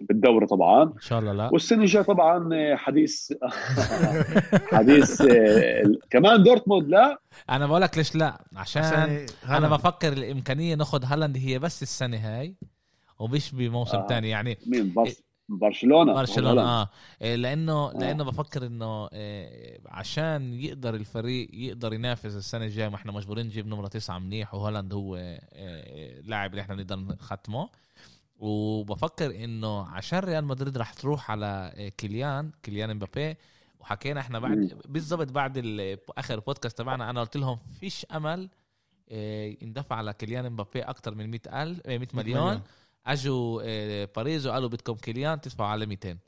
بالدوري 0.00 0.46
طبعا. 0.46 0.82
إن 0.82 1.00
شاء 1.00 1.18
الله 1.18 1.32
لا. 1.32 1.50
والسنة 1.52 1.80
الجاية 1.82 2.02
طبعا 2.02 2.50
حديث 2.76 3.32
حديث 4.76 5.22
كمان 6.10 6.42
دورتموند 6.42 6.88
لا. 6.88 7.20
أنا 7.50 7.66
بقول 7.66 7.82
لك 7.82 7.98
ليش 7.98 8.14
لا؟ 8.16 8.44
عشان, 8.56 8.82
عشان 8.82 9.26
أنا 9.48 9.68
بفكر 9.68 10.12
الإمكانية 10.12 10.74
ناخذ 10.74 11.04
هالاند 11.04 11.36
هي 11.36 11.58
بس 11.58 11.82
السنة 11.82 12.16
هاي 12.16 12.56
ومش 13.18 13.54
بموسم 13.54 13.98
آه. 13.98 14.06
تاني. 14.06 14.28
يعني 14.28 14.58
مين؟ 14.66 14.94
بس. 14.94 15.22
برشلونة 15.50 16.12
برشلونة 16.12 16.62
آه. 16.62 16.88
إيه، 17.22 17.36
لأنه 17.36 17.72
آه. 17.72 17.92
لأنه 17.92 18.24
بفكر 18.24 18.66
إنه 18.66 19.06
إيه، 19.06 19.80
عشان 19.86 20.54
يقدر 20.54 20.94
الفريق 20.94 21.48
يقدر 21.52 21.92
ينافس 21.92 22.36
السنة 22.36 22.64
الجاية 22.64 22.88
ما 22.88 22.94
إحنا 22.96 23.12
مجبورين 23.12 23.46
نجيب 23.46 23.66
نمرة 23.66 23.88
تسعة 23.88 24.18
منيح 24.18 24.54
وهالاند 24.54 24.94
هو 24.94 25.16
إيه، 25.16 26.20
لاعب 26.20 26.50
اللي 26.50 26.62
إحنا 26.62 26.74
نقدر 26.74 26.96
نختمه. 26.96 27.68
وبفكر 28.36 29.44
إنه 29.44 29.86
عشان 29.86 30.18
ريال 30.18 30.44
مدريد 30.44 30.78
راح 30.78 30.92
تروح 30.94 31.30
على 31.30 31.72
كيليان 31.98 32.50
كيليان 32.62 32.90
إمبابي. 32.90 33.36
وحكينا 33.80 34.20
إحنا 34.20 34.38
بعد 34.38 34.82
بالضبط 34.88 35.32
بعد 35.32 35.58
آخر 36.18 36.40
بودكاست 36.40 36.78
تبعنا 36.78 37.10
أنا 37.10 37.20
قلت 37.20 37.36
لهم 37.36 37.58
فيش 37.80 38.06
أمل 38.12 38.50
ندفع 39.62 39.96
على 39.96 40.12
كيليان 40.12 40.46
إمبابي 40.46 40.82
أكثر 40.82 41.14
من 41.14 41.30
100 41.30 41.62
ألف 41.62 41.86
100 41.86 42.08
مليون. 42.14 42.60
اجوا 43.06 43.62
آه، 43.64 44.08
باريس 44.16 44.46
وقالوا 44.46 44.68
بدكم 44.68 44.94
كيليان 44.94 45.40
تدفعوا 45.40 45.68
على 45.68 45.86
200 45.86 46.18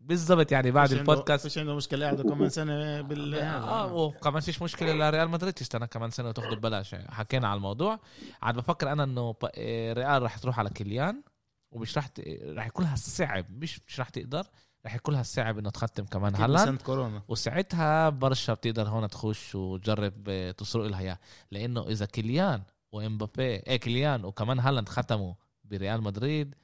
بالضبط 0.00 0.52
يعني 0.52 0.70
بعد 0.70 0.92
البودكاست. 0.92 1.46
فيش 1.46 1.58
عنده 1.58 1.74
مشكلة 1.76 2.06
يقعدوا 2.06 2.30
كمان 2.30 2.48
سنة 2.48 3.00
بال 3.00 3.34
آه 3.34 3.94
وكمان 3.94 4.40
فيش 4.40 4.62
مشكلة 4.62 4.92
لريال 4.92 5.28
مدريد 5.28 5.52
تستنى 5.52 5.86
كمان 5.86 6.10
سنة 6.10 6.28
وتاخذوا 6.28 6.54
ببلاش. 6.54 6.94
حكينا 6.94 7.48
على 7.48 7.56
الموضوع. 7.56 8.00
عاد 8.42 8.54
بفكر 8.56 8.92
أنا 8.92 9.04
إنه 9.04 9.34
آه، 9.54 9.92
ريال 9.92 10.22
راح 10.22 10.38
تروح 10.38 10.58
على 10.58 10.70
كيليان 10.70 11.22
ومش 11.70 11.96
راح 11.96 12.06
ت... 12.06 12.20
راح 12.44 12.66
يكون 12.66 12.84
لها 12.84 12.96
صعب. 12.96 13.44
مش 13.50 13.80
مش 13.88 13.98
راح 13.98 14.08
تقدر 14.08 14.46
راح 14.84 14.94
يكون 14.94 15.14
لها 15.14 15.22
صعب 15.22 15.58
إنه 15.58 15.70
تختم 15.70 16.04
كمان 16.04 16.36
هلا 16.36 16.76
كورونا. 16.76 17.22
وساعتها 17.28 18.08
برشا 18.08 18.54
بتقدر 18.54 18.88
هون 18.88 19.08
تخش 19.08 19.54
وتجرب 19.54 20.28
آه، 20.28 20.50
تسرق 20.50 20.86
لها 20.86 21.00
اياه 21.00 21.18
لأنه 21.50 21.88
إذا 21.88 22.06
كيليان 22.06 22.62
وإمبابي 22.92 23.42
إيه 23.42 23.76
كيليان 23.76 24.24
وكمان 24.24 24.58
هالاند 24.58 24.88
ختموا 24.88 25.34
بريال 25.70 26.02
مدريد 26.02 26.54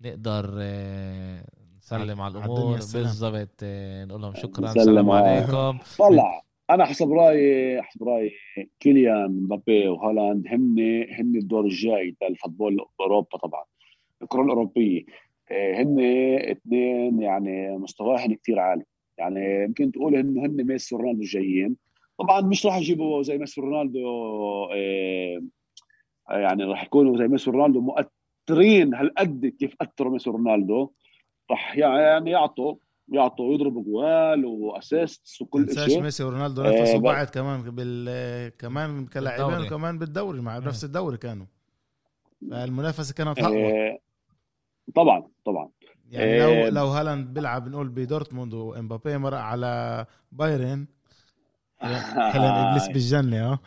نقدر 0.00 0.54
آه، 0.58 1.44
نسلم 1.78 2.20
على 2.20 2.38
الأمور. 2.38 2.72
بالضبط 2.72 3.60
آه، 3.62 4.04
نقول 4.04 4.22
لهم 4.22 4.34
شكرا 4.34 4.72
السلام 4.72 5.10
عليكم. 5.10 5.78
طلع 5.98 6.42
أنا 6.70 6.84
حسب 6.84 7.12
رأيي 7.12 7.82
حسب 7.82 8.08
رأيي 8.08 8.32
كيليان 8.80 9.42
مبابي 9.42 9.88
وهالاند. 9.88 10.46
هن 10.46 10.78
هن 11.10 11.36
الدور 11.36 11.64
الجاي 11.64 12.16
لل 12.22 12.35
football 12.35 12.86
اوروبا 13.00 13.38
طبعا 13.38 13.64
الكرة 14.22 14.42
الأوروبية. 14.42 15.04
آه، 15.50 15.74
هن 15.74 16.00
اثنين 16.50 17.22
يعني 17.22 17.78
مستواهم 17.78 18.34
كثير 18.34 18.58
عالي. 18.58 18.84
يعني 19.18 19.64
يمكن 19.64 19.92
تقول 19.92 20.14
إنه 20.14 20.46
هن 20.46 20.64
ميسي 20.66 20.94
ورونالدو 20.94 21.22
الجايين 21.22 21.76
طبعا 22.18 22.40
مش 22.40 22.66
راح 22.66 22.76
يجيبوا 22.76 23.22
زي 23.22 23.38
ميسي 23.38 23.60
ورونالدو 23.60 24.00
يعني 26.30 26.64
راح 26.64 26.84
يكونوا 26.84 27.18
زي 27.18 27.28
ميسي 27.28 27.50
ورونالدو 27.50 27.80
مؤثر 27.80 28.17
مؤثرين 28.50 28.94
هالقد 28.94 29.46
كيف 29.46 29.74
اثروا 29.80 30.12
ميسي 30.12 30.30
رونالدو؟ 30.30 30.90
راح 31.50 31.76
يعني 31.76 32.30
يعطوا 32.30 32.74
يعطوا 33.08 33.54
يضربوا 33.54 33.82
جوال 33.82 34.44
و 34.44 34.58
assist 34.58 35.42
وكل 35.42 35.74
شيء 35.74 36.02
ميسي 36.02 36.24
ورونالدو 36.24 36.62
نفسوا 36.62 36.96
آه 36.96 36.98
بعض 36.98 37.26
كمان 37.26 37.62
بال 37.62 38.56
كمان 38.58 39.06
كلاعبين 39.06 39.66
وكمان 39.66 39.98
بالدوري 39.98 40.40
مع 40.40 40.58
نفس 40.58 40.84
الدوري 40.84 41.16
كانوا. 41.16 41.46
المنافسه 42.42 43.14
كانت 43.14 43.38
أقوى. 43.38 43.88
آه 43.88 43.98
طبعا 44.94 45.28
طبعا. 45.44 45.70
يعني 46.10 46.38
لو 46.38 46.48
آه 46.48 46.70
لو 46.70 46.86
هالاند 46.86 47.34
بيلعب 47.34 47.68
نقول 47.68 47.88
بدورتموند 47.88 48.54
وإمبابي 48.54 49.18
مرق 49.18 49.38
على 49.38 50.06
بايرن 50.32 50.86
حلم 52.32 52.42
إبليس 52.42 52.88
بالجنه 52.88 53.50
آه 53.52 53.58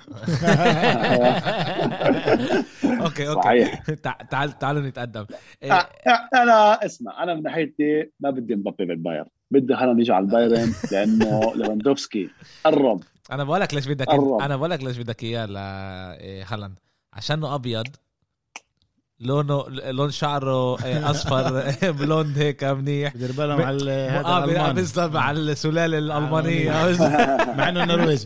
أوكي 3.03 3.29
أوكي. 3.29 3.65
تعال 4.31 4.59
تعالوا 4.59 4.81
نتقدم. 4.81 5.25
إيه. 5.63 5.89
أنا 6.33 6.85
اسمع 6.85 7.23
أنا 7.23 7.33
من 7.33 7.43
ناحيتي 7.43 8.11
ما 8.19 8.29
بدي 8.29 8.55
مبابي 8.55 8.85
بالبايرن 8.85 9.25
بدي 9.51 9.73
هلا 9.73 9.93
نيجي 9.93 10.11
على 10.11 10.25
البايرن 10.25 10.73
لأنه 10.91 11.53
ليفاندوفسكي 11.55 12.29
قرب 12.65 13.03
أنا 13.31 13.43
بقول 13.43 13.61
لك 13.61 13.73
ليش 13.73 13.87
بدك 13.87 14.09
أنا 14.41 14.55
بقول 14.57 14.69
لك 14.69 14.83
ليش 14.83 14.97
بدك 14.97 15.23
إياه 15.23 15.45
لهالاند 15.45 16.79
عشانه 17.13 17.55
أبيض 17.55 17.87
لونه 19.21 19.63
لون 19.69 20.11
شعره 20.11 20.79
آه، 20.79 21.09
أصفر 21.11 21.63
blond 21.91 22.37
هيك 22.37 22.63
منيح؟ 22.63 23.13
بدير 23.15 23.31
بالهم 23.31 23.61
على 23.61 23.91
هذا 23.91 24.25
آه 24.25 24.71
بالضبط 24.71 25.15
على 25.15 25.39
السلالة 25.39 25.97
الألمانية. 25.97 26.71
مع 27.57 27.69
إنه 27.69 27.85
نرويجي 27.85 28.25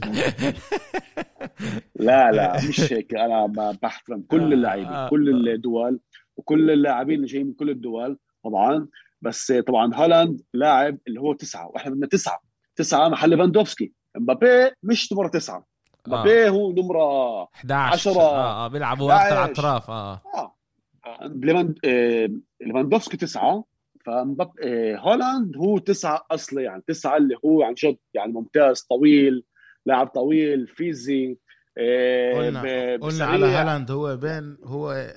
لا 1.95 2.31
لا 2.31 2.58
مش 2.69 2.93
هيك. 2.93 3.15
أنا 3.15 3.45
بحترم 3.81 4.23
كل 4.27 4.41
آه، 4.41 4.53
اللعيبه 4.53 4.89
آه 4.89 5.10
كل 5.10 5.49
الدول 5.49 5.99
وكل 6.38 6.71
اللاعبين 6.71 7.15
اللي 7.15 7.27
جايين 7.27 7.47
من 7.47 7.53
كل 7.53 7.69
الدول 7.69 8.17
طبعا. 8.43 8.88
بس 9.21 9.51
طبعا 9.67 9.95
هولاند 9.95 10.41
لاعب 10.53 10.97
اللي 11.08 11.19
هو 11.21 11.34
تسعة 11.34 11.67
وإحنا 11.67 11.91
بدنا 11.91 12.08
تسعة. 12.08 12.39
تسعة 12.75 13.10
محل 13.10 13.29
ليفاندوفسكي. 13.29 13.91
مبابي 14.17 14.71
مش 14.84 15.13
نمرة 15.13 15.27
تسعة. 15.27 15.65
مبابي 16.08 16.47
آه. 16.47 16.49
هو 16.49 16.71
نمرة 16.71 17.43
11 17.55 18.10
10 18.10 18.21
آه 18.21 18.65
آه 18.65 18.67
بيلعبوا 18.67 19.13
أكثر 19.15 19.43
اطراف 19.45 19.89
آه, 19.89 20.13
آه. 20.13 20.21
آه، 20.36 20.55
ليفاندوفسكي 22.62 23.18
تسعة 23.18 23.65
فمباب 24.06 24.52
آه، 24.63 24.96
هولاند 24.96 25.58
هو 25.58 25.78
تسعة 25.78 26.26
أصلي 26.32 26.63
يعني 26.63 26.84
تسعة 26.88 27.18
اللي 27.18 27.36
هو 27.46 27.63
عن 27.63 27.74
جد 27.74 27.98
يعني 28.13 28.34
ممتاز 28.34 28.82
طويل 28.82 29.44
لاعب 29.86 30.08
طويل 30.08 30.68
فيزي 30.68 31.38
آه، 31.78 32.34
قلنا 32.34 32.96
قلنا 33.02 33.26
على 33.26 33.46
هولاند 33.46 33.91
هو 33.91 34.18
بين 34.18 34.58
هو 34.63 35.13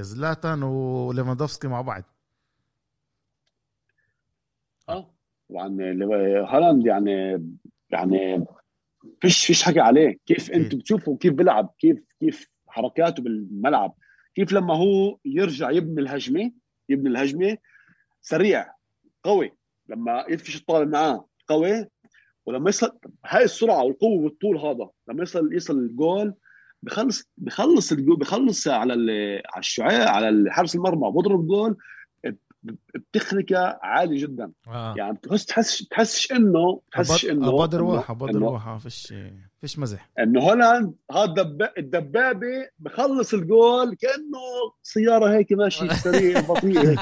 زلاتان 0.00 0.62
وليفاندوفسكي 0.62 1.68
مع 1.68 1.80
بعض. 1.80 2.02
آه 4.88 5.14
طبعا 5.50 5.76
هولاند 6.48 6.86
يعني 6.86 7.44
يعني 7.90 8.44
فيش 9.20 9.46
فيش 9.46 9.62
حكي 9.62 9.80
عليه. 9.80 10.18
كيف 10.26 10.50
أنتم 10.50 10.78
بتشوفوا 10.78 11.16
كيف 11.20 11.32
بيلعب 11.32 11.74
كيف 11.78 11.98
كيف 12.20 12.50
حركاته 12.68 13.22
بالملعب. 13.22 13.94
كيف 14.38 14.52
لما 14.52 14.74
هو 14.74 15.18
يرجع 15.24 15.70
يبني 15.70 16.00
الهجمة 16.00 16.52
يبني 16.88 17.08
الهجمة 17.08 17.56
سريع 18.20 18.72
قوي. 19.24 19.52
لما 19.88 20.24
يدفش 20.28 20.56
الطابة 20.56 20.88
معاه 20.88 21.26
قوي 21.48 21.86
ولما 22.46 22.68
يصل 22.68 22.98
هاي 23.26 23.44
السرعة 23.44 23.84
والقوة 23.84 24.24
والطول 24.24 24.58
هذا 24.58 24.90
لما 25.08 25.22
يصل 25.22 25.52
يصل 25.52 25.78
الجول 25.78 26.34
بخلص 26.82 27.30
بخلص 27.36 27.92
الجول 27.92 28.16
بخلص 28.16 28.68
على 28.68 28.92
على 29.46 29.60
الشعاع 29.60 30.10
على 30.10 30.50
حارس 30.50 30.74
المرمى 30.74 31.10
بضرب 31.10 31.46
جول 31.46 31.76
بتكنيكا 32.62 33.78
عالي 33.82 34.16
جدا. 34.16 34.52
آه. 34.68 34.94
يعني 34.96 35.12
بتحس 35.12 35.46
تحس 35.46 35.88
تحسش 35.88 36.32
انه 36.32 36.80
تحسش 36.92 37.24
انه 37.24 37.48
اباد 37.48 37.74
رواحه 37.74 38.14
اباد 38.14 38.36
رواحه 38.36 38.78
فيش 38.78 39.14
فيش 39.60 39.78
مزح. 39.78 40.10
إنه 40.18 40.40
هالاند 40.40 40.94
هذا 41.12 41.54
الدبابة 41.78 42.68
بخلص 42.78 43.34
الجول 43.34 43.94
كأنه 43.94 44.38
سيارة 44.82 45.30
هيك 45.38 45.52
ماشي 45.52 45.88
سريع 46.04 46.40
بطيء. 46.40 46.78
هيك 46.88 46.98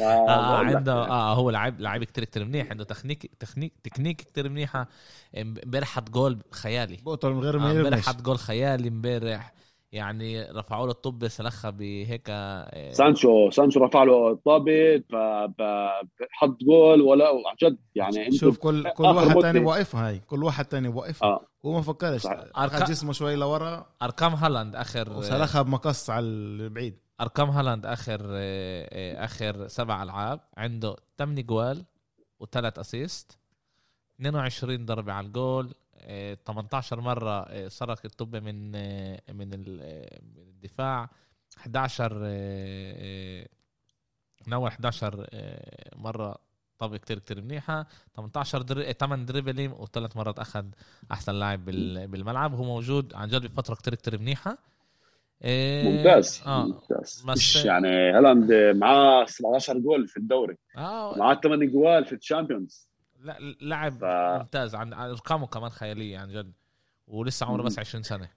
آه 0.00 0.56
عنده 0.56 0.92
آه 0.92 1.34
هو 1.34 1.50
لعيب 1.50 1.80
لعيب 1.80 2.04
كتير 2.04 2.24
كتير 2.24 2.44
منيح. 2.44 2.70
عنده 2.70 2.84
تكنيك 2.84 3.30
تكنيك 3.40 3.72
تكنيك 3.82 4.16
كتير 4.16 4.48
منيحة. 4.48 4.88
امبارح 5.38 5.88
حط 5.88 6.10
جول 6.10 6.38
خيالي. 6.50 6.96
بقطر 7.06 7.32
من 7.34 7.40
غير 7.40 7.58
ما 7.58 7.68
آه، 7.70 7.72
امبارح 7.72 7.98
حط 8.00 8.22
جول 8.22 8.38
خيالي 8.38 8.88
امبارح. 8.88 9.52
يعني 9.92 10.42
رفعوا 10.42 10.86
له 10.86 10.92
الطابة 10.92 11.28
سلخها 11.28 11.70
بهيك 11.70 12.26
آه، 12.28 12.92
سانشو 12.92 13.50
سانشو 13.50 13.84
رفع 13.84 14.02
له 14.02 14.30
الطابه 14.30 15.02
فحط 15.58 16.56
جول 16.62 17.00
ولا 17.00 17.24
عن 17.26 17.56
جد 17.62 17.78
يعني 17.94 18.30
شوف 18.32 18.58
كل 18.58 18.90
كل 18.90 19.04
واحد 19.04 19.40
ثاني 19.40 19.60
بوقفها 19.60 20.08
هاي 20.08 20.18
كل 20.18 20.44
واحد 20.44 20.64
ثاني 20.64 20.88
بوقفها 20.88 21.28
آه. 21.28 21.46
هو 21.66 21.72
ما 21.72 21.82
فكرش 21.82 22.26
أخذ 22.26 22.84
جسمه 22.84 23.12
شوي 23.12 23.36
لورا. 23.36 23.86
أرقام 24.02 24.34
هالاند 24.34 24.76
آخر 24.76 25.12
وسلخها 25.12 25.62
بمقص 25.62 26.10
على 26.10 26.24
البعيد. 26.24 26.98
أرقام 27.20 27.50
هالاند 27.50 27.86
آخر 27.86 28.20
آه، 28.30 29.24
آخر 29.24 29.68
سبع 29.68 30.02
ألعاب 30.02 30.40
عنده 30.56 30.96
8 31.18 31.42
جوال 31.42 31.84
وثلاث 32.40 32.78
assist 32.78 33.38
22 34.20 34.86
ضربة 34.86 35.12
على 35.12 35.26
الجول 35.26 35.74
18 36.46 37.00
مرة 37.00 37.40
آه، 37.40 37.68
سرق 37.68 37.98
الطابة 38.04 38.36
من 38.36 38.72
آه، 38.74 39.20
من 39.32 39.52
آه، 39.80 40.20
الدفاع. 40.36 41.10
11 41.58 42.14
من 44.46 44.52
اول 44.52 44.68
11 44.68 45.26
مرة 45.96 46.38
طب 46.78 46.96
كتير 46.96 47.18
كتير 47.18 47.40
منيحة. 47.42 47.86
18 48.16 48.62
در... 48.62 48.92
8 48.92 49.26
dribbling 49.26 49.80
وثلاث 49.80 50.16
مرات 50.16 50.38
أخذ 50.38 50.64
أحسن 51.12 51.34
لاعب 51.34 51.64
بالملعب. 51.64 52.54
هو 52.54 52.64
موجود 52.64 53.14
عن 53.14 53.28
جد 53.28 53.46
بفترة 53.46 53.74
كتير 53.74 53.94
كتير 53.94 54.18
منيحة. 54.18 54.58
ممتاز 55.44 56.42
آه. 56.46 56.66
ممتاز. 56.66 57.22
مش 57.26 57.64
يعني 57.64 57.88
هالاند 57.88 58.52
معاه 58.52 59.24
17 59.24 59.78
جول 59.78 60.08
في 60.08 60.16
الدوري. 60.16 60.56
آه. 60.76 61.18
معاه 61.18 61.34
8 61.34 61.66
جوال 61.66 62.04
في 62.04 62.14
ال 62.14 62.21
Champions. 62.21 62.89
لا 63.20 63.38
لاعب 63.60 63.92
ف... 63.92 64.04
ممتاز. 64.40 64.74
عن 64.74 64.92
أرقامه 64.92 65.46
كمان 65.46 65.70
خيالية 65.70 66.18
عن 66.18 66.28
جد. 66.28 66.52
ولسه 67.06 67.46
عمره 67.46 67.62
بس 67.62 67.78
20 67.78 68.02
سنة. 68.02 68.28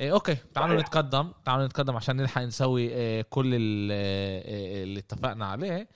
إيه 0.00 0.12
okay. 0.12 0.34
تعالوا 0.54 0.76
صحيح. 0.76 0.88
نتقدم. 0.88 1.32
تعالوا 1.44 1.66
نتقدم 1.66 1.96
عشان 1.96 2.16
نلحق 2.16 2.42
نسوي 2.42 2.82
إيه 2.88 3.22
كل 3.22 3.54
اللي, 3.54 3.94
إيه 3.94 4.82
اللي 4.82 4.98
اتفقنا 5.00 5.46
عليه. 5.46 5.88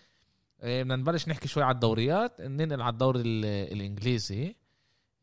إيه 0.63 0.83
بدنا 0.83 0.97
نبلش 0.97 1.29
نحكي 1.29 1.49
شوي 1.49 1.63
على 1.63 1.75
الدوريات. 1.75 2.41
ننقل 2.41 2.83
على 2.83 2.93
الدوري 2.93 3.21
الإنجليزي. 3.73 4.57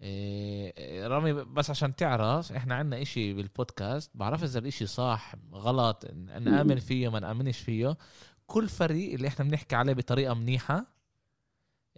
إيه 0.01 1.07
رامي 1.07 1.33
بس 1.33 1.69
عشان 1.69 1.95
تعرف 1.95 2.51
إحنا 2.51 2.75
عندنا 2.75 3.01
إشي 3.01 3.33
بالبودكاست. 3.33 4.11
بعرف 4.15 4.43
إذا 4.43 4.59
الإشي 4.59 4.85
صح 4.85 5.33
غلط 5.53 6.05
نامن 6.39 6.79
فيه 6.79 7.09
ما 7.09 7.19
نآمنش 7.19 7.59
فيه. 7.59 7.97
كل 8.47 8.69
فريق 8.69 9.13
اللي 9.13 9.27
إحنا 9.27 9.45
بنحكي 9.45 9.75
عليه 9.75 9.93
بطريقة 9.93 10.33
منيحة 10.33 10.75
إيه، 10.75 10.96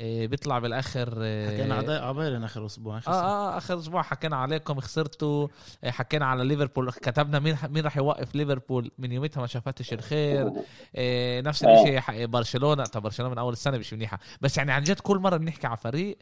بيطلع 0.02 0.60
بالآخر 0.60 1.24
إيه، 1.24 1.48
حكينا 1.48 1.76
على 1.76 2.46
آخر 2.46 2.66
أسبوع 2.66 2.98
آه 3.08 3.10
آه 3.10 3.58
آخر 3.58 3.80
أسبوع 3.80 4.02
حكينا 4.02 4.36
عليكم 4.36 4.80
خسرتوا 4.80 5.48
حكينا 5.86 6.26
على 6.26 6.44
ليفربول 6.44 6.92
كتبنا 6.92 7.40
مين 7.40 7.58
مين 7.70 7.84
راح 7.84 7.98
يوقف 7.98 8.36
ليفربول 8.36 8.92
من 8.98 9.12
يومتها 9.12 9.42
ما 9.42 9.48
شافتش 9.48 9.94
الخير. 9.94 10.52
نفس 11.42 11.64
الشيء 11.64 12.26
برشلونة 12.26 12.84
طب 12.84 13.02
برشلونة 13.02 13.32
من 13.32 13.38
أول 13.38 13.54
السنة 13.54 13.78
مش 13.78 13.94
منيحة. 13.94 14.20
بس 14.42 14.58
يعني 14.58 14.72
عن 14.72 14.84
جد 14.84 15.00
كل 15.00 15.18
مرة 15.18 15.38
بنحكي 15.38 15.68
على 15.68 15.78
فريق 15.78 16.18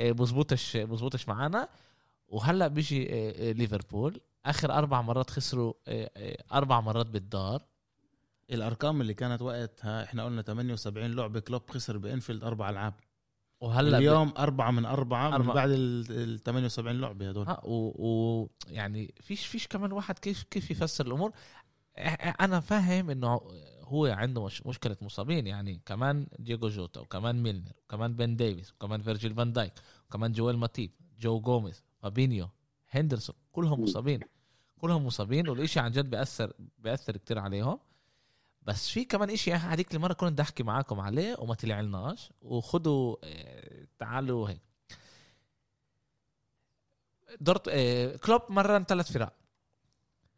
بزبطش 0.00 0.76
بزبطش 0.76 1.28
معانا. 1.28 1.68
وهلأ 2.28 2.68
بيجي 2.68 3.04
ليفربول. 3.52 4.20
آخر 4.46 4.72
أربع 4.72 5.02
مرات 5.02 5.30
خسروا 5.30 5.72
أربع 6.52 6.80
مرات 6.80 7.06
بالدار. 7.06 7.62
الأرقام 8.50 9.00
اللي 9.00 9.14
كانت 9.14 9.42
وقتها 9.42 10.04
إحنا 10.04 10.24
قلنا 10.24 10.42
78 10.42 11.10
لعبه 11.10 11.40
كلوب 11.40 11.70
خسر 11.70 11.98
بإنفيلد 11.98 12.44
أربع 12.44 12.70
ألعاب. 12.70 12.94
وهلا 13.60 13.98
اليوم 13.98 14.32
أربعة 14.38 14.70
من 14.70 14.84
أربعة, 14.84 15.34
أربعة. 15.34 15.46
من 15.46 15.54
بعد 15.54 15.70
ال 15.70 16.42
78 16.42 17.00
لعبة 17.00 17.28
هدول 17.28 17.46
ها 17.46 17.60
ويعني 17.64 19.04
و... 19.04 19.22
فيش 19.22 19.46
فيش 19.46 19.66
كمان 19.66 19.92
واحد 19.92 20.18
كيف 20.18 20.42
كيف 20.42 20.70
يفسر 20.70 21.06
الأمور؟ 21.06 21.32
أنا 22.40 22.60
فاهم 22.60 23.10
إنه 23.10 23.40
هو 23.82 24.06
عنده 24.06 24.44
مش 24.44 24.66
مشكلة 24.66 24.96
مصابين 25.02 25.46
يعني 25.46 25.80
كمان 25.86 26.26
دييغو 26.38 26.68
جوتا 26.68 27.00
وكمان 27.00 27.42
ميلنر 27.42 27.72
وكمان 27.84 28.14
بن 28.14 28.36
ديفيس 28.36 28.72
وكمان 28.72 29.02
فيرجيل 29.02 29.34
فان 29.34 29.52
دايك 29.52 29.72
وكمان 30.08 30.32
جويل 30.32 30.56
ماتيب 30.56 30.90
جو 31.18 31.40
جوميز 31.40 31.84
فابينيو 32.02 32.48
هندرسون 32.90 33.36
كلهم 33.52 33.82
مصابين. 33.82 34.20
كلهم 34.80 35.06
مصابين 35.06 35.48
والإشي 35.48 35.80
عن 35.80 35.90
جد 35.90 36.10
بيأثر 36.10 36.52
بيأثر 36.78 37.16
كتير 37.16 37.38
عليهم. 37.38 37.78
بس 38.68 38.88
في 38.88 39.04
كمان 39.04 39.30
إشي 39.30 39.52
هذيك 39.52 39.94
المرة 39.94 40.12
كنت 40.12 40.32
بدي 40.32 40.42
أحكي 40.42 40.62
معاكم 40.62 41.00
عليه 41.00 41.36
وما 41.38 41.54
طلعناش 41.54 42.32
وخدوا 42.40 43.16
آه، 43.24 43.86
تعالوا 43.98 44.48
هيك. 44.48 44.60
دورت 47.40 47.68
آه، 47.68 48.16
كلوب 48.16 48.42
مرن 48.48 48.84
ثلاث 48.84 49.12
فرق. 49.12 49.32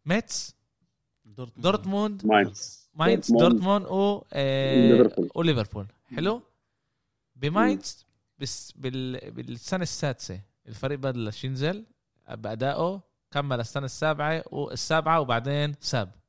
ميتس 0.07 0.55
دورتموند. 1.57 2.27
ماينز. 2.27 2.89
ماينز 2.95 3.33
دورتموند. 3.33 3.87
و 3.87 4.23
آه، 4.33 5.11
وليفربول. 5.35 5.87
حلو؟ 6.17 6.43
بماينز 7.37 8.07
بس 8.39 8.73
بال... 8.73 9.31
بالسنة 9.31 9.83
السادسة. 9.83 10.41
الفريق 10.69 10.99
بلش 10.99 11.45
ينزل 11.45 11.85
بأدائه 12.31 13.03
كمل 13.31 13.61
السنة 13.61 13.85
السابعة 13.85 14.45
والسابعة 14.51 15.21
وبعدين 15.21 15.75
ساب. 15.81 16.20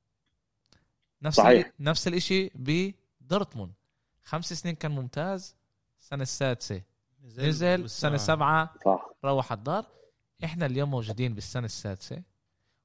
نفس 1.23 1.37
صحيح. 1.37 1.71
نفس 1.79 2.07
الإشي 2.07 2.51
بدورتموند. 2.55 3.73
خمس 4.23 4.53
سنين 4.53 4.75
كان 4.75 4.91
ممتاز 4.91 5.55
السنة 5.99 6.21
السادسة 6.21 6.81
نزل 7.37 7.67
السنة 7.67 8.15
السابعه 8.15 8.73
صح. 8.85 9.09
روح 9.25 9.51
الدار. 9.51 9.85
إحنا 10.43 10.65
اليوم 10.65 10.91
موجودين 10.91 11.33
بالسنة 11.33 11.65
السادسة 11.65 12.21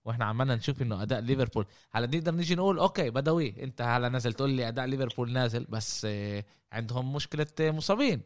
وإحنا 0.04 0.24
عمالنا 0.24 0.54
نشوف 0.54 0.82
إنه 0.82 1.02
أداء 1.02 1.20
ليفربول. 1.20 1.66
هلأ 1.92 2.06
نقدر 2.06 2.34
نيجي 2.34 2.54
نقول 2.54 2.78
okay 2.78 3.10
بدوي. 3.10 3.62
أنت 3.62 3.82
هلأ 3.82 4.08
نزل 4.08 4.32
تقول 4.32 4.50
لي 4.50 4.68
أداء 4.68 4.86
ليفربول 4.86 5.32
نازل 5.32 5.64
بس 5.64 6.06
آه، 6.10 6.44
عندهم 6.72 7.12
مشكلة 7.12 7.46
مصابين. 7.60 8.20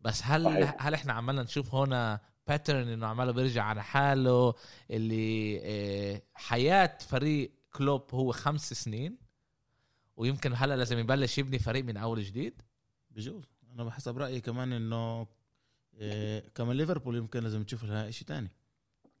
بس 0.00 0.22
هل 0.24 0.44
صحيح. 0.44 0.76
هل 0.78 0.94
إحنا 0.94 1.12
عمالنا 1.12 1.42
نشوف 1.42 1.74
هنا 1.74 2.20
pattern 2.46 2.88
إنه 2.88 3.06
عماله 3.06 3.32
بيرجع 3.32 3.64
على 3.64 3.82
حاله 3.82 4.54
اللي 4.90 5.60
آه، 5.62 6.22
حياة 6.34 6.98
فريق 7.08 7.50
كلوب 7.72 8.14
هو 8.14 8.32
خمس 8.32 8.72
سنين؟ 8.72 9.25
ويمكن 10.16 10.52
هلا 10.54 10.76
لازم 10.76 10.98
يبلش 10.98 11.38
يبني 11.38 11.58
فريق 11.58 11.84
من 11.84 11.96
أول 11.96 12.22
جديد؟ 12.22 12.62
بجوز. 13.10 13.44
أنا 13.72 13.84
بحسب 13.84 14.18
رأيي 14.18 14.40
كمان 14.40 14.72
إنه 14.72 15.26
إيه 15.94 16.48
كمان 16.48 16.76
ليفربول 16.76 17.16
يمكن 17.16 17.42
لازم 17.42 17.64
تشوف 17.64 17.84
لها 17.84 18.10
شيء 18.10 18.26
تاني. 18.28 18.52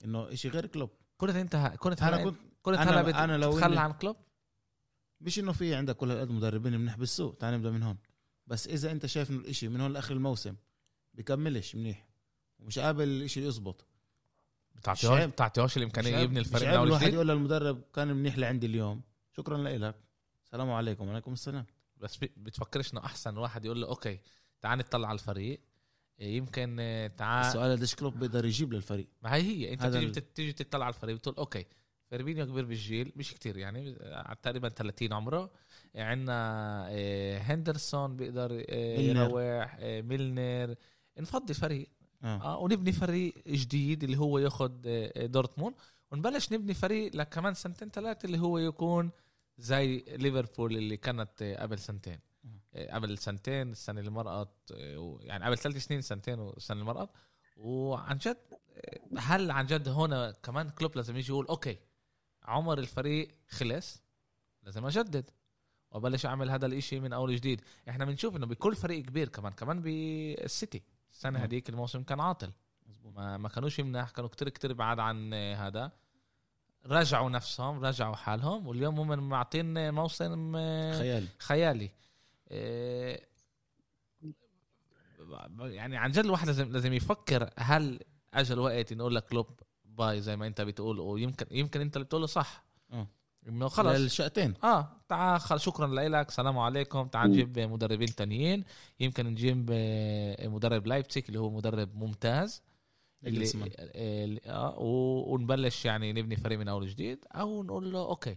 إنه 0.04 0.34
شيء 0.34 0.50
غير 0.50 0.66
كلوب. 0.66 0.90
كنت 1.16 1.30
أنت 1.30 1.56
كنت 1.56 2.02
أنا 2.02 2.24
كنت 2.24 2.36
كنت 2.62 2.78
هلا 2.78 3.02
بت... 3.02 3.14
أنا 3.14 3.38
لو 3.38 3.52
تتخلى 3.52 3.80
عن 3.80 3.92
كلوب؟ 3.92 4.16
مش 5.20 5.38
إنه 5.38 5.52
في 5.52 5.74
عندك 5.74 5.96
كل 5.96 6.10
هالقد 6.10 6.30
مدربين 6.30 6.80
منيح 6.80 6.96
بالسوق 6.96 7.36
تعال 7.36 7.54
نبدأ 7.54 7.70
من 7.70 7.82
هون. 7.82 7.98
بس 8.46 8.68
إذا 8.68 8.92
أنت 8.92 9.06
شايف 9.06 9.30
إنه 9.30 9.40
الإشي 9.40 9.68
من 9.68 9.80
هون 9.80 9.92
لآخر 9.92 10.14
الموسم 10.14 10.56
بكملش 11.14 11.76
منيح 11.76 12.08
ومش 12.58 12.78
قابل 12.78 13.08
الإشي 13.08 13.46
يزبط. 13.46 13.86
بتعطيهوش 14.74 15.20
بتعطيهوش 15.20 15.76
الإمكانية 15.76 16.18
يبني 16.18 16.40
الفريق 16.40 16.68
من 16.68 16.74
اول 16.74 16.86
الواحد 16.86 17.14
يقول 17.14 17.28
للمدرب 17.28 17.82
كان 17.94 18.08
منيح 18.08 18.38
لعندي 18.38 18.66
اليوم 18.66 19.02
شكرا 19.32 19.58
لك 19.58 20.05
السلام 20.46 20.70
عليكم. 20.70 21.08
وعليكم 21.08 21.32
السلام. 21.32 21.66
بس 21.96 22.16
بتفكرش 22.16 22.92
إنه 22.92 23.04
أحسن 23.04 23.36
واحد 23.36 23.64
يقول 23.64 23.80
له 23.80 23.88
okay 23.88 24.20
تعال 24.60 24.78
نطلع 24.78 25.08
على 25.08 25.14
الفريق. 25.14 25.60
يمكن 26.18 26.76
آه، 26.80 27.06
تعال. 27.06 27.46
السؤال 27.46 27.76
قديش 27.76 27.94
كلوب 27.94 28.18
بيقدر 28.18 28.44
يجيب 28.44 28.72
للفريق؟ 28.72 29.08
ما 29.22 29.34
هي 29.34 29.42
هي. 29.42 29.72
أنت 29.72 29.86
تيجي 29.86 30.06
ال... 30.06 30.34
تيجي 30.34 30.52
تطلع 30.52 30.84
على 30.84 30.94
الفريق 30.94 31.16
بتقول 31.16 31.34
okay 31.36 31.66
فيرمينيو 32.10 32.46
كبير 32.46 32.64
بالجيل 32.64 33.12
مش 33.16 33.34
كتير 33.34 33.56
يعني 33.56 33.96
تقريبا 34.42 34.68
30 34.68 35.12
عمره. 35.12 35.50
عندنا 35.94 36.86
آه، 36.90 37.38
هندرسون 37.38 38.16
بيقدر 38.16 38.64
آه، 38.68 39.00
يروح 39.00 39.78
ميلنر 39.82 40.74
نفضي 41.18 41.54
فريق 41.54 41.88
آه. 42.24 42.42
آه 42.42 42.58
ونبني 42.58 42.92
فريق 42.92 43.34
جديد 43.48 44.04
اللي 44.04 44.18
هو 44.18 44.38
ياخذ 44.38 44.72
دورتموند. 45.26 45.74
ونبلش 46.12 46.52
نبني 46.52 46.74
فريق 46.74 47.16
لكمان 47.16 47.54
سنتين 47.54 47.90
ثلاثة 47.90 48.26
اللي 48.26 48.38
هو 48.38 48.58
يكون 48.58 49.10
زي 49.58 50.04
ليفربول 50.08 50.76
اللي 50.76 50.96
كانت 50.96 51.56
قبل 51.58 51.78
سنتين. 51.78 52.20
قبل 52.90 53.18
سنتين 53.18 53.70
السنة 53.70 54.00
اللي 54.00 54.10
مرقت 54.10 54.70
يعني 55.20 55.44
قبل 55.44 55.58
ثلاث 55.58 55.76
سنين 55.76 56.00
سنتين 56.00 56.38
والسنة 56.38 56.80
اللي 56.80 56.84
مرقت. 56.84 57.10
وعن 57.56 58.18
جد 58.18 58.36
هل 59.18 59.50
عن 59.50 59.66
جد 59.66 59.88
هون 59.88 60.30
كمان 60.30 60.68
كلوب 60.68 60.96
لازم 60.96 61.16
يجي 61.16 61.32
يقول 61.32 61.46
أوكي 61.46 61.78
عمر 62.42 62.78
الفريق 62.78 63.28
خلص 63.48 64.02
لازم 64.62 64.86
أجدد. 64.86 65.30
وأبلش 65.90 66.26
أعمل 66.26 66.50
هذا 66.50 66.66
الإشي 66.66 67.00
من 67.00 67.12
أول 67.12 67.36
جديد. 67.36 67.60
إحنا 67.88 68.04
بنشوف 68.04 68.36
إنه 68.36 68.46
بكل 68.46 68.76
فريق 68.76 69.04
كبير 69.04 69.28
كمان 69.28 69.52
كمان 69.52 69.82
بالسيتي. 69.82 70.82
السنة 71.10 71.38
هذيك 71.38 71.68
الموسم 71.68 72.02
كان 72.02 72.20
عاطل. 72.20 72.52
ما, 73.04 73.36
ما 73.36 73.48
كانوش 73.48 73.80
مناح 73.80 74.10
كانوا 74.10 74.30
كتير 74.30 74.48
كتير 74.48 74.72
بعاد 74.72 74.98
عن 74.98 75.34
هذا. 75.34 75.92
رجعوا 76.86 77.30
نفسهم 77.30 77.84
رجعوا 77.84 78.16
حالهم 78.16 78.66
واليوم 78.66 79.00
هم 79.00 79.28
معطين 79.28 79.94
موسم 79.94 80.52
خيالي. 80.92 81.28
خيالي. 81.38 81.90
آه، 82.48 83.20
يعني 85.60 85.96
عن 85.96 86.10
جد 86.10 86.24
الواحد 86.24 86.46
لازم 86.46 86.72
لازم 86.72 86.92
يفكر 86.92 87.50
هل 87.58 88.00
اجى 88.34 88.52
الوقت 88.52 88.92
نقول 88.92 89.14
لك 89.14 89.24
كلوب 89.24 89.46
bye 89.84 90.20
زي 90.20 90.36
ما 90.36 90.46
أنت 90.46 90.60
بتقول 90.60 91.00
ويمكن 91.00 91.46
يمكن 91.50 91.80
أنت 91.80 91.96
اللي 91.96 92.04
بتقوله 92.04 92.26
صح. 92.26 92.64
آه. 92.92 93.06
إنه 93.48 93.68
خلص. 93.68 93.96
الشقتين 93.96 94.54
آه 94.64 94.88
تعال 95.08 95.40
خل... 95.40 95.60
شكرا 95.60 95.86
لك 95.86 96.30
سلام 96.30 96.58
عليكم. 96.58 97.08
تعال 97.08 97.30
نجيب 97.30 97.58
مدربين 97.58 98.14
تانيين. 98.14 98.64
يمكن 99.00 99.26
نجيب 99.26 99.68
آه، 99.72 100.48
مدرب 100.48 100.86
لايبتسيك 100.86 101.28
اللي 101.28 101.40
هو 101.40 101.50
مدرب 101.50 101.96
ممتاز. 101.96 102.62
اللي 103.26 104.40
آه 104.46 104.74
ونبلش 104.78 105.84
يعني 105.84 106.12
نبني 106.12 106.36
فريق 106.36 106.58
من 106.58 106.68
أول 106.68 106.86
جديد 106.86 107.24
أو 107.32 107.62
نقول 107.62 107.92
له 107.92 108.08
okay 108.08 108.36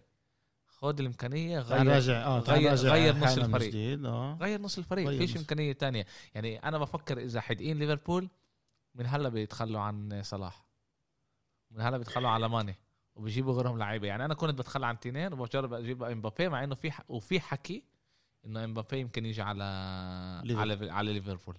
خذ 0.67 0.99
الإمكانية 0.99 1.59
غير 1.59 1.87
راجع. 1.87 2.25
آه 2.25 2.39
غير, 2.39 2.73
غير 2.73 3.15
نص 3.15 3.37
الفريق. 3.37 3.69
جديد. 3.69 4.05
آه. 4.05 4.37
غير 4.41 4.61
نص 4.61 4.77
الفريق 4.77 5.09
فيش 5.09 5.37
إمكانية 5.37 5.71
تانية. 5.71 6.05
يعني 6.35 6.57
أنا 6.57 6.77
بفكر 6.77 7.17
إذا 7.17 7.41
حدقين 7.41 7.79
ليفربول 7.79 8.29
من 8.95 9.05
هلا 9.05 9.29
بيتخلوا 9.29 9.81
عن 9.81 10.21
صلاح. 10.23 10.65
من 11.71 11.81
هلا 11.81 11.97
بيتخلوا 11.97 12.29
على 12.29 12.49
ماني 12.49 12.75
وبيجيبوا 13.15 13.53
غيرهم 13.53 13.77
لعيبة. 13.77 14.07
يعني 14.07 14.25
أنا 14.25 14.33
كنت 14.33 14.59
بتخلى 14.59 14.85
عن 14.85 14.99
تنين 14.99 15.33
وبجرب 15.33 15.73
أجيب 15.73 16.03
إمبابي 16.03 16.49
مع 16.49 16.63
إنه 16.63 16.75
في 16.75 16.91
وفي 17.07 17.39
حكي 17.39 17.83
إنه 18.45 18.63
إمبابي 18.63 18.99
يمكن 18.99 19.25
يجي 19.25 19.41
على 19.41 20.41
ليفربول. 20.43 20.71
على 20.71 20.91
على 20.91 21.13
ليفربول. 21.13 21.57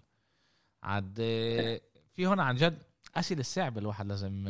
عاد 0.82 1.14
في 2.12 2.26
هون 2.26 2.40
عن 2.40 2.56
جد 2.56 2.82
أسئلة 3.16 3.42
صعبه 3.42 3.80
الواحد 3.80 4.06
لازم 4.06 4.44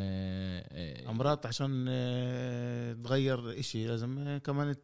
امرات 1.09 1.47
عشان 1.47 1.87
آه، 1.89 2.93
تغير 2.93 3.59
إشي 3.59 3.87
لازم 3.87 4.39
كمان 4.45 4.75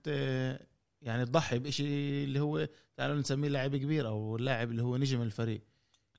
يعني 1.02 1.24
تضحي 1.26 1.58
بإشي 1.58 1.84
اللي 2.24 2.40
هو 2.40 2.68
تعالوا 2.96 3.16
نسميه 3.16 3.48
لاعب 3.48 3.76
كبير 3.76 4.08
أو 4.08 4.36
اللاعب 4.36 4.70
اللي 4.70 4.82
هو 4.82 4.96
نجم 4.96 5.22
الفريق. 5.22 5.62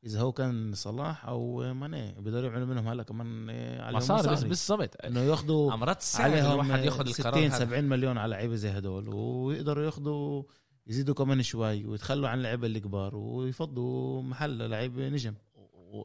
إذا 0.04 0.20
هو 0.22 0.32
كان 0.32 0.74
صلاح 0.74 1.26
أو 1.26 1.74
ماني 1.74 2.12
بيقدروا 2.22 2.50
يعملوا 2.50 2.68
منهم 2.68 2.88
هلا 2.88 3.04
كمان 3.04 3.48
آه، 3.50 3.82
على 3.82 3.98
مصاري 3.98 4.32
بس 4.32 4.44
بالضبط. 4.44 5.06
إنه 5.06 5.20
ياخذوا 5.20 5.74
امرات 5.74 6.04
عليهم 6.16 6.52
الواحد 6.52 6.84
ياخذ 6.84 7.08
القرار 7.08 7.50
60 7.50 7.50
70 7.50 7.84
مليون 7.84 8.18
على 8.18 8.32
لعيبة 8.32 8.56
زي 8.56 8.70
هدول 8.70 9.10
ويقدروا 9.10 9.86
ياخذوا 9.86 10.44
يزيدوا 10.88 11.16
كمان 11.16 11.44
شوي 11.44 11.86
ويتخلوا 11.86 12.30
عن 12.30 12.38
اللعيبة 12.38 12.68
الكبار 12.68 13.16
ويفضوا 13.16 14.22
محل 14.22 14.70
لعيبه 14.70 15.10
نجم. 15.10 15.34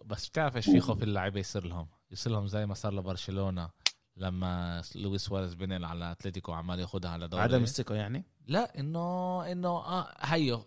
بس 0.04 0.28
بتعرف 0.28 0.56
إيش 0.56 0.64
في 0.70 0.80
خوف 0.80 1.02
اللعيبه 1.02 1.40
يصير 1.40 1.66
لهم؟ 1.66 1.86
يصير 2.10 2.32
لهم 2.32 2.46
زي 2.46 2.66
ما 2.66 2.74
صار 2.74 2.94
لبرشلونة 2.94 3.70
لما 4.16 4.82
لويس 4.94 5.24
سواريز 5.24 5.54
بنقل 5.54 5.84
على 5.84 6.12
أتلتيكو 6.12 6.52
وعمال 6.52 6.80
ياخذها 6.80 7.10
على 7.10 7.28
دوري. 7.28 7.42
عدم 7.42 7.62
الثقة 7.62 7.94
يعني؟ 7.94 8.24
لا 8.46 8.80
إنه 8.80 9.42
إنه 9.52 9.68
آه 9.68 10.14
هيو 10.20 10.64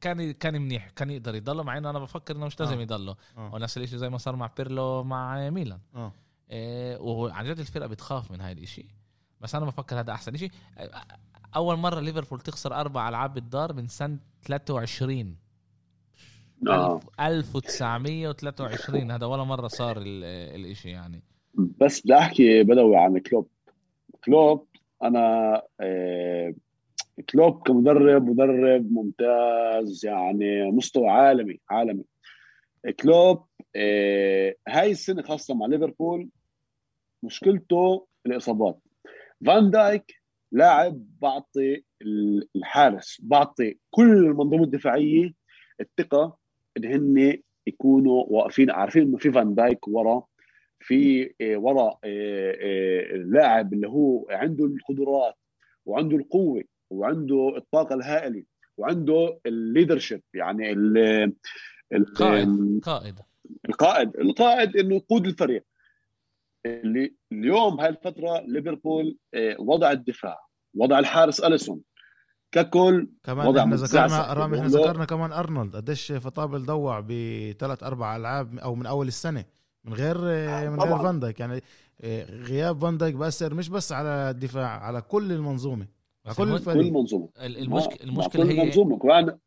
كان 0.00 0.32
كان 0.32 0.62
منيح 0.62 0.90
كان 0.90 1.10
يقدر 1.10 1.34
يضله 1.34 1.62
مع 1.62 1.78
إنه 1.78 1.90
أنا 1.90 1.98
بفكر 1.98 2.36
إنه 2.36 2.46
مش 2.46 2.60
لازم 2.60 2.78
آه. 2.78 2.82
يضله. 2.82 3.16
آه. 3.36 3.54
ونفس 3.54 3.78
الشيء 3.78 3.98
زي 3.98 4.10
ما 4.10 4.18
صار 4.18 4.36
مع 4.36 4.50
بيرلو 4.56 5.04
مع 5.04 5.50
ميلان. 5.50 5.80
آه. 5.94 6.12
إيه 6.50 6.98
وعن 6.98 7.44
جد 7.44 7.58
الفرقة 7.58 7.86
بتخاف 7.86 8.30
من 8.30 8.40
هاي 8.40 8.52
الإشي. 8.52 8.86
بس 9.40 9.54
أنا 9.54 9.66
بفكر 9.66 10.00
هذا 10.00 10.12
أحسن 10.12 10.36
شيء 10.36 10.50
أول 11.56 11.76
مرة 11.76 12.00
ليفربول 12.00 12.40
تخسر 12.40 12.74
أربع 12.74 13.08
ألعاب 13.08 13.34
بالدار 13.34 13.72
من 13.72 13.88
سنة 13.88 14.18
23 14.42 15.36
آه. 16.68 17.00
1923 17.20 19.10
هذا 19.10 19.26
ولا 19.26 19.44
مرة 19.44 19.68
صار 19.68 19.96
الإشي 20.54 20.90
يعني. 20.90 21.22
بس 21.54 22.00
بدي 22.00 22.14
أحكي 22.14 22.62
بدوي 22.62 22.96
عن 22.96 23.18
كلوب. 23.18 23.48
كلوب 24.24 24.66
أنا 25.02 25.62
آه 25.80 26.54
كلوب 27.30 27.62
كمدرب 27.62 28.24
مدرب 28.24 28.92
ممتاز 28.92 30.06
يعني 30.06 30.70
مستوى 30.70 31.08
عالمي 31.08 31.60
عالمي. 31.70 32.04
كلوب 33.00 33.46
آه 33.76 34.54
هاي 34.68 34.90
السنة 34.90 35.22
خاصة 35.22 35.54
مع 35.54 35.66
ليفربول 35.66 36.28
مشكلته 37.22 38.06
الإصابات. 38.26 38.80
فان 39.46 39.70
دايك 39.70 40.14
لاعب 40.52 41.04
بعطي 41.22 41.84
الحارس 42.56 43.20
بعطي 43.22 43.78
كل 43.90 44.26
المنظومة 44.26 44.64
الدفاعية 44.64 45.32
الثقة 45.80 46.38
ان 46.76 46.84
هن 46.84 47.38
يكونوا 47.66 48.24
واقفين 48.28 48.70
عارفين 48.70 49.02
إنه 49.02 49.16
في 49.16 49.32
فان 49.32 49.54
دايك 49.54 49.88
ورا 49.88 50.26
في 50.80 51.30
آه، 51.40 51.56
ورا 51.56 51.88
آه، 51.88 51.98
آه، 52.04 53.14
اللاعب 53.14 53.72
اللي 53.72 53.88
هو 53.88 54.26
عنده 54.30 54.64
القدرات 54.64 55.34
وعنده 55.86 56.16
القوة 56.16 56.64
وعنده 56.90 57.56
الطاقة 57.56 57.94
الهائلة 57.94 58.44
وعنده 58.76 59.38
ال 59.46 59.53
leadership 59.53 60.22
يعني 60.34 60.72
ال 60.72 61.32
القائد 61.92 62.80
قائد 62.82 63.14
القائد 63.68 64.16
القائد 64.16 64.76
إنه 64.76 64.94
يقود 64.94 65.26
الفريق. 65.26 65.64
اللي 66.66 67.14
اليوم 67.32 67.80
هاي 67.80 67.88
الفترة 67.88 68.40
ليفربول 68.46 69.16
وضع 69.58 69.90
الدفاع 69.90 70.38
وضع 70.74 70.98
الحارس 70.98 71.40
أليسون. 71.40 71.80
ككل 72.52 73.08
كمان 73.24 73.58
إحنا 73.58 73.76
ذكرنا 73.76 74.32
رامي 74.32 74.58
إحنا 74.58 74.68
ذكرنا 74.68 75.04
كمان 75.04 75.32
أرنولد. 75.32 75.76
قديش 75.76 76.12
فطابل 76.12 76.64
ضوع 76.64 77.00
بثلاث 77.00 77.82
أربع 77.82 78.16
ألعاب 78.16 78.58
أو 78.58 78.74
من 78.74 78.86
أول 78.86 79.08
السنة. 79.08 79.44
من 79.84 79.92
غير 79.94 80.16
آه، 80.22 80.68
من 80.68 80.80
غير 80.80 80.98
فان 80.98 81.20
دايك. 81.20 81.40
يعني 81.40 81.62
آه، 82.00 82.24
غياب 82.24 82.78
فان 82.80 82.98
دايك 82.98 83.14
بأثر 83.14 83.54
مش 83.54 83.68
بس 83.68 83.92
على 83.92 84.08
الدفاع 84.08 84.84
على 84.84 85.00
كل 85.02 85.32
المنظومة. 85.32 85.86
على 86.26 86.34
كل 86.34 86.52
الفريق. 86.52 86.82
كل 86.82 86.88
المنظومه 86.88 87.28
المشكلة 87.38 88.04
المشكلة 88.04 88.44
هي 88.44 88.62
المنظومه 88.62 88.98
كمان 88.98 89.38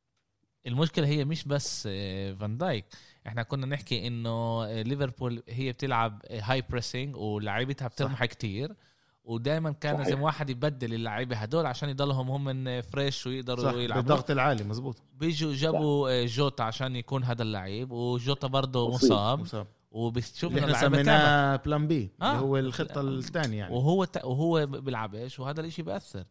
المشكلة 0.67 1.07
هي 1.07 1.25
مش 1.25 1.45
بس 1.45 1.87
آه، 1.91 2.33
فان 2.33 2.57
دايك. 2.57 2.85
إحنا 3.27 3.43
كنا 3.43 3.65
نحكي 3.65 4.07
إنه 4.07 4.65
ليفربول 4.81 5.43
هي 5.49 5.71
بتلعب 5.71 6.21
high 6.31 6.63
pressing 6.69 7.15
ولاعيبتها 7.15 7.87
بترمح 7.87 8.25
كتير. 8.25 8.75
ودائما 9.23 9.71
كان 9.71 9.95
صحيح. 9.95 10.07
لازم 10.07 10.21
واحد 10.21 10.49
يبدل 10.49 10.93
اللعيبة 10.93 11.35
هدول 11.35 11.65
عشان 11.65 11.89
يضلهم 11.89 12.31
هم 12.31 12.81
فريش 12.81 13.27
ويقدروا 13.27 13.71
يلعبوا 13.71 14.01
بالضغط 14.01 14.31
العالي 14.31 14.63
مزبوط 14.63 14.97
بيجوا 15.13 15.53
جابوا 15.53 16.25
صح. 16.27 16.35
جوتا 16.35 16.63
عشان 16.63 16.95
يكون 16.95 17.23
هذا 17.23 17.43
اللعيب 17.43 17.91
وجوتا 17.91 18.47
برضه 18.47 18.89
مصاب, 18.89 19.39
مصاب. 19.39 19.67
وبتشوف 19.91 20.57
إنه 20.57 20.73
سميناه 20.73 21.55
plan 21.55 21.87
B 21.87 22.11
آه. 22.21 22.31
اللي 22.31 22.41
هو 22.41 22.57
الخطة 22.57 23.01
الثانية 23.01 23.57
يعني 23.57 23.75
وهو 23.75 24.03
ت... 24.03 24.25
وهو 24.25 24.65
بيلعبش 24.65 25.39
وهذا 25.39 25.61
الإشي 25.61 25.81
بيأثر 25.81 26.25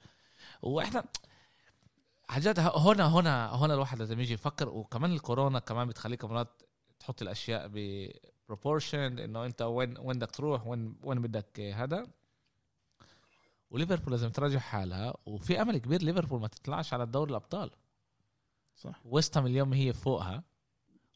وإحنا 0.62 1.04
حاجات 2.28 2.58
هنا 2.58 3.06
هنا 3.06 3.54
هنا 3.54 3.74
الواحد 3.74 3.98
لازم 3.98 4.20
يجي 4.20 4.34
يفكر 4.34 4.68
وكمان 4.68 5.12
الكورونا 5.12 5.58
كمان 5.58 5.88
بتخليك 5.88 6.24
مرات 6.24 6.62
تحط 7.00 7.22
الأشياء 7.22 7.70
proportion 8.48 9.18
إنه 9.18 9.44
أنت 9.44 9.62
وين 9.62 9.98
وين 9.98 10.18
بدك 10.18 10.30
تروح 10.30 10.66
وين 10.66 10.96
وين 11.02 11.22
بدك 11.22 11.60
هذا 11.60 12.06
وليفربول 13.70 14.10
لازم 14.10 14.28
تراجع 14.28 14.58
حالها 14.58 15.14
وفي 15.26 15.62
أمل 15.62 15.78
كبير 15.78 16.02
ليفربول 16.02 16.40
ما 16.40 16.48
تطلعش 16.48 16.94
على 16.94 17.06
دوري 17.06 17.30
الأبطال. 17.30 17.70
صح. 18.74 19.00
ويستهام 19.04 19.46
اليوم 19.46 19.72
هي 19.72 19.92
فوقها. 19.92 20.44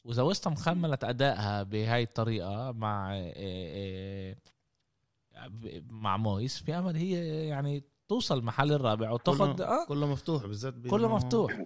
وإذا 0.05 0.21
ويستهام 0.23 0.55
كملت 0.55 1.03
أدائها 1.03 1.63
بهاي 1.63 2.03
الطريقة 2.03 2.71
مع 2.71 3.15
آه، 3.15 3.33
آه، 3.35 4.35
مع 5.89 6.17
مويس 6.17 6.63
في 6.63 6.73
أمل 6.73 6.95
هي 6.95 7.47
يعني 7.47 7.83
توصل 8.07 8.37
المحل 8.37 8.71
الرابع 8.71 9.11
وتاخذ 9.11 9.55
كله, 9.55 9.65
آه 9.65 9.85
كله 9.87 10.11
مفتوح 10.11 10.45
بالذات 10.45 10.73
كله 10.89 11.15
مفتوح. 11.15 11.65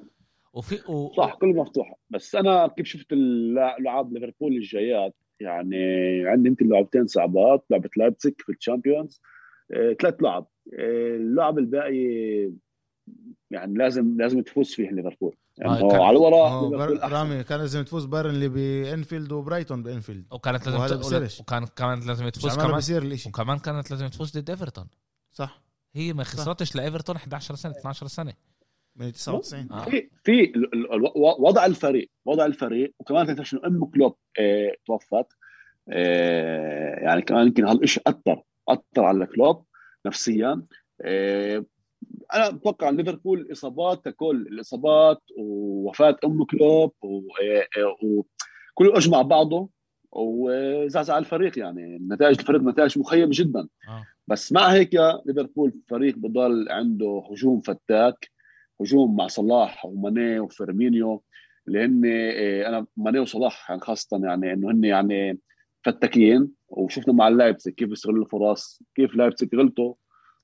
وفي 0.53 0.91
و... 0.91 1.13
صح 1.17 1.35
كله 1.35 1.61
مفتوح. 1.61 1.93
بس 2.09 2.35
أنا 2.35 2.67
كيف 2.67 2.85
شفت 2.85 3.13
الألعاب 3.13 4.13
ليفربول 4.13 4.55
الجايات 4.55 5.15
يعني 5.39 5.77
عندي 6.27 6.49
أنت 6.49 6.61
لعبتين 6.61 7.07
صعبات 7.07 7.65
لعبة 7.69 7.89
لايبزيك 7.97 8.41
في 8.41 8.51
ال 8.51 8.59
Champions 8.59 9.21
ثلاث 10.01 10.21
لعب. 10.21 10.43
آه 10.43 10.57
اللعب 10.74 11.57
الباقي 11.57 11.97
يعني 13.51 13.78
لازم 13.78 14.18
لازم 14.18 14.41
تفوز 14.41 14.74
فيه 14.74 14.89
ليفربول. 14.89 15.36
يعني 15.57 15.82
آه 15.82 16.05
على 16.05 16.18
الورق 16.18 17.05
رامي 17.05 17.43
كان 17.43 17.59
لازم 17.59 17.84
تفوز 17.84 18.05
بيرنلي 18.05 18.49
بإنفيلد 18.49 19.32
وبرايتون 19.32 19.84
بإنفيلد. 19.84 20.26
وكانت 20.32 20.68
لازم 20.68 21.41
وكان 21.41 21.65
كمان 21.65 21.99
لازم 21.99 22.30
تفوز 22.30 22.55
كمان 22.55 22.76
بيصير 22.76 23.01
الإشي. 23.01 23.30
وكمان 23.30 23.59
كانت 23.59 23.91
لازم 23.91 24.07
تفوز 24.07 24.38
ضد 24.38 24.49
إيفرتون. 24.49 24.88
صح. 25.32 25.61
هي 25.93 26.13
ما 26.13 26.24
خسرتش 26.24 26.76
لإيفرتون 26.76 27.15
11 27.15 27.55
سنة 27.55 27.72
12 27.72 28.07
سنة. 28.07 28.34
من 28.95 29.11
99 29.11 29.72
آه. 29.72 29.86
في 29.86 30.09
في 30.24 30.53
وضع 31.39 31.65
الفريق 31.65 32.09
وضع 32.26 32.45
الفريق 32.45 32.93
وكمان 32.99 33.28
تنساش 33.28 33.53
انه 33.53 33.68
ام 33.68 33.86
كلوب 33.86 34.15
آه 34.39 34.76
توفت. 34.86 35.28
آه 35.89 36.95
يعني 36.99 37.22
كمان 37.22 37.47
يمكن 37.47 37.65
هالشيء 37.65 38.03
أثر 38.07 38.43
أثر 38.70 39.03
على 39.03 39.26
كلوب. 39.26 39.63
نفسيا. 40.08 40.62
آه 41.01 41.66
أنا 42.34 42.49
بتوقع 42.49 42.89
ليفربول 42.89 43.51
إصابات 43.51 44.05
ككل 44.10 44.47
الإصابات 44.51 45.22
ووفاة 45.38 46.18
أم 46.26 46.43
كلوب 46.43 46.93
وكله 47.01 48.97
أجمع 48.97 49.22
بعضه. 49.22 49.70
وزعزع 50.12 51.18
الفريق 51.18 51.60
يعني 51.60 51.97
نتائج 52.12 52.39
الفريق 52.39 52.62
نتائج 52.62 52.99
مخيبه 52.99 53.32
جدا. 53.34 53.68
آه. 53.89 54.05
بس 54.28 54.51
مع 54.51 54.68
هيك 54.68 54.93
ليفربول 55.26 55.74
فريق 55.88 56.16
بضل 56.18 56.68
عنده 56.70 57.24
هجوم 57.32 57.62
فتاك 57.62 58.32
هجوم 58.82 59.16
مع 59.16 59.28
صلاح 59.28 59.86
وماني 59.86 60.39
وفيرمينيو. 60.39 61.24
اللي 61.68 61.86
هن 61.86 62.01
آه، 62.05 62.70
أنا 62.70 62.86
ماني 62.97 63.20
وصلاح 63.20 63.70
يعني 63.70 63.82
خاصة 63.82 64.20
يعني 64.24 64.53
إنه 64.53 64.72
هن 64.72 64.84
يعني 64.84 65.39
فتاكين 65.88 66.51
وشفنا 66.69 67.13
مع 67.13 67.27
لايبزيج 67.27 67.73
كيف 67.73 67.91
يستغلوا 67.91 68.23
الفرص 68.25 68.83
كيف 68.95 69.15
لايبزيج 69.15 69.55
غلطوا 69.55 69.93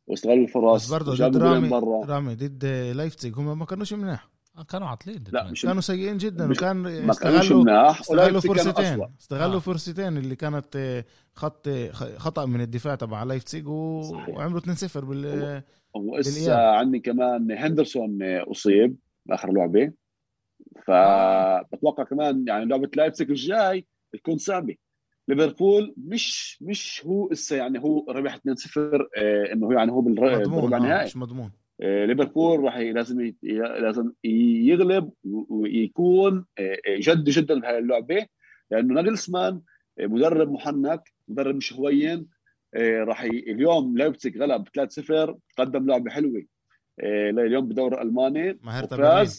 واستغلوا 0.07 0.43
الفرص 0.43 0.85
بس 0.85 0.91
برضه 0.91 1.15
ضد 1.15 1.37
رامي 1.37 1.69
رامي 2.05 2.35
ضد 2.35 2.65
لايبزيج 2.95 3.33
هم 3.37 3.59
ما 3.59 3.65
كانوش 3.65 3.93
مناح. 3.93 4.29
آه، 4.57 4.63
كانوا 4.63 4.87
عاطلين 4.87 5.23
لا 5.31 5.51
مش 5.51 5.61
كانوا 5.61 5.81
سيئين 5.81 6.17
جدا 6.17 6.51
وكان 6.51 6.85
استغلوا 7.09 7.91
استغلوا 7.91 8.41
فرصتين. 8.41 9.07
استغلوا 9.21 9.55
آه. 9.55 9.59
فرصتين 9.59 10.17
اللي 10.17 10.35
كانت 10.35 10.75
آه، 10.75 11.05
خط 11.33 11.69
خطأ 12.17 12.45
من 12.45 12.61
الدفاع 12.61 12.95
تبع 12.95 13.23
لايبزيج 13.23 13.67
وعملوا 13.67 14.59
2-0 14.59 15.05
بال 15.05 15.63
وإسا 15.93 16.55
عندي 16.55 16.99
كمان 16.99 17.51
هندرسون 17.51 18.23
أصيب 18.23 18.97
بآخر 19.25 19.51
لعبة. 19.51 19.91
فبتوقع 20.87 22.03
كمان 22.03 22.45
يعني 22.47 22.65
لعبة 22.65 22.89
لايبزيج 22.95 23.29
الجاي 23.29 23.87
تكون 24.13 24.37
صعبة. 24.37 24.75
ليفربول 25.27 25.93
مش 25.97 26.57
مش 26.61 27.03
هو 27.05 27.31
اسا 27.31 27.55
يعني 27.57 27.79
هو 27.79 28.05
ربح 28.09 28.35
2-0 28.37 28.39
آه 28.77 29.53
إنه 29.53 29.67
هو 29.67 29.71
يعني 29.71 29.91
هو 29.91 30.01
بالربع 30.01 30.77
النهائي 30.77 31.05
مش 31.05 31.17
مضمون. 31.17 31.51
آه 31.81 32.05
ليفربول 32.05 32.59
راح 32.59 32.77
لازم 32.77 33.33
لازم 33.43 34.11
يغلب 34.23 35.11
ويكون 35.49 36.45
آه 36.59 36.77
جد 36.87 37.23
جدا 37.29 37.59
بهاي 37.59 37.77
اللعبه 37.77 38.25
لأنه 38.71 38.93
ناجلسمان 38.93 39.61
آه 39.99 40.05
مدرب 40.05 40.51
محنك 40.51 41.13
مدرب 41.27 41.55
مش 41.55 41.73
هوين 41.73 42.27
آه 42.75 43.03
راح 43.03 43.21
اليوم 43.23 43.97
لايبزيج 43.97 44.37
غلب 44.37 44.67
3-0 44.67 45.35
قدم 45.57 45.85
لعبة 45.87 46.11
حلوة 46.11 46.43
آه 46.99 47.29
اليوم 47.29 47.67
بدور 47.67 48.01
ألماني. 48.01 48.59
مع 48.63 48.71
هرتا 48.79 48.95
برلين. 48.95 49.29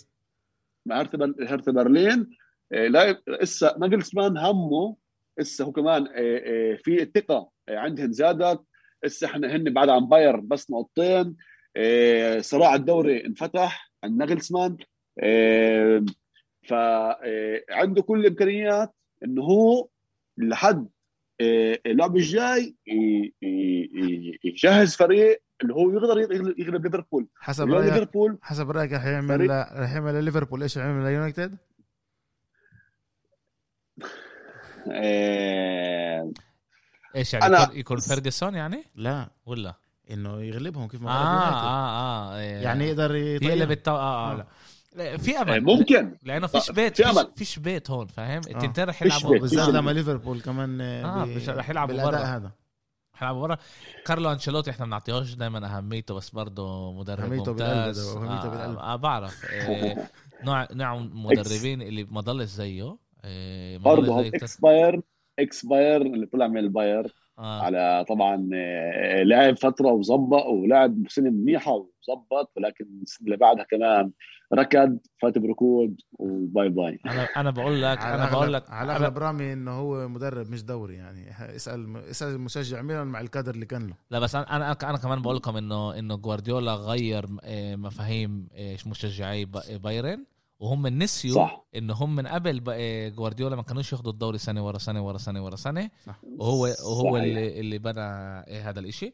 مع 0.86 1.00
هرتا 1.40 1.72
برلين. 1.72 2.30
آه 2.72 2.86
لا 2.88 3.22
اسا 3.28 3.78
ناجلسمان 3.78 4.36
همه 4.38 4.96
هسه 5.38 5.64
هو 5.64 5.72
كمان 5.72 6.06
آه، 6.06 6.12
آه، 6.16 6.76
في 6.84 7.02
الثقة 7.02 7.50
آه، 7.68 7.78
عندهم 7.78 8.12
زادت. 8.12 8.60
هسه 9.04 9.26
إحنا 9.26 9.56
هن 9.56 9.72
بعد 9.72 9.88
عن 9.88 10.08
باير 10.08 10.36
بس 10.36 10.70
نقطتين. 10.70 11.36
صراع 12.40 12.74
الدوري 12.74 13.26
انفتح 13.26 13.92
عند 14.04 14.18
ناجلسمان 14.18 14.76
فعنده 16.68 18.02
كل 18.02 18.20
الإمكانيات 18.20 18.94
إنه 19.24 19.42
هو 19.42 19.88
لحد 20.38 20.88
اللعب 21.86 22.16
الجاي 22.16 22.76
يجهز 24.44 24.96
فريق 24.96 25.42
اللي 25.62 25.74
هو 25.74 25.90
يقدر 25.90 26.20
يغلب 26.58 26.84
ليفربول. 26.84 27.26
حسب 27.36 27.72
رايك 27.72 27.92
ليفربول 27.92 28.38
حسب 28.42 28.70
رأيك 28.70 28.92
رح 28.92 29.06
يعمل 29.06 29.50
رح 29.50 29.94
يعمل 29.94 30.24
ليفربول 30.24 30.62
إيش؟ 30.62 30.76
يعمل 30.76 31.04
ليونايتد؟ 31.04 31.56
آه، 34.92 36.32
إيش 37.16 37.34
يعني؟ 37.34 37.46
أنا... 37.46 37.70
يكون 37.72 37.98
فيرجسون 37.98 38.54
يعني؟ 38.54 38.84
لا. 38.94 39.30
ولا؟ 39.46 39.74
إنه 40.10 40.42
يغلبهم 40.42 40.88
كيف 40.88 41.02
ما 41.02 41.10
آه, 41.10 41.14
آه, 41.14 42.34
آه 42.34 42.38
يعني 42.38 42.88
يقدر 42.88 43.14
يقلب 43.16 43.70
التو... 43.70 43.90
آه, 43.90 44.32
آه, 44.32 44.34
لا. 44.36 44.46
في 45.16 45.38
أمل. 45.38 45.60
ممكن. 45.60 46.16
لأنه 46.22 46.46
فيش 46.46 46.70
بيت 46.70 46.96
في 46.96 47.10
أمل. 47.10 47.32
فيش 47.36 47.58
بيت 47.58 47.90
هون 47.90 48.06
فاهم؟ 48.06 48.38
التنتين 48.38 48.84
رح 48.84 49.02
يلعبوا 49.02 49.38
بالذات 49.38 49.68
لما 49.68 49.90
ليفربول 49.90 50.40
كمان 50.40 50.80
آه 50.80 51.28
رح 51.48 51.70
يلعبوا 51.70 52.02
برا. 52.02 52.18
هذا. 52.18 52.50
رح 53.14 53.22
يلعبوا 53.22 53.40
برا. 53.40 53.58
كارلو 54.06 54.32
أنشيلوتي 54.32 54.70
إحنا 54.70 54.84
ما 54.84 54.90
بنعطيهوش 54.90 55.34
دائما 55.34 55.76
أهميته 55.76 56.14
بس 56.14 56.30
برضه 56.30 56.92
مدرب 56.92 57.32
ممتاز. 57.32 58.14
بالقلب 58.14 58.50
بالقلب. 58.50 58.78
آه, 58.78 58.92
آه 58.92 58.96
بعرف. 58.96 59.44
آه 59.52 60.08
نوع 60.44 60.68
نوع 60.72 60.96
مدربين 60.96 61.82
اللي 61.82 62.04
ما 62.04 62.20
ضلش 62.20 62.50
زيه. 62.50 62.82
إيه، 62.82 62.96
برضه 63.78 64.26
ex-Bayer 64.26 65.00
ex-Bayer 65.38 66.02
اللي 66.02 66.26
طلع 66.26 66.48
من 66.48 66.58
الباير 66.58 67.14
آه. 67.38 67.62
على 67.62 68.04
طبعا 68.08 68.50
آه، 68.54 69.22
لعب 69.22 69.58
فترة 69.58 69.88
وظبط 69.88 70.46
ولعب 70.46 71.04
سنه 71.08 71.30
منيحة 71.30 71.72
وظبط 71.72 72.52
ولكن 72.56 72.86
السنة 73.02 73.26
اللي 73.26 73.36
بعدها 73.36 73.64
كمان 73.64 74.10
ركض 74.54 74.98
فات 75.22 75.38
بركود 75.38 76.00
وباي 76.12 76.68
باي. 76.68 76.98
أنا 77.06 77.22
أنا 77.36 77.50
بقول 77.50 77.82
لك 77.82 77.98
أنا 77.98 78.30
بقول 78.30 78.52
لك 78.52 78.70
على 78.70 78.92
أغلب 78.92 79.18
رامي 79.18 79.52
إنه 79.52 79.70
هو 79.70 80.08
مدرب 80.08 80.50
مش 80.50 80.62
دوري 80.62 80.94
يعني. 80.94 81.30
اسأل 81.56 81.96
اسأل 81.96 82.34
المشجع 82.34 82.82
ميلان 82.82 83.06
مع 83.06 83.20
الكادر 83.20 83.54
اللي 83.54 83.66
كان 83.66 83.86
له. 83.86 83.94
لا 84.10 84.18
بس 84.18 84.34
أنا 84.34 84.56
أنا 84.56 84.76
أنا 84.82 84.98
كمان 84.98 85.22
بقول 85.22 85.36
لكم 85.36 85.56
إنه 85.56 85.98
إنه 85.98 86.16
جوارديولا 86.16 86.74
غير 86.74 87.26
آه، 87.44 87.76
مفاهيم 87.76 88.48
مشجعي 88.86 89.44
بايرن. 89.84 90.24
وهم 90.58 90.86
نسيوا 90.86 91.34
صح. 91.34 91.66
انه 91.74 91.94
هم 91.94 92.14
من 92.14 92.26
قبل 92.26 92.62
جوارديولا 93.14 93.56
ما 93.56 93.62
كانوش 93.62 93.92
ياخذوا 93.92 94.12
الدوري 94.12 94.38
سنة 94.38 94.66
ورا 94.66 94.78
سنة 94.78 95.06
ورا 95.06 95.18
سنة 95.18 95.44
ورا 95.44 95.56
سنة. 95.56 95.90
صح. 96.06 96.20
وهو 96.24 96.74
وهو 96.84 97.16
اللي 97.16 97.60
اللي 97.60 97.78
بنى 97.78 98.00
إيه 98.00 98.70
هذا 98.70 98.80
الإشي. 98.80 99.12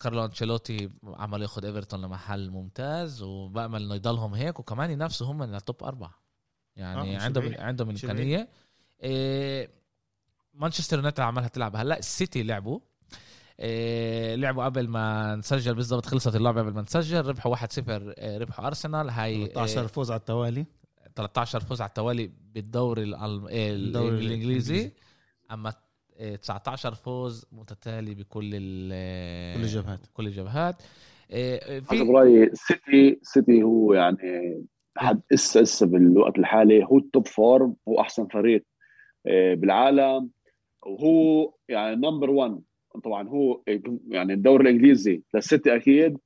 كارلو 0.00 0.24
أنشيلوتي 0.24 0.90
عمل 1.04 1.42
ياخذ 1.42 1.64
إيفرتون 1.64 2.02
لمحل 2.02 2.50
ممتاز 2.50 3.22
وبأمل 3.22 3.82
إنه 3.82 3.94
يضلهم 3.94 4.34
هيك 4.34 4.60
وكمان 4.60 4.90
ينافسوا 4.90 5.26
هم 5.26 5.42
لل 5.42 5.59
top 5.59 5.84
أربعة. 5.84 6.14
يعني 6.76 7.18
آه 7.18 7.22
عندهم 7.22 7.54
عندهم 7.58 7.90
إمكانية. 7.90 8.48
إيه 9.02 9.70
مانشستر 10.54 10.96
يونايتد 10.96 11.20
عمالها 11.20 11.48
تلعب. 11.48 11.76
هلأ 11.76 11.98
السيتي 11.98 12.42
لعبوا. 12.42 12.80
لعبوا 14.36 14.64
قبل 14.64 14.88
ما 14.88 15.36
نسجل 15.36 15.74
بالضبط 15.74 16.06
خلصت 16.06 16.36
اللعبة 16.36 16.60
قبل 16.60 16.72
ما 16.72 16.82
نسجل 16.82 17.26
ربحوا 17.26 17.56
1-0 17.56 17.62
إيه 17.88 18.38
ربحوا 18.38 18.66
أرسنال. 18.66 19.10
هاي 19.10 19.46
13 19.46 19.88
فوز 19.88 20.10
على 20.10 20.20
التوالي. 20.20 20.64
13 21.16 21.60
فوز 21.60 21.80
على 21.80 21.88
التوالي 21.88 22.30
بالدوري 22.54 23.02
إيه 23.02 23.72
الدوري 23.72 24.18
الإنجليزي. 24.18 24.92
أما 25.52 25.72
19 26.42 26.94
فوز 26.94 27.46
متتالي 27.52 28.14
بكل 28.14 28.50
كل 28.50 29.62
الجبهات. 29.62 30.00
كل 30.14 30.26
الجبهات. 30.26 30.82
في 31.28 31.82
حسب 31.88 32.10
رأيي 32.10 32.50
سيتي 32.54 33.20
سيتي 33.22 33.62
هو 33.62 33.94
يعني 33.94 34.64
حد 34.96 35.20
اسا 35.32 35.62
اسا 35.62 35.86
بالوقت 35.86 36.38
الحالي 36.38 36.84
هو 36.84 36.98
ال 36.98 37.05
top 37.05 37.26
form 37.26 37.76
هو 37.88 38.00
احسن 38.00 38.26
فريق 38.26 38.66
بالعالم. 39.54 40.30
وهو 40.86 41.54
يعني 41.68 41.96
number 41.96 42.30
1 42.30 42.60
طبعا 43.04 43.28
هو 43.28 43.62
يعني 44.08 44.32
الدوري 44.32 44.62
الإنجليزي 44.62 45.22
للسيتي 45.34 45.76
أكيد. 45.76 46.18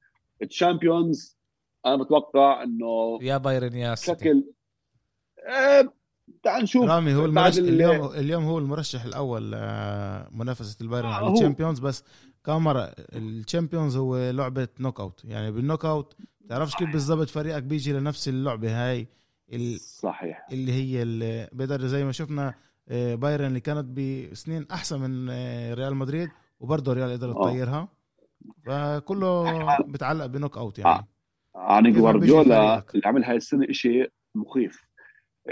ال 0.42 0.52
Champions 0.52 1.38
أنا 1.86 1.96
بتوقع 1.96 2.62
إنه 2.62 3.18
يا 3.22 3.36
بايرن 3.36 3.76
يا 3.76 3.94
شكل 3.94 4.44
آه 5.48 5.92
تعال 6.42 6.62
نشوف. 6.62 6.84
رامي 6.84 7.14
هو 7.14 7.24
المرشح 7.24 7.58
اليوم 7.58 8.12
اليوم 8.12 8.44
هو 8.44 8.58
المرشح 8.58 9.04
الأول 9.04 9.42
منافسة 10.32 10.76
البايرن 10.80 11.06
آه 11.08 11.14
على 11.14 11.32
ال 11.32 11.37
Champions 11.37 11.78
بس 11.78 12.04
كم 12.44 12.64
مره 12.64 12.92
ال 13.12 13.21
Champions 13.21 13.96
هو 13.96 14.30
لعبة 14.30 14.68
knockout 14.80 15.24
يعني 15.24 15.50
بال 15.52 15.84
knockout 15.84 16.16
تعرفش 16.48 16.74
كيف 16.76 16.90
بالضبط 16.92 17.28
فريقك 17.28 17.62
بيجي 17.62 17.92
لنفس 17.92 18.28
اللعبة 18.28 18.90
هاي؟ 18.90 19.06
ال... 19.52 19.80
صحيح. 19.80 20.46
اللي 20.52 20.72
هي 20.72 21.02
اللي 21.02 21.48
بقدر 21.52 21.86
زي 21.86 22.04
ما 22.04 22.12
شفنا 22.12 22.54
آه، 22.88 23.14
بايرن 23.14 23.44
اللي 23.44 23.60
كانت 23.60 23.84
بسنين 23.98 24.66
أحسن 24.70 25.00
من 25.00 25.28
آه، 25.30 25.74
ريال 25.74 25.96
مدريد. 25.96 26.28
وبرضه 26.60 26.92
ريال 26.92 27.12
قدر 27.12 27.32
تطيرها 27.32 27.88
فكله 28.66 29.78
بتعلق 29.80 30.26
ب 30.26 30.58
knockout 30.58 30.78
يعني. 30.78 31.06
يعني 31.54 31.90
جوارديولا 31.90 32.84
اللي 32.94 33.02
عمل 33.06 33.24
هاي 33.24 33.36
السنة 33.36 33.66
شيء 33.70 34.10
مخيف. 34.34 34.88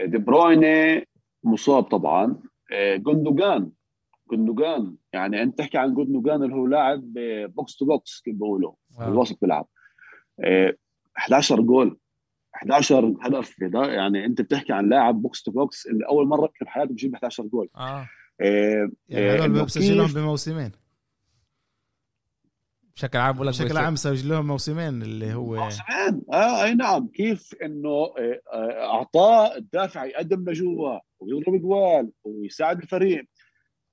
دي 0.05 0.18
بروينه 0.18 1.02
مصاب 1.44 1.82
طبعا. 1.82 2.42
جندوجان 2.96 3.72
جندوجان 4.32 4.96
يعني 5.12 5.42
أنت 5.42 5.59
تحكي 5.59 5.78
عن 5.78 5.94
جندوجان 5.94 6.42
اللي 6.42 6.55
هو 6.55 6.66
لاعب 6.66 7.12
box 7.46 7.76
to 7.76 7.84
box 7.84 8.20
كيف 8.20 8.34
بيقولوا 8.34 8.72
آه. 9.00 9.09
الوسط 9.09 9.38
بيلعب. 9.40 9.68
11 11.18 11.61
جول. 11.61 11.98
11 12.55 13.14
هدف 13.20 13.59
يعني 13.72 14.24
أنت 14.26 14.40
بتحكي 14.40 14.72
عن 14.72 14.88
لاعب 14.88 15.22
box 15.22 15.42
to 15.42 15.50
box 15.50 15.86
اللي 15.86 16.07
أول 16.07 16.28
مرة 16.28 16.50
في 16.55 16.70
حياته 16.70 16.92
بجيب 16.92 17.14
11 17.14 17.46
جول. 17.46 17.68
آه, 17.76 18.09
آه 18.40 18.90
يعني 19.09 19.40
هذول 19.40 19.64
بسجلهم 19.64 20.12
بموسمين. 20.12 20.72
بشكل 22.97 23.18
عام 23.18 23.34
بقول 23.34 23.49
بشكل 23.49 23.76
عام 23.76 23.97
سجل 23.97 24.28
لهم 24.28 24.47
موسمين 24.47 25.03
اللي 25.03 25.34
هو 25.34 25.64
موسمين؟ 25.64 26.22
آه 26.32 26.64
أي 26.64 26.74
نعم. 26.74 27.07
كيف 27.07 27.55
إنه 27.62 27.88
آه، 27.88 28.40
آه، 28.53 28.95
اعطاه 28.95 29.57
الدافع 29.57 30.05
يقدم 30.05 30.51
لجوا 30.51 30.99
ويضرب 31.20 31.61
جوال 31.61 32.11
ويساعد 32.24 32.82
الفريق. 32.82 33.24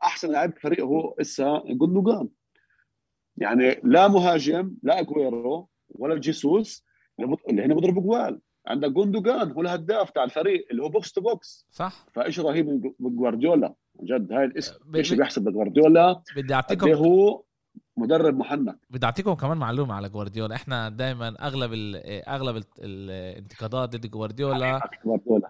أحسن 0.04 0.32
لاعب 0.32 0.54
الفريق 0.54 0.86
هو 0.86 1.16
إسا 1.22 1.64
جندوجان 1.68 2.30
يعني 3.38 3.82
لا 3.84 4.08
مهاجم 4.08 4.76
لا 4.84 5.00
اكويرو 5.00 5.70
ولا 5.90 6.20
جيسوس 6.20 6.86
اللي 7.50 7.66
هنا 7.66 7.76
بيضربوا 7.76 8.02
جوال. 8.02 8.40
عندك 8.68 8.92
جوندوجان 8.92 9.52
هو 9.52 9.62
الهداف 9.62 10.10
تاع 10.10 10.24
الفريق 10.24 10.68
اللي 10.72 10.84
هو 10.84 10.90
box 10.90 11.12
to 11.12 11.22
box. 11.22 11.68
صح. 11.72 12.06
فإيش 12.14 12.40
رهيب 12.40 12.68
من 13.00 13.16
جوارديولا؟ 13.16 13.74
جد 14.04 14.34
هاي 14.34 14.46
الاسم 14.46 14.74
إيش 14.96 15.14
بيحسب 15.14 15.50
جوارديولا 15.54 16.22
بدي 16.36 16.54
أعطيكم 16.54 16.92
هو 16.92 17.44
مدرب 18.00 18.38
محنك. 18.38 18.76
بدي 18.90 19.06
أعطيكم 19.06 19.34
كمان 19.34 19.58
معلومة 19.58 19.96
على 19.96 20.10
جوارديولا. 20.10 20.56
إحنا 20.56 20.90
دائما 20.90 21.48
أغلب 21.48 21.74
ال 21.74 21.96
أغلب 22.28 22.56
ال 22.58 22.66
الانتقادات 22.80 23.90
ضد 23.90 24.06
جوارديولا. 24.06 24.76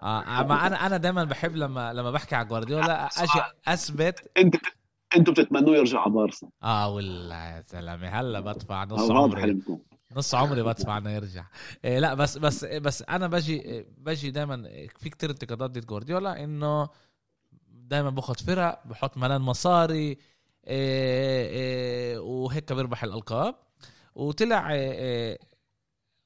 آه 0.02 0.42
ما 0.42 0.66
أنا 0.66 0.86
أنا 0.86 0.96
دائما 0.96 1.24
بحب 1.24 1.56
لما 1.56 1.92
لما 1.92 2.10
بحكي 2.10 2.34
على 2.34 2.48
جوارديولا 2.48 3.06
أجي 3.06 3.42
أثبت. 3.68 4.30
أنت 4.38 4.56
أنتوا 5.16 5.34
بتتمنوه 5.34 5.76
يرجع 5.76 6.00
على 6.00 6.12
بارسا. 6.12 6.48
آه 6.62 6.94
والله 6.94 7.44
يا 7.44 7.64
زلمه 7.68 8.08
هلأ 8.08 8.40
بدفع 8.40 8.84
نص 8.84 9.10
عمري. 9.10 9.62
نص 10.16 10.34
عمري 10.34 10.62
بدفع 10.62 10.98
إنه 10.98 11.10
يرجع. 11.10 11.44
إيه 11.84 11.98
لأ 11.98 12.14
بس 12.14 12.38
بس 12.38 12.64
بس 12.64 13.02
أنا 13.02 13.26
باجي 13.26 13.86
باجي 13.98 14.30
دائما 14.30 14.62
في 14.98 15.10
كتير 15.10 15.30
انتقادات 15.30 15.70
ضد 15.70 15.86
جوارديولا 15.86 16.44
إنه 16.44 16.88
دائما 17.68 18.10
باخذ 18.10 18.34
فرق 18.34 18.82
بحط 18.86 19.16
ملان 19.16 19.40
مصاري 19.40 20.18
وهيك 22.18 22.72
بيربح 22.72 23.04
الألقاب. 23.04 23.54
وطلع 24.14 24.72
إيه, 24.72 24.92
إيه، 24.92 25.38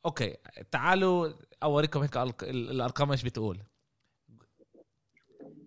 okay 0.06 0.36
تعالوا 0.70 1.32
أوريكم 1.62 2.00
هيك 2.00 2.16
الأرقام 2.42 3.10
إيش 3.10 3.22
بتقول. 3.22 3.62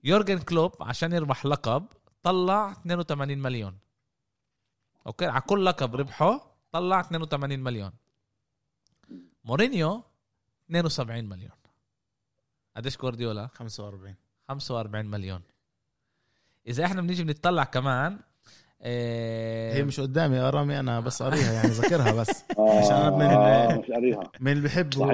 يورجن 0.03 0.39
كلوب 0.39 0.83
عشان 0.83 1.11
يربح 1.11 1.45
لقب 1.45 1.85
طلع 2.23 2.71
82 2.71 3.37
مليون. 3.37 3.77
okay 5.07 5.25
على 5.25 5.41
كل 5.41 5.65
لقب 5.65 5.95
ربحه 5.95 6.55
طلع 6.71 6.99
82 6.99 7.59
مليون. 7.59 7.91
مورينيو 9.43 10.03
72 10.69 11.25
مليون. 11.29 11.51
قديش 12.77 12.97
جوارديولا 12.97 13.47
45 13.47 14.15
45 14.47 15.05
مليون. 15.05 15.41
إذا 16.67 16.85
إحنا 16.85 17.01
بنيجي 17.01 17.23
بنطلع 17.23 17.63
كمان 17.63 18.11
إيه 18.13 18.19
هي 18.81 19.83
مش 19.83 19.99
قدامي 19.99 20.39
ارامي 20.39 20.79
أنا 20.79 20.99
بس 20.99 21.23
قاريها 21.23 21.53
يعني 21.53 21.69
ذاكرها 21.69 22.11
بس. 22.11 22.29
آه، 22.59 22.79
عشان 22.79 22.95
أنا 22.95 23.75
من 23.75 23.83
من 24.39 24.51
اللي 24.51 24.63
بحبه 24.63 25.05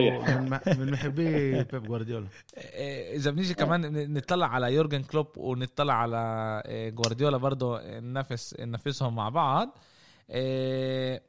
من 0.77 0.91
محبي 0.91 1.63
بيب 1.63 1.83
جوارديولا. 1.83 2.27
إيه 2.57 3.15
إذا 3.15 3.31
بنيجي 3.31 3.53
كمان 3.53 4.13
نطلع 4.13 4.47
على 4.47 4.73
يورجن 4.73 5.03
كلوب 5.03 5.37
ونطلع 5.37 5.93
على 5.93 6.17
إيه، 6.65 6.89
جوارديولا 6.89 7.37
برضه 7.37 7.81
ننافس 7.99 8.55
ننافسهم 8.59 9.15
مع 9.15 9.29
بعض. 9.29 9.77
إيه، 10.29 11.23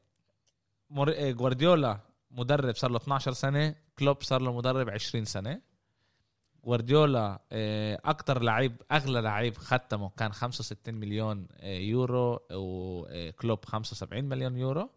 جوارديولا 1.11 2.01
مدرب 2.31 2.75
صار 2.75 2.91
له 2.91 2.97
12 2.97 3.33
سنة 3.33 3.75
كلوب 3.99 4.23
صار 4.23 4.43
له 4.43 4.53
مدرب 4.53 4.91
20 4.91 5.25
سنة. 5.25 5.74
جوارديولا 6.65 7.41
آه، 7.53 8.01
أكثر 8.05 8.43
لعيب 8.43 8.73
أغلى 8.93 9.21
لعيب 9.21 9.57
ختمه 9.57 10.11
كان 10.17 10.33
65 10.33 10.95
مليون 10.95 11.47
آه، 11.61 11.79
يورو 11.79 12.41
وكلوب 12.53 13.65
75 13.65 14.25
مليون 14.25 14.57
يورو. 14.57 14.91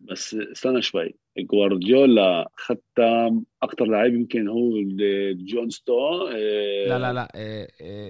بس 0.00 0.34
استنى 0.34 0.82
شوي. 0.82 1.14
جوارديولا 1.38 2.50
ختم 2.56 3.44
أكثر 3.62 3.84
لعيب 3.84 4.14
يمكن 4.14 4.48
هو 4.48 4.70
جون 5.32 5.70
ستونز 5.70 6.28
آه، 6.28 6.88
لا 6.88 6.98
لا 6.98 7.12
لا 7.12 7.28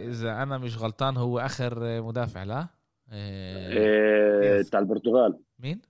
إذا 0.08 0.42
أنا 0.42 0.58
مش 0.58 0.78
غلطان 0.78 1.16
هو 1.16 1.38
آخر 1.38 2.02
مدافع 2.02 2.42
لا؟ 2.42 2.68
تاع 4.70 4.80
البرتغال. 4.80 5.38
مين؟ 5.58 5.80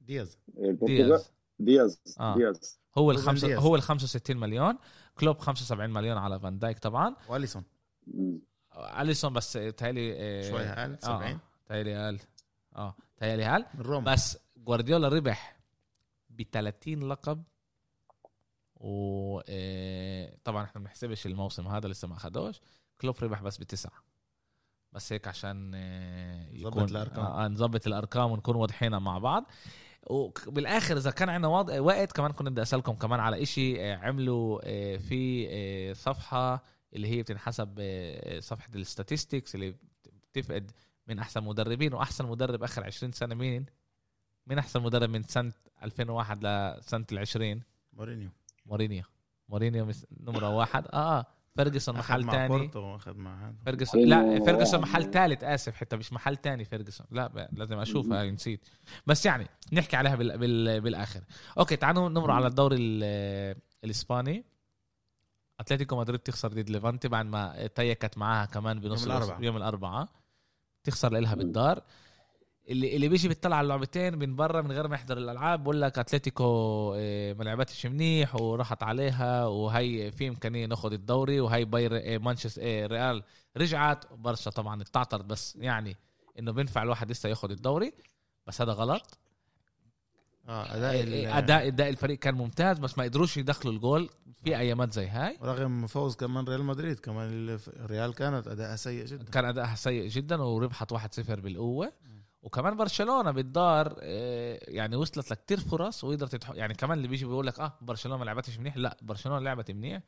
دياز. 0.00 0.38
دياز. 0.82 1.32
دياز. 1.58 2.00
آه. 2.20 2.36
دياز. 2.36 2.80
هو 2.98 3.10
الخمسة 3.10 3.56
هو 3.56 3.76
ال 3.76 3.82
65 3.82 4.36
مليون. 4.36 4.78
كلوب 5.20 5.38
75 5.38 5.90
مليون 5.90 6.18
على 6.18 6.40
فان 6.40 6.58
دايك 6.58 6.78
طبعا. 6.78 7.16
وأليسون. 7.28 7.64
أليسون 8.74 9.32
بس 9.32 9.52
تهيألي 9.52 10.14
آه، 10.18 10.50
شوي 10.50 10.62
أقل 10.62 10.98
70 11.00 11.22
آه. 11.22 11.40
تهيألي 11.66 11.96
أقل. 12.06 12.18
آه 12.76 12.94
تهيألي 13.16 13.46
أقل. 13.46 13.64
روما. 13.78 14.12
بس 14.12 14.38
جوارديولا 14.56 15.08
ربح 15.08 15.56
ب 16.30 16.42
30 16.42 17.08
لقب 17.08 17.42
و 18.76 19.40
آه، 19.48 20.36
طبعا 20.44 20.64
إحنا 20.64 20.80
ما 20.80 20.84
بنحسبش 20.84 21.26
الموسم 21.26 21.68
هذا 21.68 21.88
لسه 21.88 22.08
ما 22.08 22.14
اخذوش 22.14 22.60
كلوب 23.00 23.16
ربح 23.22 23.42
بس 23.42 23.58
بتسعة. 23.58 23.92
بس 24.92 25.12
هيك 25.12 25.28
عشان 25.28 25.74
يكون 26.52 26.84
الأرقام. 26.84 27.52
نظبط 27.52 27.86
الأرقام 27.86 28.30
ونكون 28.30 28.56
واضحين 28.56 28.98
مع 28.98 29.18
بعض. 29.18 29.44
وبالاخر 30.06 30.96
إذا 30.96 31.10
كان 31.10 31.28
عندنا 31.28 31.48
وقت 31.80 32.12
كمان 32.12 32.32
كنا 32.32 32.50
بدي 32.50 32.62
أسألكم 32.62 32.92
كمان 32.92 33.20
على 33.20 33.42
إشي 33.42 33.80
آه، 33.80 33.96
عملوا 33.96 34.60
آه، 34.64 34.96
في 34.96 35.46
آه، 35.50 35.92
صفحة 35.92 36.62
اللي 36.92 37.08
هي 37.08 37.22
بتنحسب 37.22 37.68
صفحة 38.38 38.68
ال 38.74 38.81
statistics 38.81 39.54
اللي 39.54 39.74
بتفقد 40.32 40.70
من 41.06 41.18
أحسن 41.18 41.44
مدربين 41.44 41.94
وأحسن 41.94 42.26
مدرب 42.26 42.62
آخر 42.62 42.84
20 42.84 43.12
سنة 43.12 43.34
مين؟ 43.34 43.66
مين 44.46 44.58
أحسن 44.58 44.82
مدرب 44.82 45.10
من 45.10 45.22
سنة 45.22 45.52
2001 45.82 46.44
لسنة 46.44 47.04
ال20 47.12 47.62
مورينيو. 47.92 48.30
مورينيو. 48.66 49.02
مورينيو 49.48 49.90
نمرة 50.20 50.56
واحد. 50.56 50.86
آه 50.86 51.18
آه. 51.18 51.26
فيرجسون 51.56 51.98
محل 51.98 52.24
تاني. 52.24 52.70
أخذ 52.74 53.14
مع 53.14 53.52
فيرجسون 53.64 54.00
لا 54.04 54.44
فيرجسون 54.44 54.80
محل 54.80 55.10
ثالث 55.10 55.44
آسف 55.44 55.76
حتى 55.76 55.96
مش 55.96 56.12
محل 56.12 56.36
تاني 56.36 56.64
فيرجسون 56.64 57.06
لا 57.10 57.48
لازم 57.52 57.78
أشوفها 57.78 58.30
نسيت. 58.30 58.68
بس 59.06 59.26
يعني 59.26 59.46
نحكي 59.72 59.96
عليها 59.96 60.16
بال... 60.16 60.38
بال... 60.38 60.80
بالآخر. 60.80 61.20
okay 61.58 61.76
تعالوا 61.76 62.08
نمر 62.08 62.30
على 62.30 62.46
الدوري 62.46 62.76
الإسباني. 63.84 64.44
أتلتيكو 65.60 65.96
مدريد 65.96 66.20
تخسر 66.20 66.48
ضد 66.48 66.70
ليفانتي 66.70 67.08
بعد 67.08 67.26
ما 67.26 67.66
تيكت 67.66 68.18
معاها 68.18 68.46
كمان 68.46 68.80
بنص 68.80 69.02
يوم 69.02 69.12
الأربعاء. 69.12 69.42
يوم 69.42 69.56
الأربعاء. 69.56 70.08
تخسر 70.84 71.12
لها 71.12 71.34
بالدار. 71.34 71.82
اللي 72.70 72.96
اللي 72.96 73.08
بيجي 73.08 73.28
بيطلع 73.28 73.56
على 73.56 73.64
اللعبتين 73.64 74.18
من 74.18 74.36
برا 74.36 74.62
من 74.62 74.72
غير 74.72 74.88
ما 74.88 74.94
يحضر 74.94 75.18
الألعاب 75.18 75.62
بقول 75.62 75.82
لك 75.82 75.98
أتلتيكو 75.98 76.44
آه، 76.96 77.32
ما 77.32 77.44
لعبتش 77.44 77.86
منيح 77.86 78.36
وراحت 78.36 78.82
عليها 78.82 79.46
وهي 79.46 80.12
في 80.12 80.28
إمكانية 80.28 80.66
ناخذ 80.66 80.92
الدوري 80.92 81.40
وهي 81.40 81.64
باير 81.64 82.14
آه، 82.14 82.18
مانشستر 82.18 82.62
آه، 82.64 82.86
ريال 82.86 83.22
رجعت. 83.56 84.12
برشا 84.12 84.50
طبعا 84.50 84.82
اتعطرت 84.82 85.24
بس 85.24 85.56
يعني 85.56 85.96
إنه 86.38 86.52
بينفع 86.52 86.82
الواحد 86.82 87.10
لسه 87.10 87.28
ياخذ 87.28 87.50
الدوري 87.50 87.92
بس 88.46 88.60
هذا 88.60 88.72
غلط. 88.72 89.18
آه 90.48 90.76
أداء 90.76 91.38
اداء 91.38 91.66
أداء 91.66 91.88
الفريق 91.88 92.18
كان 92.18 92.34
ممتاز 92.34 92.78
بس 92.78 92.98
ما 92.98 93.04
قدروش 93.04 93.36
يدخلوا 93.36 93.74
الجول 93.74 94.10
في 94.44 94.58
أيامات 94.58 94.92
زي 94.92 95.06
هاي. 95.06 95.38
رغم 95.42 95.86
فوز 95.86 96.16
كمان 96.16 96.44
ريال 96.44 96.64
مدريد 96.64 96.98
كمان 96.98 97.58
الريال 97.68 98.14
كانت 98.14 98.48
أداءها 98.48 98.76
سيء 98.76 99.04
جدا. 99.04 99.24
كان 99.24 99.44
أداءها 99.44 99.74
سيء 99.74 100.08
جدا 100.08 100.42
وربحت 100.42 100.94
1-0 100.94 101.40
بالقوة. 101.40 101.92
وكمان 102.42 102.76
برشلونة 102.76 103.30
بالدار 103.30 103.96
آه، 104.00 104.58
يعني 104.68 104.96
وصلت 104.96 105.30
لكتير 105.30 105.60
فرص 105.60 106.04
وقدرت 106.04 106.36
تح... 106.36 106.50
يعني 106.50 106.74
كمان 106.74 106.98
اللي 106.98 107.08
بيجي 107.08 107.24
بيقول 107.24 107.46
لك 107.46 107.60
آه 107.60 107.78
برشلونة 107.80 108.18
ما 108.18 108.24
لعبتش 108.24 108.58
منيح. 108.58 108.76
لا 108.76 108.96
برشلونة 109.02 109.38
لعبت 109.38 109.70
منيح 109.70 110.02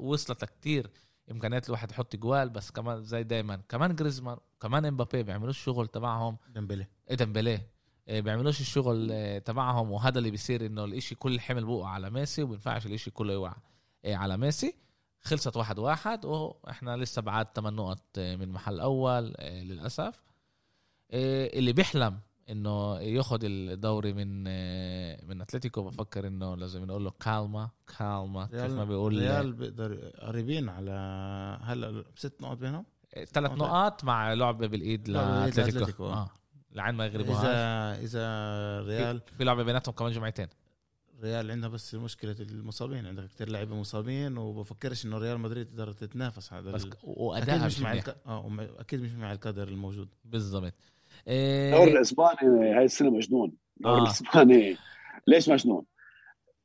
وصلت 0.00 0.42
لكتير 0.42 0.90
إمكانيات 1.30 1.66
الواحد 1.66 1.90
يحط 1.90 2.16
جوال 2.16 2.50
بس 2.50 2.70
كمان 2.70 3.02
زي 3.02 3.22
دايما 3.22 3.56
كمان 3.68 3.94
جريزمان 3.94 4.36
كمان 4.60 4.84
إمبابي 4.84 5.22
بيعملوش 5.22 5.58
الشغل 5.58 5.86
تبعهم. 5.88 6.36
ديمبلي. 6.48 6.86
إيه 7.10 7.16
ديمبلي. 7.16 7.60
آه، 8.08 8.20
بيعملوش 8.20 8.60
الشغل 8.60 9.08
آه، 9.12 9.38
تبعهم 9.38 9.90
وهذا 9.90 10.18
اللي 10.18 10.30
بيصير 10.30 10.66
إنه 10.66 10.84
الإشي 10.84 11.14
كل 11.14 11.34
الحمل 11.34 11.64
بوقع 11.64 11.88
على 11.88 12.10
ميسي 12.10 12.42
وبينفعش 12.42 12.86
الإشي 12.86 13.10
كله 13.10 13.32
يوقع 13.32 13.54
على 14.04 14.36
ميسي. 14.36 14.74
خلصت 15.20 15.56
واحد 15.56 15.78
واحد 15.78 16.24
وإحنا 16.24 16.96
لسه 16.96 17.22
بعد 17.22 17.46
8 17.56 17.76
نقط 17.76 18.18
من 18.18 18.48
محل 18.48 18.80
اول 18.80 19.34
للأسف. 19.40 20.04
إيه، 20.04 20.26
اللي 21.10 21.72
بيحلم 21.72 22.20
إنه 22.50 23.00
ياخذ 23.00 23.38
الدوري 23.44 24.12
من 24.12 24.44
آه، 24.48 25.24
من 25.24 25.40
أتلتيكو 25.40 25.82
بفكر 25.82 26.26
إنه 26.26 26.56
لازم 26.56 26.84
نقول 26.84 27.04
له 27.04 27.10
كالما 27.10 27.70
كالما 27.98 28.46
كيف 28.46 28.72
ما 28.72 28.84
بيقول 28.84 29.18
ريال 29.18 29.52
بيقدر 29.52 29.94
قريبين 30.08 30.68
على 30.68 30.90
هلا 31.62 32.04
ست 32.16 32.42
نقط 32.42 32.56
بينهم؟ 32.56 32.84
ثلاث 33.32 33.52
نقاط. 33.52 34.04
مع 34.04 34.32
لعبة 34.32 34.66
بالإيد 34.66 35.08
لأتلتيكو. 35.08 36.06
آه 36.06 36.30
لعين 36.72 36.94
ما 36.94 37.06
يغلبوا 37.06 37.34
اذا 37.34 38.04
إذا 38.04 38.26
ريال 38.80 39.20
في 39.38 39.44
لعبة 39.44 39.62
بيناتهم 39.62 39.94
كمان 39.94 40.12
جمعتين. 40.12 40.48
ريال 41.22 41.50
عندها 41.50 41.68
بس 41.68 41.94
مشكلة 41.94 42.36
المصابين 42.40 43.06
عندك 43.06 43.24
كثير 43.24 43.48
لعيبة 43.48 43.76
مصابين 43.76 44.38
وبفكرش 44.38 45.04
إنه 45.06 45.18
ريال 45.18 45.40
مدريد 45.40 45.66
تقدر 45.66 45.92
تتنافس 45.92 46.52
هذا 46.52 46.70
بس 46.70 46.86
وادائها 47.02 47.56
أكيد 47.56 47.66
مش 47.66 47.80
مع 47.80 47.92
الك... 47.92 48.16
آه 48.26 48.68
أكيد 48.78 49.00
مش 49.00 49.10
مع 49.10 49.32
القدر 49.32 49.68
الموجود. 49.68 50.08
بالضبط. 50.24 50.74
الدوري 51.28 51.92
الإسباني 51.92 52.74
هاي 52.74 52.84
السنة 52.84 53.10
مجنون 53.10 53.52
الدوري 53.76 54.00
آه. 54.00 54.02
الإسباني 54.02 54.76
ليش 55.26 55.48
مجنون؟ 55.48 55.84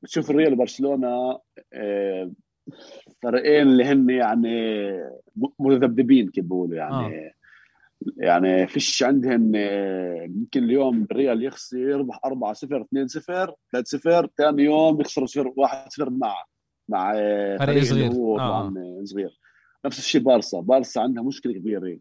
بتشوف 0.03 0.29
الريال 0.29 0.53
وبرشلونة 0.53 1.39
آه، 1.73 2.31
فريقين 3.23 3.61
اللي 3.61 3.83
هن 3.83 4.09
يعني 4.09 4.81
مذبذبين 5.59 6.29
كيف 6.29 6.45
بيقولوا 6.45 6.75
يعني 6.75 7.27
آه. 7.27 7.31
يعني 8.17 8.67
فيش 8.67 9.03
عندهم 9.03 9.55
يمكن 10.25 10.63
اليوم 10.63 11.07
الريال 11.11 11.43
يخسر 11.43 11.77
يربح 11.77 12.19
4 12.25 12.53
0 12.53 12.81
2 12.81 13.07
0 13.07 13.55
3 13.71 13.85
0 13.85 14.29
ثاني 14.37 14.63
يوم 14.63 15.01
يخسر 15.01 15.25
0 15.25 15.53
1 15.55 15.89
0 15.91 16.09
مع 16.09 16.35
مع 16.89 17.13
فريق 17.57 17.83
صغير 17.83 18.11
هو 18.11 18.37
طبعا 18.37 18.77
آه. 18.77 19.03
صغير 19.03 19.39
نفس 19.85 19.99
الشيء 19.99 20.21
بارسا 20.21 20.59
بارسا 20.59 20.99
عندها 20.99 21.23
مشكلة 21.23 21.53
كبيرة 21.53 21.97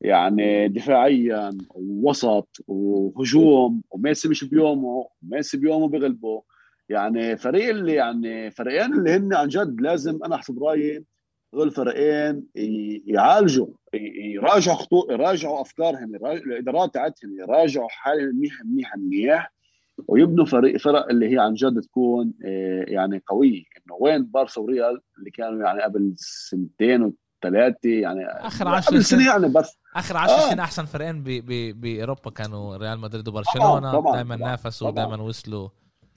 يعني 0.00 0.68
دفاعيا 0.68 1.50
ووسط 1.70 2.48
وهجوم 2.68 3.82
وميسي 3.90 4.28
مش 4.28 4.44
بيومه 4.44 5.08
ميسي 5.22 5.56
بيومه 5.56 5.88
بغلبه. 5.88 6.42
يعني 6.88 7.36
فريق 7.36 7.68
اللي 7.68 7.92
يعني 7.92 8.50
فريقين 8.50 8.92
اللي 8.94 9.10
هن 9.10 9.34
عن 9.34 9.48
جد 9.48 9.80
لازم 9.80 10.24
أنا 10.24 10.34
أحسب 10.34 10.62
رأيي 10.62 11.04
هذول 11.54 11.66
الفريقين 11.68 12.46
يعالجوا 13.06 13.66
يراجعوا 13.94 14.76
خطوط 14.76 15.10
يراجعوا 15.10 15.60
أفكارهم 15.60 16.14
الإدارات 16.14 16.94
تاعتهم 16.94 17.38
يراجعوا 17.38 17.88
حالهم 17.88 18.36
منيح 18.36 18.64
منيح 18.64 18.96
منيح. 18.96 19.54
ويبنوا 20.08 20.44
فريق 20.44 20.76
فرق 20.76 21.08
اللي 21.10 21.32
هي 21.32 21.38
عن 21.38 21.54
جد 21.54 21.80
تكون 21.80 22.32
آه، 22.44 22.84
يعني 22.88 23.22
قوية. 23.26 23.62
إنه 23.76 23.96
وين 24.00 24.24
بارسا 24.24 24.60
وريال 24.60 25.00
اللي 25.18 25.30
كانوا 25.30 25.64
يعني 25.66 25.82
قبل 25.82 26.12
سنتين 26.16 27.12
وثلاثه 27.44 27.90
يعني 27.90 28.26
آخر 28.26 28.68
10 28.68 29.00
سنين 29.00 29.26
يعني 29.26 29.48
بس. 29.48 29.78
آخر 29.96 30.16
10 30.16 30.34
آه. 30.34 30.40
سنين 30.40 30.60
أحسن 30.60 30.84
فريقين 30.84 31.22
بأوروبا 31.72 32.30
كانوا 32.30 32.76
ريال 32.76 32.98
مدريد 32.98 33.28
وبرشلونة. 33.28 33.90
آه 33.90 34.12
دائما 34.12 34.36
نافسوا 34.36 34.88
ودائما 34.88 35.22
وصلوا. 35.22 35.68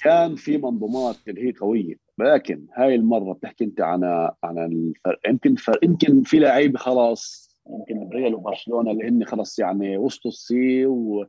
كان 0.03 0.36
في 0.36 0.57
منظومات 0.57 1.15
اللي 1.28 1.47
هي 1.47 1.51
قوية 1.51 1.95
لكن 2.19 2.67
هاي 2.78 2.95
المرة 2.95 3.34
بتحكي 3.34 3.63
أنت 3.63 3.82
عن 3.82 4.03
عن 4.43 4.57
الفرق. 4.57 5.19
يمكن 5.30 5.55
فرق 5.55 5.86
يمكن 5.86 6.23
في 6.23 6.39
لعيبة 6.39 6.80
خلاص 6.80 7.47
يمكن 7.89 8.09
ريال 8.09 8.36
وبرشلونة 8.36 8.91
اللي 8.91 9.07
هن 9.07 9.25
خلص 9.25 9.59
يعني 9.59 9.97
وسطوا 9.97 10.32
السي 10.32 10.86
و 10.86 11.25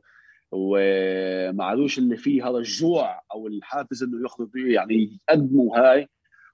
وما 0.51 1.63
عادوش 1.63 1.97
اللي 1.97 2.17
فيه 2.17 2.49
هذا 2.49 2.57
الجوع 2.57 3.21
أو 3.33 3.47
الحافز 3.47 4.03
إنه 4.03 4.21
ياخذوا 4.23 4.49
يعني 4.55 5.19
يقدموا 5.29 5.77
هاي 5.77 6.07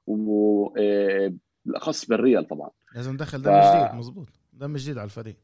وبالاخص 0.07 2.03
آه، 2.03 2.07
بالريال 2.09 2.47
طبعا. 2.47 2.69
لازم 2.95 3.13
ندخل 3.13 3.41
دم 3.41 3.61
ف... 3.61 3.75
جديد 3.75 3.99
مزبوط 3.99 4.27
دم 4.53 4.77
جديد 4.77 4.97
على 4.97 5.05
الفريق. 5.05 5.35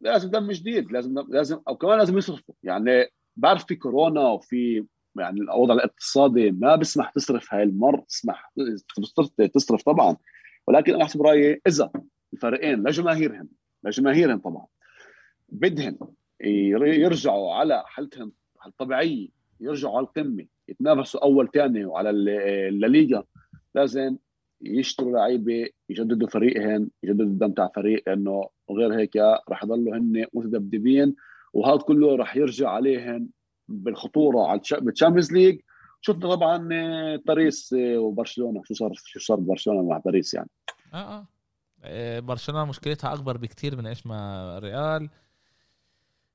لازم 0.00 0.30
دم 0.30 0.50
جديد 0.50 0.92
لازم 0.92 1.24
لازم 1.28 1.60
أو 1.68 1.76
كمان 1.76 1.98
لازم 1.98 2.18
يصرفوا. 2.18 2.54
يعني 2.62 3.06
بعرف 3.36 3.66
في 3.66 3.76
كورونا 3.76 4.20
وفي 4.20 4.84
يعني 5.18 5.40
الوضع 5.40 5.74
الاقتصادي 5.74 6.50
ما 6.50 6.76
بيسمح 6.76 7.10
تصرف 7.10 7.54
هاي 7.54 7.62
المر 7.62 8.00
تسمح 8.00 8.52
تصرف 9.54 9.82
طبعا. 9.82 10.16
ولكن 10.66 10.94
أنا 10.94 11.02
أحسب 11.02 11.22
رأيي 11.22 11.60
إذا 11.66 11.90
الفريقين 12.32 12.82
لجماهيرهم 12.82 13.48
لجماهيرهم 13.84 14.38
طبعا 14.38 14.66
بدهم 15.48 15.98
يرجعوا 16.74 17.54
على 17.54 17.82
حالتهم 17.86 18.32
الطبيعية 18.66 19.28
يرجعوا 19.60 19.96
على 19.96 20.06
القمة 20.06 20.46
يتنافسوا 20.68 21.24
أول 21.24 21.50
ثاني 21.54 21.84
وعلى 21.84 22.10
الليغا 22.68 23.24
لازم 23.74 24.16
يشتروا 24.62 25.12
لعيبة 25.12 25.68
يجددوا 25.88 26.28
فريقهم 26.28 26.90
يجددوا 27.02 27.26
الدم 27.26 27.52
تاع 27.52 27.70
فريق 27.76 28.02
لأنه 28.06 28.48
وغير 28.68 28.98
هيك 28.98 29.16
راح 29.48 29.64
يضلوا 29.64 29.96
هن 29.96 30.26
متذبذبين 30.34 31.14
وهذا 31.52 31.76
كله 31.76 32.16
راح 32.16 32.36
يرجع 32.36 32.70
عليهم 32.70 33.28
بالخطورة 33.68 34.46
على 34.46 34.60
ال 34.88 34.92
Champions 34.92 35.32
League 35.32 35.60
شفنا 36.00 36.34
طبعا 36.34 36.68
آه، 36.72 37.20
باريس 37.26 37.72
آه، 37.72 37.98
وبرشلونة. 37.98 38.62
شو 38.64 38.74
صار 38.74 38.92
شو 38.94 39.18
صار 39.20 39.40
ببرشلونة 39.40 39.88
مع 39.88 39.98
باريس 39.98 40.34
يعني؟ 40.34 40.48
آه 40.94 40.96
آه, 40.96 41.26
آه، 41.84 42.20
برشلونة 42.20 42.64
مشكلتها 42.64 43.14
أكبر 43.14 43.36
بكثير 43.36 43.76
من 43.76 43.86
إيش 43.86 44.06
ما 44.06 44.58
ريال. 44.58 45.08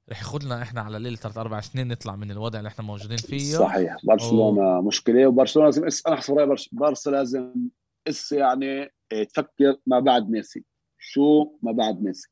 رح 0.09 0.17
ياخذ 0.19 0.45
لنا 0.45 0.61
إحنا 0.61 0.81
على 0.81 0.99
ليله 0.99 1.15
ثلاث 1.15 1.37
أربع 1.37 1.59
سنين 1.59 1.87
نطلع 1.87 2.15
من 2.15 2.31
الوضع 2.31 2.59
اللي 2.59 2.67
إحنا 2.67 2.85
موجودين 2.85 3.17
فيه. 3.17 3.53
صحيح. 3.53 3.97
برشلونة 4.03 4.61
أوه. 4.61 4.81
مشكلة 4.81 5.27
وبرشلونة 5.27 5.67
لازم 5.67 5.83
أنا 6.07 6.21
رأيي 6.29 6.55
بارسا 6.71 7.09
لازم 7.09 7.53
اس 8.07 8.31
يعني 8.31 8.91
تفكر 9.29 9.75
ما 9.85 9.99
بعد 9.99 10.29
ميسي. 10.29 10.63
شو 10.99 11.57
ما 11.61 11.71
بعد 11.71 12.01
ميسي. 12.01 12.29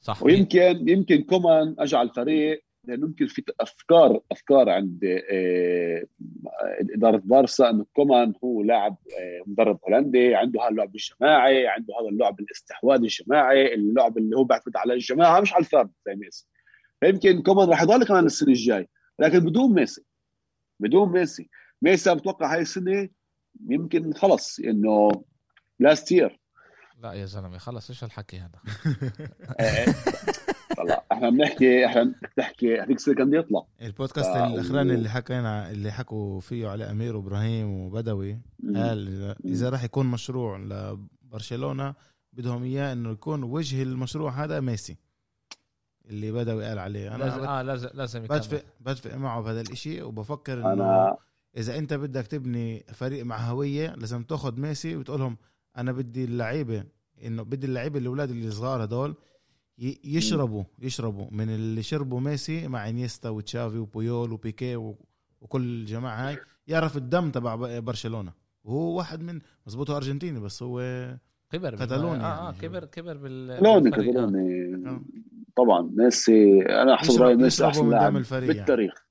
صح. 0.00 0.22
ويمكن 0.22 0.88
يمكن 0.88 1.22
كومان 1.22 1.74
اجى 1.78 1.96
على 1.96 2.08
الفريق 2.08 2.64
لأنه 2.84 3.06
يمكن 3.06 3.26
في 3.26 3.42
أفكار 3.60 4.20
أفكار 4.32 4.70
عند 4.70 5.22
آه، 5.30 6.06
إدارة 6.94 7.22
بارسا 7.24 7.70
إنه 7.70 7.86
كومان 7.92 8.34
هو 8.44 8.62
لاعب 8.62 8.96
آه، 9.18 9.42
مدرب 9.46 9.78
هولندي 9.84 10.34
عنده 10.34 10.62
هذا 10.62 10.68
اللعب 10.68 10.94
الجماعي 10.94 11.66
عنده 11.66 11.94
هذا 12.00 12.08
اللعب 12.08 12.40
الاستحواذ 12.40 13.00
الجماعي 13.00 13.74
اللعب 13.74 14.18
اللي 14.18 14.36
هو 14.36 14.44
بيعتمد 14.44 14.76
على 14.76 14.94
الجماعة. 14.94 15.40
مش 15.40 15.52
على 15.52 15.60
الفرد 15.60 15.90
زي 16.06 16.14
ميسي. 16.14 16.46
فيمكن 17.00 17.42
كومان 17.42 17.68
راح 17.68 17.82
يضل 17.82 18.04
كمان 18.04 18.26
السنة 18.26 18.48
الجاي. 18.48 18.88
لكن 19.18 19.38
بدون 19.38 19.74
ميسي 19.74 20.04
بدون 20.80 21.12
ميسي. 21.12 21.48
ميسي 21.82 22.14
بتوقع 22.14 22.54
هاي 22.54 22.60
السنة 22.60 23.08
يمكن 23.68 24.12
خلص 24.12 24.58
إنه 24.58 25.10
last 25.78 26.12
year 26.12 26.40
لا 26.98 27.12
يا 27.12 27.26
زلمة 27.26 27.58
خلص 27.58 27.90
إيش 27.90 28.04
الحكي 28.04 28.38
هذا؟ 28.38 28.60
طلع 30.76 31.04
إحنا 31.12 31.30
بنحكي 31.30 31.86
إحنا 31.86 32.14
بنحكي 32.36 32.80
هذيك 32.80 32.96
السنة 32.96 33.14
كان 33.14 33.28
بده 33.28 33.38
يطلع. 33.38 33.66
البودكاست 33.82 34.30
ف... 34.30 34.36
الاخراني 34.36 34.94
اللي 34.94 35.08
حكينا 35.08 35.70
اللي 35.70 35.92
حكوا 35.92 36.40
فيه 36.40 36.68
على 36.68 36.90
أمير 36.90 37.16
وابراهيم 37.16 37.80
وبدوي 37.80 38.38
قال 38.74 39.34
إذا 39.44 39.68
راح 39.68 39.84
يكون 39.84 40.06
مشروع 40.06 40.58
لبرشلونة 40.58 41.94
بدهم 42.32 42.62
إياه 42.62 42.92
إنه 42.92 43.10
يكون 43.10 43.42
وجه 43.42 43.82
المشروع 43.82 44.44
هذا 44.44 44.60
ميسي 44.60 44.96
اللي 46.10 46.32
بدوي 46.32 46.64
قال 46.64 46.78
عليه. 46.78 47.14
أنا 47.14 47.24
لازم 47.24 47.44
آه 47.44 47.62
لازم 47.62 47.88
لازم 47.94 48.22
بدفق 48.22 48.62
بدفق 48.80 49.14
معه 49.14 49.40
بهذا 49.40 49.60
الإشي 49.60 50.02
وبفكر 50.02 50.58
إنه 50.58 50.72
أنا... 50.72 51.16
إذا 51.56 51.78
أنت 51.78 51.94
بدك 51.94 52.26
تبني 52.26 52.84
فريق 52.92 53.24
مع 53.24 53.36
هوية 53.36 53.94
لازم 53.94 54.22
تأخذ 54.22 54.60
ميسي 54.60 54.96
وتقول 54.96 55.20
لهم 55.20 55.36
أنا 55.76 55.92
بدي 55.92 56.24
اللعيبة 56.24 56.84
إنه 57.24 57.42
بدي 57.42 57.66
اللعيبة 57.66 57.98
الأولاد 57.98 58.30
اللي 58.30 58.50
صغار 58.50 58.84
هدول 58.84 59.14
يشربوا 60.04 60.64
يشربوا 60.78 61.26
من 61.30 61.50
اللي 61.50 61.82
شربوا 61.82 62.20
ميسي 62.20 62.68
مع 62.68 62.88
إنيستا 62.88 63.28
وتشافي 63.28 63.78
وبويول 63.78 64.32
وبيكي 64.32 64.76
وكل 65.40 65.62
الجماعة 65.62 66.28
هاي 66.28 66.38
يعرف 66.66 66.96
الدم 66.96 67.30
تبع 67.30 67.78
برشلونة 67.78 68.32
وهو 68.64 68.96
واحد 68.96 69.22
من 69.22 69.40
مزبوط 69.66 69.90
أرجنتيني 69.90 70.40
بس 70.40 70.62
هو 70.62 70.80
كبر 71.50 71.74
كتالوني 71.74 72.24
آه 72.24 72.26
آه 72.26 72.44
يعني. 72.44 72.58
كبر 72.58 72.84
كبر 72.84 73.16
بال 73.16 73.56
كتالوني 73.56 73.90
كتالوني 73.90 74.74
آه. 74.88 75.00
طبعا 75.56 75.90
ميسي 75.96 76.62
أنا 76.62 76.94
احسب 76.94 77.22
رايي 77.22 77.36
ميسي 77.36 77.66
أحسن 77.66 77.90
لاعب 77.90 78.14
يعني. 78.14 78.46
بالتاريخ. 78.46 79.03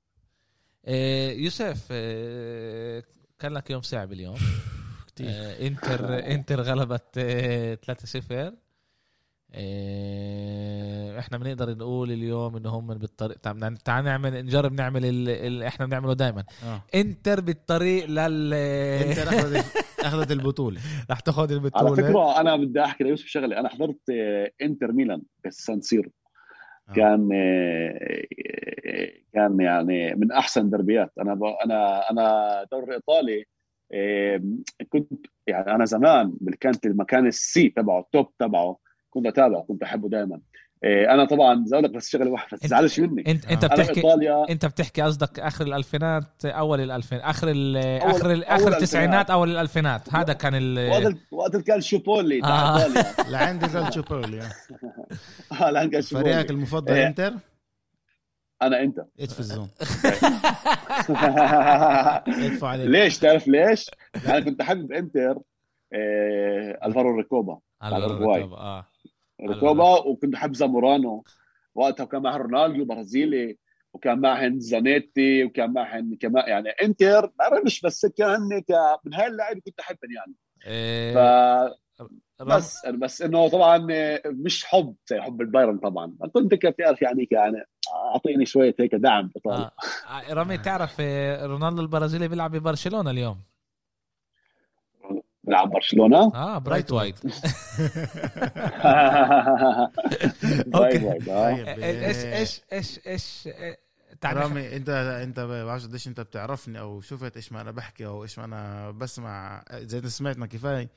يوسف 0.88 1.88
آه 1.90 3.02
كان 3.38 3.52
لك 3.52 3.70
يوم 3.70 3.82
صعب 3.82 4.12
اليوم. 4.12 4.36
آه 5.20 5.66
إنتر 5.66 6.18
إنتر 6.18 6.60
غلبت 6.60 7.18
3-0 8.50 8.54
إيه 9.54 11.18
إحنا 11.18 11.38
بنقدر 11.38 11.76
نقول 11.76 12.12
اليوم 12.12 12.56
ان 12.56 12.66
هم 12.66 12.86
بالطريق 12.86 13.36
تعال 13.36 13.76
تعال 13.76 14.04
نعمل 14.04 14.44
نجرب 14.44 14.72
نعمل 14.72 15.04
اللي 15.04 15.66
إحنا 15.66 15.86
بنعمله 15.86 16.12
دائما 16.12 16.44
آه. 16.64 16.82
إنتر 16.94 17.40
بالطريق 17.40 18.06
لل 18.06 18.54
إنتر 18.54 19.28
أخذت 19.28 19.64
أخذت 20.06 20.32
البطولة 20.32 20.80
رح 21.10 21.20
تاخذ 21.20 21.52
البطولة 21.52 21.90
على 21.90 21.96
فكرة 21.96 22.40
أنا 22.40 22.56
بدي 22.56 22.80
أحكي 22.80 23.04
ليوسف 23.04 23.26
شغلة 23.26 23.60
أنا 23.60 23.68
حضرت 23.68 24.00
آه، 24.10 24.50
إنتر 24.62 24.92
ميلان 24.92 25.22
بسان 25.46 25.70
سيرو 25.80 26.10
آه. 26.10 26.23
كان 26.94 27.28
آه، 27.32 28.24
كان 29.32 29.60
يعني 29.60 30.14
من 30.14 30.32
أحسن 30.32 30.70
دربيات. 30.70 31.12
أنا 31.20 31.32
أنا 31.64 32.10
أنا 32.10 32.66
دوري 32.72 32.94
إيطالي 32.94 33.44
كنت 34.88 35.26
يعني 35.46 35.74
أنا 35.74 35.84
زمان 35.84 36.36
كانت 36.60 36.86
المكان 36.86 37.26
السي 37.26 37.68
تبعه 37.68 38.00
ال 38.00 38.09
top 38.09 38.36
تبعه 38.38 38.78
كنت 39.10 39.26
أتابعه 39.26 39.62
كنت 39.62 39.82
أحبه 39.82 40.08
دائما 40.08 40.40
أنا 40.84 41.24
طبعا 41.24 41.64
زي 41.66 41.80
لك 41.80 41.90
بس 41.90 42.10
شغلة 42.10 42.30
واحدة 42.30 42.48
ما 42.52 42.58
تزعلش 42.58 43.00
مني. 43.00 43.30
انت 43.30 43.46
أنت 43.46 43.64
بتحكي 43.64 43.96
إيطاليا 43.96 44.50
أنت 44.50 44.66
بتحكي 44.66 45.02
قصدك 45.02 45.40
آخر 45.40 45.66
الألفينات 45.66 46.44
أول 46.44 46.80
الألفين 46.80 47.18
آخر 47.18 47.48
ال 47.50 47.76
آخر 48.02 48.32
ال 48.32 48.44
آخر 48.44 48.68
التسعينات 48.68 49.30
أول 49.30 49.50
الألفينات. 49.50 50.14
هذا 50.14 50.32
كان 50.32 50.54
ال 50.54 50.90
وقت 50.90 51.16
وقت 51.30 51.56
كان 51.56 51.80
شوبولي 51.80 52.40
تاع 52.40 52.76
إيطاليا. 52.76 53.04
لعندي 53.32 53.68
كان 53.68 53.92
شوبولي. 53.92 54.42
آه 55.60 55.70
لعندي 55.70 55.90
كان 55.90 56.02
شوبولي. 56.02 56.32
فريقك 56.32 56.50
المفضل 56.50 56.92
إيه. 56.92 57.06
إنتر؟ 57.06 57.34
أنا 58.62 58.82
انت 58.82 58.98
ادفع 59.20 59.38
الزوم؟ 59.38 59.68
ادفع 62.44 62.68
عليك. 62.68 62.88
ليش؟ 62.88 63.18
تعرف 63.18 63.48
ليش؟ 63.48 63.90
أنا 64.26 64.40
كنت 64.40 64.60
أحب 64.60 64.92
إنتر 64.92 65.38
إيه 65.94 66.78
ألفارو 66.84 67.16
ريكوبا 67.16 67.58
على 67.82 67.96
الاورجواي 67.96 68.42
آه. 68.42 68.86
ركوبا 69.42 69.98
وكنت 70.06 70.32
بحب 70.32 70.54
زامورانو 70.54 71.24
وقتها 71.74 72.04
كان 72.06 72.22
مع 72.22 72.36
رونالدو 72.36 72.84
برازيلي 72.84 73.58
وكان 73.92 74.20
معهن 74.20 74.60
زانيتي 74.60 75.44
وكان 75.44 75.72
معهن 75.72 76.16
كمان 76.20 76.48
يعني 76.48 76.68
إنتر 76.68 77.32
بعرفش 77.38 77.80
بس 77.80 78.06
كان 78.06 78.62
من 79.04 79.14
هاي 79.14 79.26
اللعيبه 79.26 79.60
كنت 79.60 79.80
أحبهم 79.80 80.12
يعني 80.12 80.34
إيه 80.66 81.14
ف 81.14 81.74
بس 82.42 82.86
بس 82.86 83.22
إنه 83.22 83.48
طبعا 83.48 83.86
مش 84.26 84.64
حب 84.64 84.94
زي 85.06 85.20
حب 85.20 85.40
البايرن 85.40 85.78
طبعا 85.78 86.16
كنت 86.32 86.54
تعرف 86.54 87.02
يعني 87.02 87.28
يعني 87.30 87.64
أعطيني 88.14 88.46
شوية 88.46 88.74
هيك 88.80 88.94
دعم 88.94 89.30
آه. 89.46 89.70
آه. 90.08 90.32
رامي 90.32 90.58
تعرف 90.58 90.96
آه، 91.00 91.46
رونالدو 91.46 91.82
البرازيلي 91.82 92.28
بيلعب 92.28 92.56
ببرشلونة 92.56 93.10
اليوم 93.10 93.40
بيلعب 95.46 95.70
برشلونة. 95.70 96.34
آه 96.34 96.58
برايثوايت 96.58 97.14
okay. 100.74 101.14
إيش 101.84 102.60
إيش 102.72 103.00
إيش 103.06 103.46
إيش 103.46 103.48
رامي 104.24 104.76
أنت 104.76 104.88
أنت 105.22 105.40
ما 105.40 105.64
بعرفش 105.64 105.86
قديش 105.86 106.08
أنت 106.08 106.20
بتعرفني 106.20 106.80
أو 106.80 107.00
شفت 107.00 107.36
إيش 107.36 107.52
ما 107.52 107.60
أنا 107.60 107.70
بحكي 107.70 108.06
أو 108.06 108.22
إيش 108.22 108.38
ما 108.38 108.44
أنا 108.44 108.90
بسمع. 108.90 109.64
زي 109.72 109.98
أنت 109.98 110.06
سمعتنا 110.06 110.46
كفاية. 110.46 110.88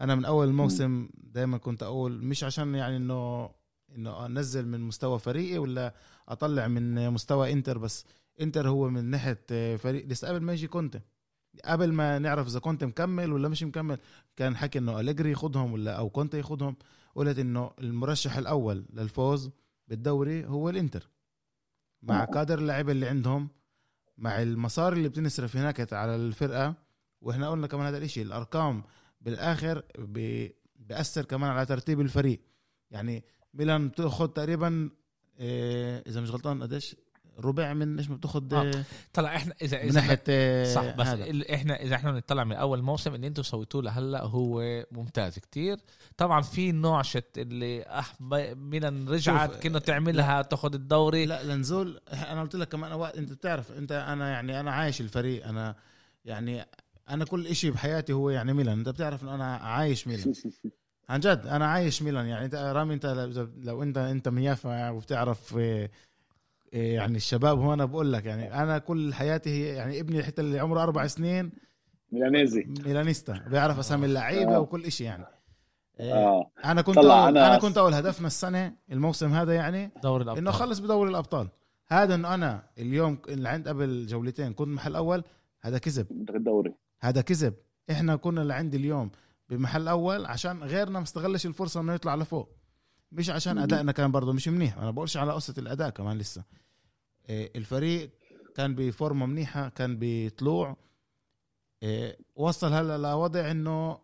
أنا 0.00 0.14
من 0.14 0.24
أول 0.24 0.48
الموسم 0.48 1.08
دائما 1.22 1.58
كنت 1.58 1.82
أقول 1.82 2.24
مش 2.24 2.44
عشان 2.44 2.74
يعني 2.74 2.96
إنه 2.96 3.50
إنه 3.96 4.26
أنزل 4.26 4.68
من 4.68 4.80
مستوى 4.80 5.18
فريقي 5.18 5.58
ولا 5.58 5.94
أطلع 6.28 6.68
من 6.68 7.10
مستوى 7.10 7.52
إنتر 7.52 7.78
بس 7.78 8.04
إنتر 8.40 8.68
هو 8.68 8.88
من 8.88 9.04
ناحية 9.04 9.76
فريق. 9.76 10.06
لسه 10.06 10.28
قبل 10.28 10.40
ما 10.40 10.52
يجي 10.52 10.66
كونتي. 10.66 11.00
قبل 11.64 11.92
ما 11.92 12.18
نعرف 12.18 12.46
إذا 12.46 12.60
كنت 12.60 12.84
مكمل 12.84 13.32
ولا 13.32 13.48
مش 13.48 13.62
مكمل 13.62 13.98
كان 14.36 14.56
حكي 14.56 14.78
إنه 14.78 15.00
أليجري 15.00 15.30
ياخذهم 15.30 15.72
ولا 15.72 15.92
أو 15.92 16.10
كونتي 16.10 16.36
ياخذهم 16.36 16.76
قلت 17.14 17.38
إنه 17.38 17.70
المرشح 17.78 18.36
الأول 18.36 18.84
للفوز 18.92 19.50
بالدوري 19.88 20.46
هو 20.46 20.68
الإنتر. 20.68 21.08
مع 22.02 22.24
كادر 22.24 22.58
اللعيبة 22.58 22.92
اللي 22.92 23.08
عندهم 23.08 23.48
مع 24.18 24.42
المصاري 24.42 24.96
اللي 24.96 25.08
بتنصرف 25.08 25.56
هناك 25.56 25.92
على 25.92 26.16
الفرقة 26.16 26.74
وإحنا 27.20 27.50
قلنا 27.50 27.66
كمان 27.66 27.86
هذا 27.86 27.98
الإشي 27.98 28.22
الأرقام 28.22 28.84
بالآخر 29.20 29.82
بياثر 30.76 31.24
كمان 31.24 31.50
على 31.50 31.66
ترتيب 31.66 32.00
الفريق. 32.00 32.40
يعني 32.90 33.24
ميلان 33.54 33.88
بتأخذ 33.88 34.28
تقريبا 34.28 34.90
إيه 35.38 36.02
إذا 36.06 36.20
مش 36.20 36.30
غلطان 36.30 36.62
قديش؟ 36.62 36.96
ربع 37.38 37.72
من 37.72 37.98
إيش 37.98 38.10
ما 38.10 38.16
بتاخذ 38.16 38.54
آه. 38.54 38.84
طلع 39.12 39.36
إحنا 39.36 39.54
اذا 39.62 39.76
إذا 39.76 39.86
من 39.86 39.94
ناحيه 39.94 40.22
آه، 40.28 40.74
صح 40.74 40.96
بس 40.96 41.06
هذا. 41.06 41.54
إحنا 41.54 41.82
إذا 41.82 41.94
إحنا 41.94 42.12
بنطلع 42.12 42.44
من 42.44 42.56
أول 42.56 42.82
موسم 42.82 43.14
اللي 43.14 43.26
أنتم 43.26 43.42
سويتوه 43.42 43.82
لهلأ 43.82 44.22
هو 44.22 44.84
ممتاز 44.92 45.38
كتير. 45.38 45.76
طبعا 46.16 46.42
في 46.42 46.72
نوعشة 46.72 47.22
اللي 47.36 47.82
أح 47.82 48.14
ميلان 48.54 49.08
رجعت 49.08 49.56
كأنه 49.56 49.78
تعملها 49.78 50.42
تاخذ 50.42 50.74
الدوري. 50.74 51.26
لا 51.26 51.42
لنزول 51.42 52.00
أنا 52.12 52.42
قلت 52.42 52.56
لك 52.56 52.68
كمان 52.68 52.92
وقت 52.92 53.16
أنت 53.16 53.32
بتعرف 53.32 53.72
أنت 53.72 53.92
أنا 53.92 54.30
يعني 54.30 54.60
أنا 54.60 54.72
عايش 54.72 55.00
الفريق 55.00 55.46
أنا 55.46 55.74
يعني 56.24 56.66
أنا 57.10 57.24
كل 57.24 57.46
إشي 57.46 57.70
بحياتي 57.70 58.12
هو 58.12 58.30
يعني 58.30 58.52
ميلان. 58.52 58.78
أنت 58.78 58.88
بتعرف 58.88 59.22
إنه 59.22 59.34
أنا 59.34 59.56
عايش 59.56 60.08
ميلان. 60.08 60.32
عن 61.08 61.20
جد 61.20 61.46
أنا 61.46 61.66
عايش 61.66 62.02
ميلان. 62.02 62.26
يعني 62.26 62.44
أنت 62.44 62.54
رامي 62.54 62.94
أنت 62.94 63.06
لو 63.56 63.82
أنت 63.82 63.98
أنت 63.98 64.28
ميافا 64.28 64.90
وبتعرف 64.90 65.56
آه، 65.56 65.84
آه، 65.84 65.90
يعني 66.72 67.16
الشباب 67.16 67.58
هون 67.58 67.86
بقول 67.86 68.12
لك 68.12 68.26
يعني 68.26 68.62
أنا 68.62 68.78
كل 68.78 69.14
حياتي 69.14 69.50
هي 69.50 69.74
يعني 69.74 70.00
ابني 70.00 70.22
حتى 70.22 70.42
اللي 70.42 70.58
عمره 70.60 70.82
أربع 70.82 71.06
سنين. 71.06 71.52
ميلانيزي. 72.12 72.64
ميلانيستا 72.86 73.32
بيعرف 73.32 73.78
أسامي 73.78 74.06
اللعيبة 74.06 74.56
آه. 74.56 74.60
وكل 74.60 74.92
شيء 74.92 75.06
يعني. 75.06 75.26
آه. 76.00 76.50
أنا 76.64 76.82
كنت 76.82 76.98
أول 76.98 77.10
أنا, 77.10 77.46
أنا 77.46 77.58
كنت 77.58 77.78
أول 77.78 77.94
هدفنا 77.94 78.26
السنة 78.26 78.76
الموسم 78.92 79.32
هذا 79.32 79.54
يعني 79.54 79.90
دوري 80.02 80.24
الأبطال. 80.24 80.42
إنه 80.42 80.50
اخلص 80.50 80.78
بدوري 80.78 81.10
الأبطال. 81.10 81.48
هذا 81.88 82.14
إنه 82.14 82.34
أنا 82.34 82.62
اليوم 82.78 83.18
اللي 83.28 83.48
عند 83.48 83.68
قبل 83.68 84.06
جولتين 84.06 84.52
كنت 84.52 84.68
محل 84.68 84.96
أول 84.96 85.24
هذا 85.62 85.78
كذب. 85.78 86.06
الدوري. 86.10 86.74
هذا 87.00 87.20
كذب. 87.20 87.54
إحنا 87.90 88.16
كنا 88.16 88.42
اللي 88.42 88.54
عندي 88.54 88.76
اليوم 88.76 89.10
بمحل 89.48 89.88
أول 89.88 90.26
عشان 90.26 90.62
غيرنا 90.62 90.98
ما 90.98 91.04
استغلش 91.04 91.46
الفرصة 91.46 91.80
إنه 91.80 91.94
يطلع 91.94 92.14
لفوق. 92.14 92.56
مش 93.12 93.30
عشان 93.30 93.58
ادائنا 93.58 93.92
كان 93.92 94.12
برضه 94.12 94.32
مش 94.32 94.48
منيح. 94.48 94.78
أنا 94.78 94.90
بقولش 94.90 95.16
على 95.16 95.32
قصة 95.32 95.54
الأداء 95.58 95.90
كمان 95.90 96.18
لسه. 96.18 96.44
إيه، 97.28 97.52
الفريق 97.56 98.10
كان 98.54 98.74
بفورمة 98.74 99.26
منيحة 99.26 99.68
كان 99.68 99.98
بطلوع 100.00 100.76
إيه، 101.82 102.18
وصل 102.34 102.72
هلا 102.72 102.98
لوضع 102.98 103.50
إنه 103.50 103.98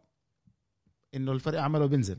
إنه 1.15 1.33
الفريق 1.33 1.61
عمله 1.61 1.87
بينزل. 1.87 2.19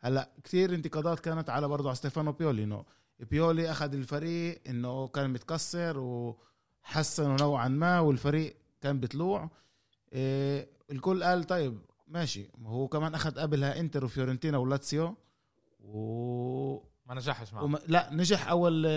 هلا 0.00 0.30
كثير 0.44 0.74
انتقادات 0.74 1.20
كانت 1.20 1.50
على 1.50 1.68
برضه 1.68 1.88
على 1.88 1.96
ستيفانو 1.96 2.32
بيولي 2.32 2.64
إنه 2.64 2.84
بيولي 3.30 3.70
أخذ 3.70 3.94
الفريق 3.94 4.60
إنه 4.68 5.08
كان 5.08 5.30
متكسر 5.30 5.98
وحسنه 5.98 7.36
نوعا 7.36 7.68
ما 7.68 8.00
والفريق 8.00 8.56
كان 8.80 9.00
بطلوع 9.00 9.50
إيه 10.12 10.68
الكل 10.90 11.24
قال 11.24 11.44
طيب 11.44 11.78
ماشي. 12.08 12.50
هو 12.64 12.88
كمان 12.88 13.14
أخذ 13.14 13.40
قبلها 13.40 13.80
إنتر 13.80 14.04
وفيورنتينا 14.04 14.58
ولاتسيو. 14.58 15.16
و 15.84 16.78
ما 17.06 17.14
نجحش 17.14 17.52
معه. 17.52 17.64
وما... 17.64 17.78
لا 17.88 18.08
نجح 18.12 18.48
أول 18.48 18.88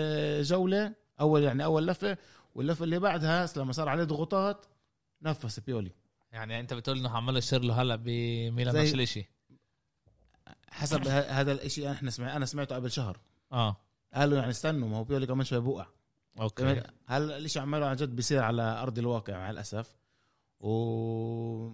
جولة 0.42 0.94
أول 1.20 1.42
يعني 1.42 1.64
أول 1.64 1.86
لفة 1.86 2.18
واللفة 2.54 2.84
اللي 2.84 2.98
بعدها 2.98 3.48
لما 3.56 3.72
صار 3.72 3.88
عليه 3.88 4.04
ضغوطات 4.04 4.66
نفس 5.22 5.60
بيولي. 5.60 5.92
يعني 6.32 6.60
أنت 6.60 6.74
بتقول 6.74 6.98
إنه 6.98 7.10
عمال 7.10 7.36
يصير 7.36 7.62
له 7.62 7.82
هلأ 7.82 7.96
بميلان 7.96 8.76
نفس 8.76 8.94
الشيء 8.94 9.26
حسب 10.68 11.08
هذا 11.08 11.52
الشيء 11.52 11.90
إحنا 11.90 12.10
سمع 12.10 12.36
أنا 12.36 12.46
سمعته 12.46 12.76
قبل 12.76 12.90
شهر. 12.90 13.20
آه. 13.52 13.76
قالوا 14.14 14.38
يعني 14.38 14.50
استنوا 14.50 14.88
ما 14.88 14.96
هو 14.96 15.04
بيولي 15.04 15.26
كمان 15.26 15.44
شوي 15.44 15.60
بوقع. 15.60 15.86
أوكي. 16.40 16.82
هل 17.06 17.32
الشيء 17.32 17.62
عماله 17.62 17.86
عن 17.86 17.96
جد 17.96 18.16
بيصير 18.16 18.42
على 18.42 18.62
أرض 18.62 18.98
الواقع 18.98 19.38
مع 19.38 19.50
الأسف؟ 19.50 19.96
و 20.60 21.72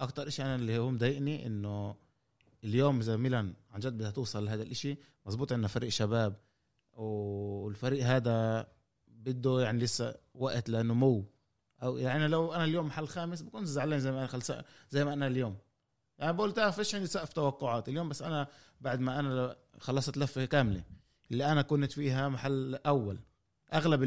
أكثر 0.00 0.28
شيء 0.28 0.44
أنا 0.44 0.54
اللي 0.54 0.78
هو 0.78 0.90
مضايقني 0.90 1.46
إنه 1.46 1.96
اليوم 2.64 3.00
إذا 3.00 3.16
ميلان 3.16 3.54
عن 3.70 3.80
جد 3.80 3.92
بدها 3.92 4.10
توصل 4.10 4.44
لهذا 4.44 4.62
الإشي 4.62 4.98
مزبوط 5.26 5.52
عندنا 5.52 5.68
فريق 5.68 5.88
شباب 5.88 6.36
والفريق 6.92 8.06
هذا 8.06 8.66
بده 9.08 9.60
يعني 9.60 9.78
لسه 9.78 10.14
وقت 10.34 10.68
لنمو. 10.68 11.24
أو 11.82 11.96
يعني 11.96 12.28
لو 12.28 12.52
أنا 12.54 12.64
اليوم 12.64 12.86
محل 12.86 13.08
خامس 13.08 13.42
بكون 13.42 13.64
زعلان 13.64 14.00
زي 14.00 14.12
ما 14.12 14.18
أنا 14.18 14.26
خلص 14.26 14.52
زي 14.90 15.04
ما 15.04 15.12
أنا 15.12 15.26
اليوم. 15.26 15.56
يعني 16.18 16.32
بقول 16.32 16.52
تعرف 16.52 16.78
إيش 16.78 16.94
عندي 16.94 17.06
سقف 17.06 17.32
توقعات؟ 17.32 17.88
اليوم 17.88 18.08
بس 18.08 18.22
أنا 18.22 18.48
بعد 18.80 19.00
ما 19.00 19.20
أنا 19.20 19.56
خلصت 19.78 20.16
لفة 20.16 20.44
كاملة 20.44 20.84
اللي 21.30 21.52
أنا 21.52 21.62
كنت 21.62 21.92
فيها 21.92 22.28
محل 22.28 22.74
أول. 22.74 23.18
أغلب 23.74 24.00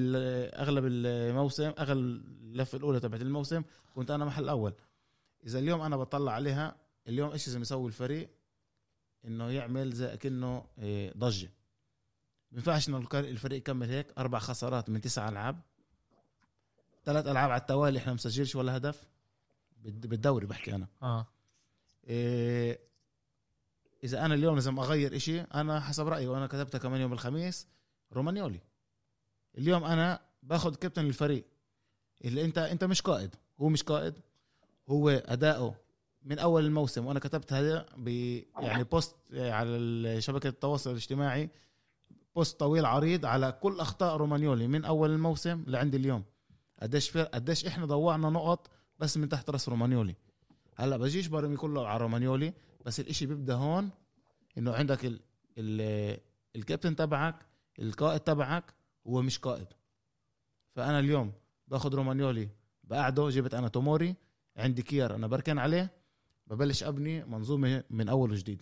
أغلب 0.53 0.85
الموسم 0.87 1.71
أغلب 1.79 2.21
اللفة 2.41 2.77
الأولى 2.77 2.99
تبعت 2.99 3.21
الموسم 3.21 3.63
كنت 3.95 4.11
أنا 4.11 4.25
محل 4.25 4.49
أول. 4.49 4.73
إذا 5.45 5.59
اليوم 5.59 5.81
أنا 5.81 5.97
بطلع 5.97 6.31
عليها 6.31 6.75
اليوم 7.07 7.31
إيش 7.31 7.47
لازم 7.47 7.61
يسوي 7.61 7.87
الفريق؟ 7.87 8.29
إنه 9.27 9.51
يعمل 9.51 9.91
زي 9.91 10.17
كانه 10.17 10.65
إيه، 10.79 11.13
ضجة. 11.17 11.51
ما 12.51 12.57
ينفعش 12.57 12.89
انه 12.89 13.07
الفريق 13.13 13.57
يكمل 13.57 13.89
هيك؟ 13.89 14.07
أربع 14.17 14.39
خسارات 14.39 14.89
من 14.89 15.01
تسع 15.01 15.29
ألعاب. 15.29 15.61
ثلاث 17.05 17.27
ألعاب 17.27 17.51
على 17.51 17.61
التوالي 17.61 17.99
إحنا 17.99 18.13
مسجلش 18.13 18.55
ولا 18.55 18.77
هدف. 18.77 19.07
بالدوري 19.83 20.45
بحكي 20.45 20.75
أنا. 20.75 20.87
آه. 21.01 21.27
إيه 22.07 22.79
إذا 24.03 24.25
أنا 24.25 24.33
اليوم 24.33 24.55
لازم 24.55 24.79
أغير 24.79 25.15
إشي 25.15 25.41
أنا 25.41 25.79
حسب 25.79 26.07
رأيي 26.07 26.27
وأنا 26.27 26.47
كتبتها 26.47 26.79
كمان 26.79 27.01
يوم 27.01 27.13
الخميس 27.13 27.67
رومانيولي. 28.13 28.59
اليوم 29.57 29.83
أنا 29.83 30.19
باخذ 30.43 30.75
كابتن 30.75 31.05
الفريق 31.05 31.45
اللي 32.25 32.45
أنت 32.45 32.57
أنت 32.57 32.83
مش 32.83 33.01
قائد. 33.01 33.35
هو 33.61 33.69
مش 33.69 33.83
قائد. 33.83 34.13
هو 34.89 35.09
أداؤه 35.09 35.75
من 36.27 36.39
أول 36.39 36.65
الموسم 36.65 37.05
وأنا 37.05 37.19
كتبت 37.19 37.53
هذا 37.53 37.85
ب 37.97 38.07
يعني 38.59 38.83
بوست 38.83 39.15
على 39.33 40.21
شبكة 40.21 40.47
التواصل 40.47 40.91
الاجتماعي 40.91 41.49
بوست 42.35 42.59
طويل 42.59 42.85
عريض 42.85 43.25
على 43.25 43.51
كل 43.61 43.79
أخطاء 43.79 44.17
رومانيولي 44.17 44.67
من 44.67 44.85
أول 44.85 45.09
الموسم 45.11 45.63
لعند 45.67 45.95
اليوم. 45.95 46.23
قديش 46.81 47.17
قديش 47.17 47.65
إحنا 47.65 47.85
ضيعنا 47.85 48.29
نقط 48.29 48.69
بس 48.99 49.17
من 49.17 49.29
تحت 49.29 49.49
رأس 49.49 49.69
رومانيولي. 49.69 50.15
هلأ 50.75 50.97
بجيش 50.97 51.27
برمي 51.27 51.57
كله 51.57 51.87
على 51.87 52.01
رومانيولي 52.01 52.53
بس 52.85 52.99
الإشي 52.99 53.25
بيبدأ 53.25 53.53
هون 53.53 53.89
إنه 54.57 54.73
عندك 54.73 55.05
ال 55.05 55.19
ال 55.57 56.19
الكابتن 56.55 56.95
تبعك 56.95 57.35
القائد 57.79 58.19
تبعك 58.19 58.73
هو 59.07 59.21
مش 59.21 59.39
قائد. 59.39 59.67
فأنا 60.75 60.99
اليوم 60.99 61.31
باخذ 61.67 61.95
رومانيولي 61.95 62.49
بقعده 62.83 63.29
جبت 63.29 63.53
أنا 63.53 63.67
توموري 63.67 64.15
عندي 64.57 64.81
كير 64.81 65.15
أنا 65.15 65.27
بركن 65.27 65.57
عليه 65.57 65.96
ببلش 66.47 66.83
أبني 66.83 67.25
منظومة 67.25 67.83
من 67.89 68.09
أول 68.09 68.31
وجديد. 68.31 68.61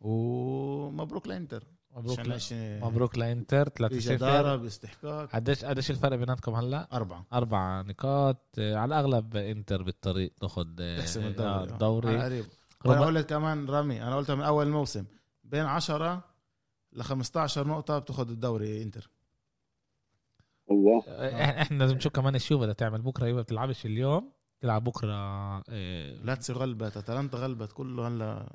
ومبروك 0.00 1.26
لإنتر. 1.28 1.64
مبروك 1.90 2.20
ل... 2.20 2.38
مبروك 2.80 3.18
لإنتر. 3.18 3.68
3 3.68 4.00
0 4.00 4.56
باستحقاق. 4.56 5.30
قديش 5.30 5.64
قديش 5.64 5.90
الفرق 5.90 6.16
بيناتكم 6.16 6.54
هلأ؟ 6.54 6.88
أربعة. 6.92 7.26
أربع 7.32 7.82
نقاط. 7.82 8.58
على 8.58 8.84
الأغلب 8.84 9.36
إنتر 9.36 9.82
بالطريق 9.82 10.32
تاخذ 10.40 10.96
تحسم 10.98 11.26
الدوري. 11.26 11.72
الدوري. 11.72 12.44
أنا 12.86 13.02
أقول 13.02 13.14
لك 13.14 13.26
كمان 13.26 13.66
رامي 13.66 14.02
أنا 14.02 14.16
قلتها 14.16 14.34
من 14.34 14.42
أول 14.42 14.66
الموسم 14.66 15.04
بين 15.44 15.64
10 15.64 16.24
ل 16.92 17.02
15 17.02 17.68
نقطة 17.68 17.98
بتاخذ 17.98 18.30
الدوري 18.30 18.82
إنتر. 18.82 19.10
الله. 20.70 21.02
إحنا 21.60 21.78
لازم 21.78 21.96
نشوف 21.96 22.12
كمان 22.12 22.34
اليوفي 22.34 22.62
بدها 22.62 22.74
تعمل. 22.74 23.02
بكرة 23.02 23.26
يوفي 23.26 23.42
بتلعبش 23.42 23.86
اليوم. 23.86 24.32
تلعب 24.60 24.84
بكرة 24.84 25.56
إيه 25.58 26.16
لاتسيو 26.24 26.56
غلبت 26.56 26.96
اتلانتا 26.96 27.38
غلبت 27.38 27.72
كله 27.72 28.08
هلا. 28.08 28.46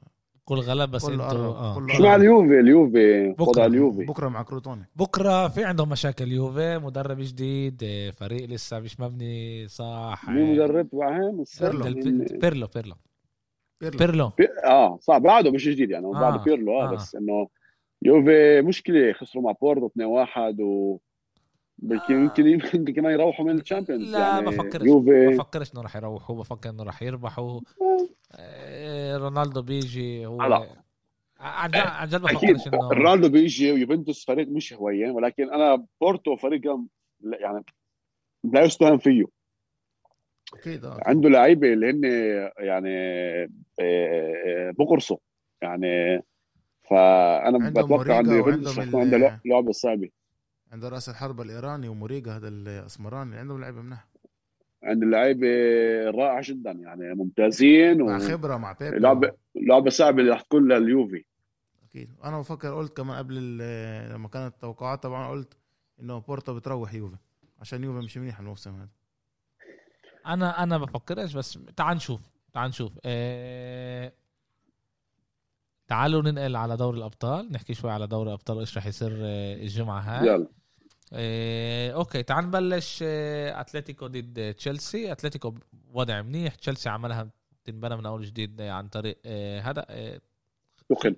كل 0.46 0.56
غلب 0.60 0.92
بس 0.92 1.06
أنتوا 1.06 1.26
آه. 1.26 1.88
شو 1.98 2.04
مع 2.04 2.16
اليوفي 2.16 2.60
اليوفي 2.60 3.36
بكرة. 3.40 3.66
اليوفي. 3.66 4.06
بكرة 4.06 4.30
مع 4.30 4.44
كروتوني. 4.44 4.90
بكرة 4.96 5.48
في 5.48 5.64
عندهم 5.64 5.90
مشاكل 5.90 6.32
يوفي 6.32 6.78
مدرب 6.78 7.18
جديد 7.20 7.84
فريق 8.18 8.50
لسه 8.50 8.80
مش 8.80 9.00
مبني 9.00 9.68
صح 9.68 10.26
مين 10.30 10.54
مدرب 10.54 10.88
معهم 10.94 11.44
بيرلو. 11.62 11.84
بيرلو 12.42 12.68
بيرلو 13.82 14.32
آه 14.66 14.98
صح 15.02 15.18
بعده 15.18 15.52
مش 15.52 15.68
جديد 15.68 15.90
يعني 15.90 16.06
آه. 16.06 16.12
بعده 16.12 16.44
بيرلو 16.44 16.82
آه. 16.82 16.90
آه. 16.90 16.96
بس 16.96 17.16
إنه 17.16 17.48
يوفي 18.02 18.62
مشكلة 18.62 19.14
خسروا 19.14 19.44
مع 19.44 19.52
بورتو 19.62 19.88
2-1 19.88 20.60
و 20.60 20.98
يمكن 22.10 22.48
يمكن 22.48 22.94
كمان 22.94 23.14
يروحوا 23.14 23.46
من 23.46 23.60
الشامبيونز 23.60 24.12
لا 24.12 24.20
يعني 24.20 24.46
بفكرش 24.46 24.88
يوفي. 24.88 25.28
بفكرش 25.28 25.74
إنه 25.74 25.82
راح 25.82 25.96
يروحوا 25.96 26.36
بفكر 26.36 26.70
إنه 26.70 26.84
راح 26.84 27.04
يربحوا. 27.04 27.60
آه، 28.32 29.18
رونالدو 29.18 29.62
بيجي 29.62 30.26
هو 30.26 30.42
عن 31.40 31.72
جد 32.08 32.22
بفكرش 32.22 32.68
انه 32.68 32.90
رونالدو 32.92 33.30
بيجي 33.30 33.72
ويوفنتوس 33.72 34.26
فريق 34.26 34.48
مش 34.48 34.74
هين 34.74 35.10
ولكن 35.10 35.54
أنا 35.54 35.86
بورتو 36.02 36.36
فريق 36.36 36.62
يعني 37.24 37.64
لا 38.44 38.62
يستهان 38.62 38.98
فيه. 38.98 39.26
أكيد 40.54 40.86
عنده 40.86 41.30
لعيبة 41.30 41.74
اللي 41.74 41.90
هن 41.90 42.04
يعني 42.58 42.96
آه، 43.80 44.72
بقرصوا 44.80 45.18
يعني. 45.62 46.24
فأنا 46.90 47.70
بتوقع 47.70 48.20
انه 48.20 48.34
يوفنتوس 48.36 48.80
عنده 48.80 49.40
لعبة 49.46 49.72
صعبة. 49.72 50.10
عنده 50.72 50.90
رأس 50.90 51.10
الحربة 51.10 51.44
الإيراني 51.44 51.88
وموريجا 51.88 52.36
هذا 52.36 52.48
الأسمراني 52.48 53.38
عندهم 53.38 53.62
لعيبة 53.62 53.82
منها. 53.82 54.06
عند 54.84 55.04
اللعيبة 55.04 55.48
رائع 56.10 56.42
جدا 56.42 56.72
يعني 56.72 57.14
ممتازين 57.16 58.02
مع 58.02 58.16
و... 58.16 58.20
خبرة 58.20 58.58
مع 58.58 58.72
بيبي 58.72 59.00
لعبه 59.00 59.32
لعبة 59.56 59.90
صعبة 59.90 60.20
اللي 60.22 60.32
راح 60.32 60.42
تكون 60.42 60.72
لليوفي. 60.72 61.26
أكيد. 61.90 62.10
أنا 62.24 62.40
بفكر 62.40 62.76
قلت 62.76 62.98
كمان 62.98 63.18
قبل 63.18 63.58
لما 64.14 64.28
كانت 64.28 64.54
التوقعات 64.54 65.04
طبعا 65.04 65.30
قلت 65.30 65.54
إنه 66.00 66.20
بورتو 66.20 66.56
بتروح 66.56 66.94
يوفي 66.94 67.18
عشان 67.60 67.84
يوفي 67.84 68.06
مش 68.06 68.18
منيح 68.18 68.40
الموسم 68.40 68.76
هذا. 68.76 68.90
أنا 70.28 70.64
أنا 70.64 70.78
بفكرش 70.78 71.34
بس 71.34 71.60
تعال 71.76 71.96
نشوف 71.96 72.22
تعال 72.54 72.70
نشوف. 72.70 72.92
إيه... 73.06 74.14
تعالوا 75.88 76.22
ننقل 76.22 76.56
على 76.56 76.78
دوري 76.78 76.98
الأبطال 76.98 77.52
نحكي 77.52 77.74
شوي 77.74 77.92
على 77.92 78.08
دوري 78.08 78.30
الأبطال 78.30 78.58
وإيش 78.58 78.78
رح 78.78 78.86
يصير 78.86 79.12
آه، 79.22 79.56
الجمعة 79.56 80.00
هاي. 80.00 80.28
يلا. 80.28 80.48
okay 81.14 82.24
تعال 82.24 82.46
نبلش 82.46 83.00
آه، 83.08 83.62
أتلتيكو 83.62 84.08
ضد 84.08 84.54
تشيلسي. 84.54 85.12
أتلتيكو 85.12 85.54
وضع 85.94 86.22
منيح. 86.22 86.56
تشيلسي 86.56 86.90
عملها 86.90 87.30
تنبنى 87.66 87.96
من 87.98 88.06
أول 88.06 88.26
جديد 88.26 88.62
عن 88.62 88.88
طريق 88.88 89.18
آه، 89.26 89.60
هذا 89.60 89.86
دخل 90.90 91.16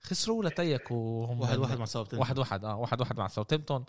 خسروا 0.00 0.38
أتلتيكو 0.38 1.26
هم؟ 1.26 1.40
واحد 1.40 1.58
واحد 1.58 1.78
مع 1.78 1.84
ساوثامبتون 1.84 2.18
واحد 2.20 2.38
واحد 2.38 2.64
آه 2.64 2.76
واحد 2.76 3.00
واحد 3.00 3.18
مع 3.18 3.28
ساوثامبتون 3.28 3.84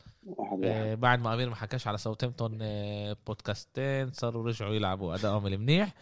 آه 0.64 0.96
بعد 0.96 1.22
ما 1.22 1.34
أمير 1.34 1.50
ما 1.50 1.56
حكاش 1.56 1.88
على 1.88 1.98
ساوثامبتون 1.98 2.60
آه 2.62 3.18
بودكاستين 3.28 4.12
صاروا 4.12 4.48
رجعوا 4.48 4.74
يلعبوا 4.74 5.16
ادائهم 5.16 5.48
المنيح 5.48 5.94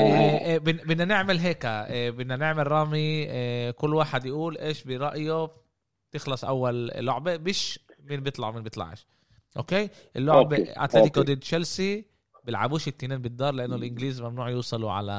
آه. 0.00 0.58
بدنا 0.58 1.04
نعمل 1.04 1.38
هيك 1.38 1.66
بدنا 1.90 2.36
نعمل 2.36 2.66
رامي 2.66 3.26
كل 3.72 3.94
واحد 3.94 4.24
يقول 4.26 4.58
إيش 4.58 4.84
برأيه 4.84 5.48
تخلص 6.12 6.44
أول 6.44 6.86
لعبة. 6.86 7.36
مش 7.36 7.78
مين 8.04 8.20
بيطلع 8.20 8.48
ومين 8.48 8.62
بيطلعش. 8.62 9.06
okay؟ 9.56 9.88
اللعبه 10.16 10.56
اتلتيكو 10.68 11.22
ضد 11.22 11.38
تشيلسي. 11.38 12.12
بيلعبوش 12.44 12.88
الثنين 12.88 13.18
بالدار 13.18 13.54
لأنه 13.54 13.74
الإنجليز 13.76 14.22
ممنوع 14.22 14.50
يوصلوا 14.50 14.92
على 14.92 15.12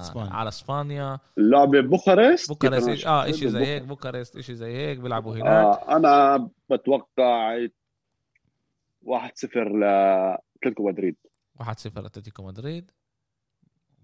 إسبانيا. 0.00 0.32
على 0.32 0.48
إسبانيا. 0.48 1.18
اللعبه 1.38 1.80
بوخارست 1.80 2.48
بوخارست 2.48 3.06
آه 3.06 3.30
شيء 3.30 3.48
زي 3.48 3.66
هيك 3.66 3.82
بوخارست 3.82 4.40
شيء 4.40 4.54
زي 4.54 4.76
هيك 4.76 4.98
بيلعبوا 4.98 5.34
هناك. 5.34 5.46
آه 5.46 5.96
أنا 5.96 6.50
بتوقع 6.70 7.66
1-0 9.02 9.56
لاتلتيكو 9.56 10.88
مدريد. 10.88 11.16
1-0 11.60 11.66
أتلتيكو 11.86 12.42
مدريد. 12.42 12.90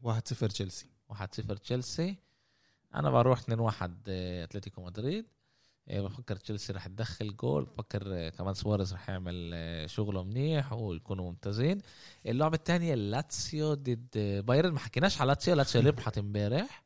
1-0 0.03 0.47
تشيلسي. 0.47 0.91
1-0 1.13 1.59
تشيلسي. 1.59 2.17
أنا 2.95 3.11
بروح 3.11 3.41
2-1 3.41 3.91
أتلتيكو 4.09 4.85
مدريد. 4.85 5.27
بفكر 5.87 6.37
تشيلسي 6.37 6.73
رح 6.73 6.87
تدخل 6.87 7.37
جول. 7.37 7.65
بفكر 7.65 8.03
آه، 8.07 8.29
كمان 8.29 8.55
سواريز 8.55 8.95
رح 8.95 9.09
يعمل 9.09 9.51
آه، 9.55 9.87
شغله 9.87 10.23
منيح 10.25 10.73
ويكونوا 10.73 11.25
ممتازين. 11.31 11.79
اللعبة 12.27 12.55
الثانية 12.57 12.95
لاتسيو 12.95 13.75
ضد 13.75 14.43
بايرن. 14.47 14.73
ما 14.73 14.79
حكيناش 14.79 15.21
على 15.21 15.29
لاتسيو. 15.29 15.55
لاتسيو 15.55 15.83
ربحت 15.83 16.19
امبارح. 16.19 16.85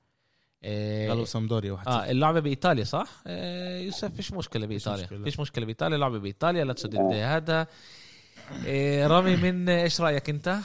إيه، 0.65 1.09
قبال 1.09 1.25
سامبدوريا 1.25 1.73
واحد 1.73 1.89
آه 1.89 2.11
اللعبة 2.11 2.41
بإيطاليا 2.41 2.85
صح؟ 2.85 3.23
إيه 3.27 3.85
يوسف 3.85 4.15
فيش 4.15 4.33
مشكلة 4.33 4.67
بإيطاليا. 4.67 4.97
فيش 4.97 5.13
مشكلة, 5.13 5.25
فيش 5.25 5.41
مشكلة 5.41 5.65
بإيطاليا. 5.65 5.97
اللعبة 5.97 6.19
بإيطاليا. 6.19 6.65
لاتسيو 6.65 6.91
ضد 6.91 7.13
هذا. 7.15 7.67
إيه 8.65 9.07
رامي 9.07 9.37
من 9.37 9.69
إيش 9.69 10.01
رأيك 10.01 10.31
أنت؟ 10.31 10.59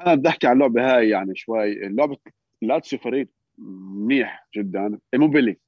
أنا 0.00 0.14
بدي 0.14 0.28
أحكي 0.28 0.46
عن 0.46 0.52
اللعبة 0.52 0.96
هاي 0.96 1.08
يعني 1.08 1.36
شوي. 1.36 1.86
اللعبة 1.86 2.16
لاتسيو 2.62 2.98
فريق 2.98 3.28
منيح 3.58 4.48
جدا. 4.56 4.98
إيموبيلي. 5.14 5.58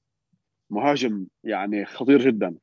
مهاجم 0.71 1.27
يعني 1.45 1.85
خطير 1.85 2.21
جدا. 2.21 2.55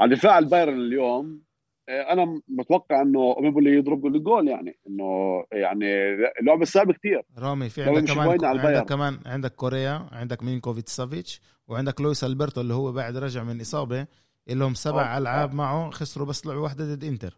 على 0.00 0.14
دفاع 0.14 0.38
البايرن 0.38 0.80
اليوم 0.80 1.46
آه، 1.88 2.12
أنا 2.12 2.40
متوقع 2.48 3.02
إنه 3.02 3.18
إيموبيلي 3.18 3.70
يضرب 3.70 4.06
الجول 4.06 4.48
يعني 4.48 4.78
إنه 4.88 5.44
يعني 5.52 6.16
لعبه 6.42 6.64
صعبه 6.64 6.92
كثير 6.92 7.22
رامي 7.38 7.68
في 7.68 7.82
عندك 7.82 8.12
كمان 8.12 8.44
عندك 8.44 8.88
كمان 8.88 9.18
عندك 9.26 9.54
كوريا 9.54 10.06
عندك 10.12 10.42
ميلينكوفيتش 10.42 10.92
سافيتش 10.92 11.40
وعندك 11.68 12.00
لويس 12.00 12.24
ألبرتو 12.24 12.60
اللي 12.60 12.74
هو 12.74 12.92
بعد 12.92 13.16
رجع 13.16 13.42
من 13.42 13.60
إصابة 13.60 14.06
لهم 14.48 14.74
سبع 14.74 15.18
ألعاب 15.18 15.54
معه 15.54 15.90
خسروا 15.90 16.26
بس 16.26 16.46
لعبة 16.46 16.60
واحدة 16.60 16.94
ضد 16.94 17.04
إنتر. 17.04 17.36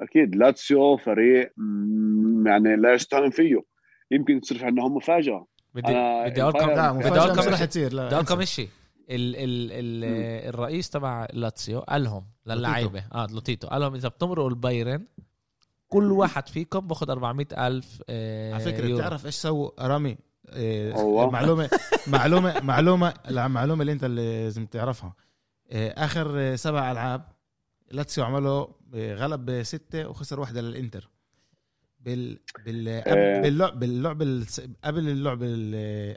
أكيد. 0.00 0.36
لاتسيو 0.36 0.96
فريق 0.96 1.52
يعني 2.46 2.76
لا 2.76 2.94
يستهان 2.94 3.30
فيه. 3.30 3.56
يمكن 4.10 4.40
تصير 4.40 4.66
عندهم 4.66 4.96
مفاجأة. 4.96 5.46
بدي 5.74 5.92
بدي 6.30 6.42
أقول 6.42 6.54
لكم 6.54 6.98
بدي 6.98 7.18
أقول 7.20 7.30
لكم 7.30 7.48
رح 7.52 7.64
تصير 7.64 7.88
بدي 7.88 8.00
أقول 8.00 8.24
لكم 8.24 8.44
شيء. 8.44 8.68
ال 9.10 9.36
ال 9.36 9.72
ال 9.72 10.04
الرئيس 10.48 10.90
تبع 10.90 11.26
لاتسيو 11.32 11.80
قال 11.80 12.04
لهم 12.04 12.26
للعيبة. 12.46 13.04
آه 13.12 13.26
لوتيتو 13.26 13.68
قال 13.68 13.80
لهم 13.80 13.94
إذا 13.94 14.08
بتمرقوا 14.08 14.50
البايرن 14.50 15.06
كل 15.88 16.12
واحد 16.12 16.48
فيكم 16.48 16.80
باخذ 16.80 17.10
400 17.10 17.46
ألف 17.66 18.02
آه 18.08 18.54
على 18.54 18.64
فكرة 18.64 18.94
بتعرف 18.94 19.26
إيش 19.26 19.34
سووا 19.34 19.86
رامي؟ 19.86 20.16
آه 20.48 21.30
معلومة 21.30 21.70
معلومة 22.06 22.60
معلومة 22.60 23.14
المعلومه 23.28 23.80
اللي 23.82 23.92
أنت 23.92 24.04
اللي 24.04 24.44
لازم 24.44 24.66
تعرفها. 24.66 25.14
آه 25.70 26.04
آخر 26.04 26.56
سبع 26.56 26.92
ألعاب 26.92 27.24
لاتسيو 27.90 28.24
عملوا 28.24 28.66
آه، 28.94 29.14
غلب 29.14 29.44
بستة 29.44 30.08
وخسر 30.08 30.40
واحدة 30.40 30.60
للإنتر. 30.60 31.10
بال 32.00 32.38
بال 32.64 32.88
آه. 32.88 33.40
باللعب 33.40 33.78
باللعب 33.78 34.22
قبل 34.84 35.08
اللعب 35.08 35.42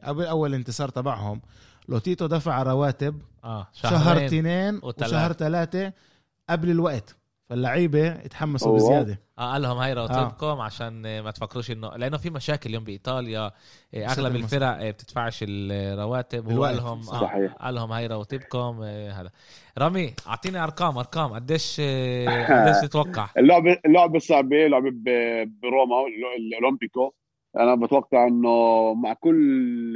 قبل 0.04 0.26
أول 0.26 0.54
انتصار 0.54 0.90
تبعهم 0.90 1.42
لوتيتو 1.88 2.26
دفع 2.26 2.64
رواتب 2.64 3.22
آه 3.44 3.68
شهر 3.74 4.26
اثنين 4.26 4.80
وشهر 4.84 5.34
ثلاثة 5.34 5.94
قبل 6.50 6.70
الوقت 6.70 7.16
فاللعيبة 7.50 8.08
اتحمسوا 8.08 8.76
بزيادة. 8.76 9.20
آه 9.40 9.52
قال 9.52 9.62
لهم 9.62 9.78
هاي 9.78 9.94
رواتبكم 9.94 10.46
آه. 10.46 10.64
عشان 10.64 11.20
ما 11.22 11.32
تفكروش 11.32 11.72
انه 11.72 11.90
لأنه 11.96 12.18
في 12.18 12.30
مشاكل 12.30 12.70
اليوم 12.70 12.84
بإيطاليا. 12.84 13.52
آه، 13.94 14.06
أغلب 14.06 14.36
الفرق 14.36 14.68
آه، 14.68 14.92
بتدفعش 14.92 15.46
الرواتب. 15.48 16.52
هو 16.52 16.66
قال 16.66 16.78
لهم 16.78 17.10
آه 17.10 17.48
قال 17.62 17.76
لهم 17.76 17.92
هاي 17.92 18.08
رواتبكم 18.08 18.80
آه 18.84 19.12
هذا. 19.12 19.32
رامي 19.78 20.14
أعطيني 20.28 20.64
أرقام 20.64 20.98
أرقام. 20.98 21.34
قديش 21.34 21.82
قديش 22.52 22.78
تتوقع؟ 22.82 23.30
اللعبه 23.38 23.78
اللعبة 23.86 24.20
صعبة 24.20 24.68
لعبة 24.68 24.92
بروما 25.62 25.96
الأولمبيكو. 26.38 27.14
أنا 27.60 27.76
بتوقع 27.76 28.28
إنه 28.28 28.94
مع 28.94 29.14
كل 29.14 29.94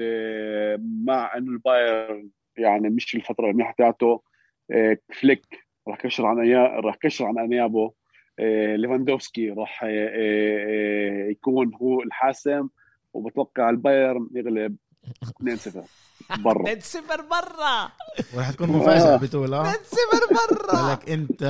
مع 1.06 1.38
انه 1.38 1.52
البايرن 1.52 2.30
يعني 2.58 2.90
مش 2.90 3.16
الفترة 3.16 3.50
المنيحه 3.50 3.74
تاعته 3.78 4.22
آه، 4.72 4.98
فليك 5.14 5.46
راح 5.88 5.98
كشر 5.98 6.26
عن 6.26 6.52
راح 6.56 6.96
كشر 6.96 7.26
عن 7.26 7.40
انيابه 7.40 7.94
آه، 8.40 8.76
ليفاندوفسكي 8.76 9.50
راح 9.50 9.84
آه، 9.84 11.28
يكون 11.30 11.76
هو 11.76 12.02
الحاسم. 12.02 12.68
وبتوقع 13.14 13.70
البايرن 13.70 14.30
يغلب. 14.36 14.78
2-0 15.44 15.80
برا. 16.40 16.72
2 16.72 16.80
0 16.82 17.22
برا. 17.22 17.92
وراح 18.34 18.52
تكون 18.52 18.70
مفاجأة 18.70 19.16
بتقول 19.16 19.54
آه. 19.54 19.62
2 19.72 19.76
0 19.84 20.58
برا. 20.72 20.92
لك 20.92 21.10
انت 21.10 21.44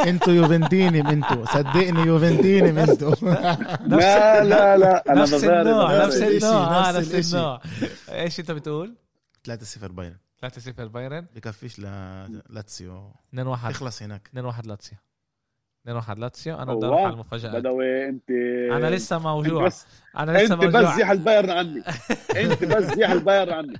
أنتوا 0.00 0.32
يوفنتيني 0.32 1.00
أنتوا 1.00 1.44
صدقني 1.44 2.00
يوفنتيني 2.00 2.82
أنتوا 2.84 3.14
لا 3.86 4.44
لا 4.44 4.76
لا 4.76 5.04
أنا 5.12 5.22
نفس 5.22 5.44
النوع. 5.44 6.04
نفس 6.06 6.16
النوع. 6.16 6.90
نفس 6.90 7.34
النوع 7.34 7.60
إيش 8.08 8.40
أنت 8.40 8.50
بتقول؟ 8.50 8.94
3 9.44 9.64
0 9.64 9.92
بايرن. 9.92 10.16
3 10.40 10.60
0 10.60 10.86
بايرن. 10.86 11.26
بكفيش 11.34 11.78
لاتسيو. 12.50 13.12
2 13.30 13.46
1 13.46 13.70
يخلص 13.70 14.02
هناك. 14.02 14.26
2 14.28 14.44
1 14.44 14.66
لاتسيو. 14.66 14.98
2 15.84 15.96
1 15.96 16.18
لاتسيو. 16.18 16.56
أنا 16.56 16.74
بدي 16.74 16.86
أروح 16.86 17.00
على 17.00 17.12
المفاجآت 17.12 17.52
بدوي 17.54 18.08
أنت 18.08 18.30
أنا 18.72 18.90
لسه 18.90 19.18
موجوع. 19.18 19.66
بس 19.66 19.86
أنا 20.16 20.32
لسه 20.32 20.54
أنت 20.54 20.64
موجوع. 20.64 20.80
بس 20.80 20.96
زيح 20.96 21.10
البايرن 21.10 21.50
عني. 21.50 21.82
أنت 22.42 22.64
بس 22.64 22.84
زيح 22.84 23.10
البايرن 23.10 23.52
عني. 23.52 23.74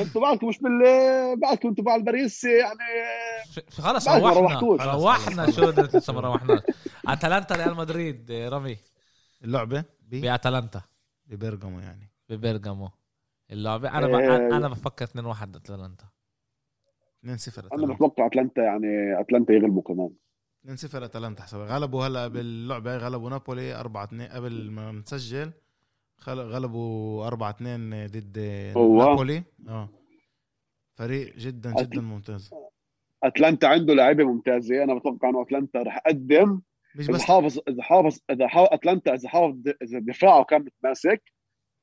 أنتوا 0.00 0.20
بعدكم 0.20 0.48
مش 0.48 0.58
بال 0.58 0.80
بعدكم 1.40 1.68
أنتوا 1.68 1.84
بعد 1.84 2.04
باريس 2.04 2.44
يعني 2.44 2.78
خلص 3.70 4.08
روحنا. 4.08 4.60
روحنا. 4.94 5.50
شو 5.50 5.70
لسه 5.70 6.12
ما 6.12 6.20
روحناش. 6.20 6.60
أتلانتا 7.08 7.54
ريال 7.56 7.76
مدريد 7.76 8.32
رامي. 8.32 8.76
اللعبة 9.44 9.84
بأتلانتا. 10.02 10.82
ببرغامو 11.26 11.80
يعني. 11.80 12.10
ببرغامو. 12.28 12.88
اللعبه 13.50 13.98
أنا 13.98 14.06
ب... 14.06 14.14
إيه. 14.14 14.36
أنا 14.36 14.68
بفكر 14.68 15.04
2 15.04 15.26
1 15.26 15.56
اتلانتا 15.56 16.04
2 17.20 17.36
0 17.36 17.68
أنا 17.72 17.94
بتوقع 17.94 18.26
أتلانتا 18.26 18.62
يعني 18.62 19.20
أتلانتا 19.20 19.52
يغلبوا 19.52 19.82
كمان. 19.82 20.10
2 20.68 20.76
0 20.76 21.04
أتلانتا 21.04 21.42
حسب 21.42 21.58
غلبوا 21.58 22.06
هلا 22.06 22.28
باللعبة 22.28 22.96
غلبوا 22.96 23.30
نابولي 23.30 23.74
4 23.74 24.04
2 24.04 24.22
قبل 24.22 24.70
ما 24.70 24.92
نسجل. 24.92 25.52
غلبوا 26.28 27.26
4 27.26 27.50
2 27.50 28.06
ضد 28.06 28.38
نابولي. 28.76 29.42
آه. 29.68 29.88
فريق 30.94 31.36
جدا 31.36 31.74
جدا 31.74 32.00
ممتاز. 32.00 32.50
أتلانتا 33.24 33.66
عنده 33.66 33.94
لعيبة 33.94 34.24
ممتازة. 34.24 34.84
أنا 34.84 34.94
بتوقع 34.94 35.28
إنه 35.28 35.42
أتلانتا 35.42 35.82
رح 35.82 36.02
أقدم. 36.06 36.60
مش 36.94 37.06
بس 37.06 37.14
اذا 37.14 37.24
حافظ 37.24 37.58
إذا 37.68 37.82
حافظ 37.82 38.18
إذا 38.30 38.48
حافظ 38.48 38.68
أتلانتا 38.72 39.14
إذا 39.14 39.28
حافظ 39.28 39.56
إذا 39.82 39.98
دفاعه 39.98 40.44
كان 40.44 40.60
متماسك 40.60 41.22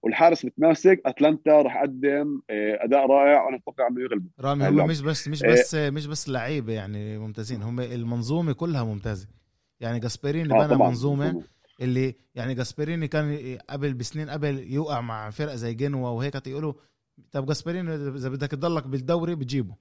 والحارس 0.06 0.46
متماسك. 0.46 1.02
أتلانتا 1.06 1.62
راح 1.62 1.78
اقدم 1.78 2.42
آه، 2.50 2.78
أداء 2.84 3.06
رائع. 3.08 3.46
وأنا 3.46 3.58
أتوقع 3.58 3.88
إنه 3.88 4.02
يغلب. 4.02 4.28
رامي 4.40 4.68
هم 4.68 4.88
مش 4.88 5.02
بس 5.02 5.28
مش 5.28 5.44
بس 5.44 5.76
آه 5.76 5.90
مش 5.90 6.06
بس 6.06 6.30
لعيبة 6.30 6.74
يعني 6.74 7.18
ممتازين. 7.18 7.64
هم 7.64 7.80
المنظومة 7.80 8.54
كلها 8.54 8.84
ممتازة. 8.84 9.28
يعني 9.80 10.00
جاسبريني 10.00 10.54
آه 10.54 10.68
بنى 10.68 10.78
منظومة 10.78 11.44
اللي 11.82 12.16
يعني 12.36 12.54
جاسبريني 12.54 13.08
كان 13.08 13.58
قبل 13.70 13.94
بسنين 13.94 14.30
قبل 14.30 14.60
يوقع 14.74 15.02
مع 15.02 15.30
فرقة 15.30 15.56
زي 15.56 15.74
جنوا 15.74 16.10
وهيك 16.10 16.48
يقولوا 16.48 16.74
طب 17.32 17.46
جاسبريني 17.46 17.96
إذا 17.96 18.30
بدك 18.30 18.52
تضلك 18.52 18.88
بالدوري 18.88 19.36
بتجيبه. 19.36 19.76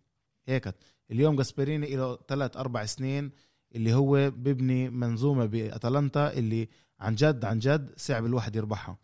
هيك. 0.48 0.74
اليوم 1.10 1.36
جاسبريني 1.36 1.96
له 1.96 2.18
ثلاث 2.28 2.56
أربع 2.56 2.84
سنين 2.84 3.30
اللي 3.74 3.94
هو 3.94 4.30
ببني 4.30 4.90
منظومة 4.90 5.46
بأتلانتا 5.46 6.32
اللي 6.32 6.68
عن 7.00 7.14
جد 7.14 7.44
عن 7.44 7.58
جد 7.58 7.90
صعب 7.96 8.26
الواحد 8.26 8.56
يربحها. 8.56 8.98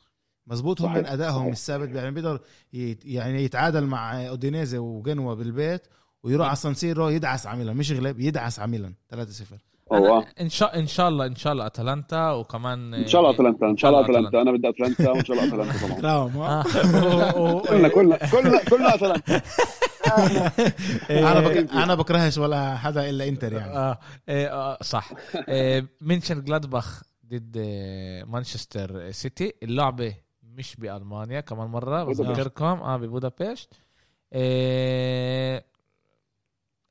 مزبوط 0.50 0.82
هم 0.82 0.94
من 0.94 1.06
أدائهم 1.06 1.48
الثابت 1.48 1.94
يعني 1.94 2.10
بيقدر 2.10 2.40
يعني 3.04 3.44
يتعادل 3.44 3.86
مع 3.86 4.28
أودينيزي 4.28 4.78
وجنوا 4.78 5.34
بالبيت 5.34 5.82
ويروح 6.22 6.46
على 6.46 6.56
سانسيرو 6.56 7.08
يدعس 7.08 7.46
عميلا. 7.46 7.72
مش 7.72 7.90
يغلب 7.90 8.20
يدعس 8.20 8.60
عميلا. 8.60 8.94
3-0 9.14 9.16
أنا 9.92 10.24
إن 10.40 10.48
شاء 10.48 10.78
إن 10.78 10.86
شاء 10.86 11.08
الله 11.08 11.26
إن 11.26 11.34
شاء 11.34 11.52
الله 11.52 11.66
أتلانتا 11.66 12.30
وكمان 12.30 12.94
إن 12.94 13.06
شاء 13.06 13.20
الله 13.20 13.34
أتلانتا 13.34 13.66
إن 13.66 13.76
شاء 13.76 13.90
الله 13.90 14.04
أتلانتا. 14.04 14.42
أنا 14.42 14.52
بدي 14.52 14.68
أتلانتا 14.68 15.10
وإن 15.10 15.24
شاء 15.24 15.36
الله 15.36 15.48
أتلانتا 15.54 16.00
طبعا. 16.02 16.62
كلنا 17.68 17.88
كلنا 17.88 18.16
كلنا 18.16 18.64
كلنا 18.64 18.94
أتلانتا. 18.94 19.40
أنا 21.10 21.40
بك... 21.40 21.56
أنا 21.72 21.94
بكرهش 21.94 22.38
ولا 22.38 22.76
حدا 22.76 23.10
إلا 23.10 23.28
إنتر 23.28 23.52
يعني. 23.52 23.76
آه, 23.76 23.98
إيه، 24.28 24.46
آه 24.52 24.78
صح. 24.82 25.12
منشن 26.00 26.44
جلادباخ 26.44 27.02
ضد 27.26 27.58
مانشستر 28.26 29.10
سيتي. 29.10 29.52
اللعبة 29.62 30.14
مش 30.56 30.76
بألمانيا 30.76 31.40
كمان 31.40 31.66
مرة 31.66 32.04
بذكركم. 32.04 32.64
آه 32.64 32.96
ببودابست 32.96 33.74
إيه 34.32 35.64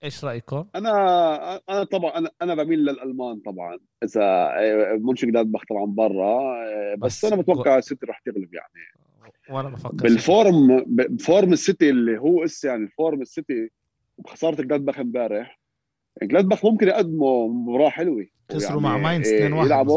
إيش 0.03 0.25
رأيكم؟ 0.25 0.65
أنا 0.75 1.61
أنا 1.69 1.83
طبعا 1.83 2.17
أنا 2.17 2.31
أنا 2.41 2.63
بميل 2.63 2.79
للألمان 2.79 3.39
طبعا. 3.45 3.77
إذا 4.03 4.49
منشن 4.97 5.31
جلادباخ 5.31 5.61
طبعا 5.69 5.85
برا 5.85 6.39
بس, 6.95 7.25
بس 7.25 7.31
أنا 7.33 7.41
بتوقع 7.41 7.77
السيتي 7.77 8.05
راح 8.05 8.19
تغلب 8.19 8.53
يعني. 8.53 8.73
وأنا 9.49 9.69
بفكر 9.69 9.95
بال 9.95 10.25
form 10.25 10.85
ب 10.87 11.01
form 11.01 11.53
السيتي 11.53 11.89
اللي 11.89 12.17
هو 12.17 12.43
إس 12.43 12.63
يعني 12.63 12.83
ال 12.83 12.91
form 12.91 13.21
السيتي 13.21 13.69
بخساره 14.17 14.61
جلادباخ 14.61 14.99
امبارح 14.99 15.59
جلادباخ 16.23 16.65
ممكن 16.65 16.87
يقدموا 16.87 17.47
مباراة 17.47 17.89
حلوة. 17.89 18.25
خسروا 18.51 18.81
مع 18.81 18.97
ماينز 18.97 19.27
2 19.27 19.53
1 19.53 19.87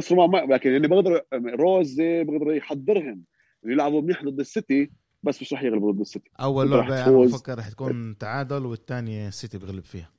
خسروا 0.00 0.26
مع 0.26 0.44
لكن 0.44 0.70
يعني 0.70 0.88
بقدر 0.88 1.22
روز 1.34 2.00
بقدر 2.00 2.52
يحضرهم 2.52 3.24
يلعبوا 3.64 4.02
منيح 4.02 4.24
ضد 4.24 4.40
السيتي 4.40 4.90
بس 5.22 5.42
مش 5.42 5.52
رح 5.52 5.62
يغلبوا 5.62 5.92
ضد 5.92 6.00
السيتي. 6.00 6.30
أول 6.40 6.70
لعبة 6.70 7.06
أنا 7.06 7.16
بفكر 7.16 7.58
رح 7.58 7.68
تكون 7.68 8.18
تعادل 8.18 8.66
والثانية 8.66 9.28
السيتي 9.28 9.58
بغلب 9.58 9.84
فيها. 9.84 10.10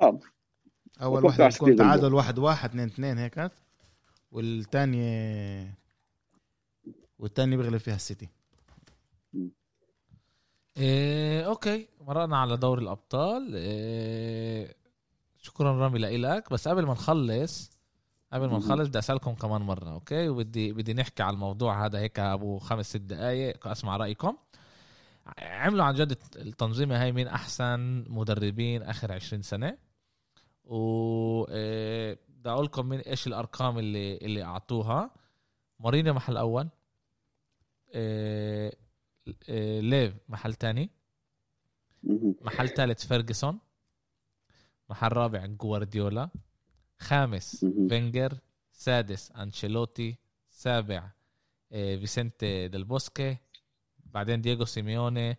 آه. 0.00 0.18
أول 1.02 1.24
واحدة 1.24 1.48
تكون 1.48 1.76
تعادل 1.76 2.14
واحد 2.14 2.38
واحد 2.38 2.70
اثنين 2.70 2.86
اثنين 2.86 3.18
هيك 3.18 3.50
والثانيه 4.32 5.74
والثانية 7.18 7.56
بيغلب 7.56 7.76
فيها 7.76 7.94
السيتي. 7.94 8.28
إيه 10.76 11.46
okay. 11.46 11.88
مرقنا 12.00 12.36
على 12.36 12.56
دوري 12.56 12.82
الأبطال. 12.82 13.54
إيه 13.54 14.74
شكرا 15.38 15.72
رامي 15.72 15.98
لإلك 15.98 16.52
بس 16.52 16.68
قبل 16.68 16.86
ما 16.86 16.92
نخلص 16.92 17.70
قبل 18.34 18.50
ما 18.50 18.58
نخلص 18.58 18.88
بدي 18.88 18.98
أسألكم 18.98 19.34
كمان 19.34 19.60
مرة 19.62 19.90
okay؟ 19.90 20.28
وبدي 20.28 20.72
بدي 20.72 20.94
نحكي 20.94 21.22
على 21.22 21.34
الموضوع 21.34 21.86
هذا 21.86 21.98
هيك 21.98 22.18
أبو 22.18 22.58
خمس 22.58 22.88
ست 22.88 22.96
دقائق 22.96 23.66
أسمع 23.66 23.96
رأيكم. 23.96 24.36
عملوا 25.38 25.84
عن 25.84 25.94
جد 25.94 26.18
التنظيمة 26.36 27.02
هاي 27.02 27.12
مين 27.12 27.28
أحسن 27.28 28.04
مدربين 28.08 28.82
آخر 28.82 29.12
عشرين 29.12 29.42
سنة؟ 29.42 29.78
و 30.64 31.44
إيه، 31.48 32.18
بدي 32.28 32.50
أقول 32.50 32.64
لكم 32.64 32.88
مين 32.88 33.00
إيش 33.00 33.26
الأرقام 33.26 33.78
اللي 33.78 34.16
اللي 34.16 34.42
أعطوها. 34.42 35.10
مورينيو 35.80 36.14
محل 36.14 36.36
أول 36.36 36.68
إيه 37.94 38.72
إيه 39.48 39.80
ليف 39.80 40.14
محل 40.28 40.54
تاني 40.54 40.90
محل 42.42 42.68
ثالث 42.68 43.06
فيرجسون 43.06 43.58
محل 44.90 45.12
رابع 45.12 45.46
جوارديولا 45.46 46.30
خامس 46.98 47.64
فينجر 47.88 48.38
سادس 48.72 49.32
أنشيلوتي 49.32 50.18
سابع 50.50 51.10
إيه 51.72 51.98
فيسنتي 51.98 52.68
ديل 52.68 52.84
بوسكي 52.84 53.36
بعدين 54.04 54.40
دييغو 54.40 54.64
سيميوني 54.64 55.36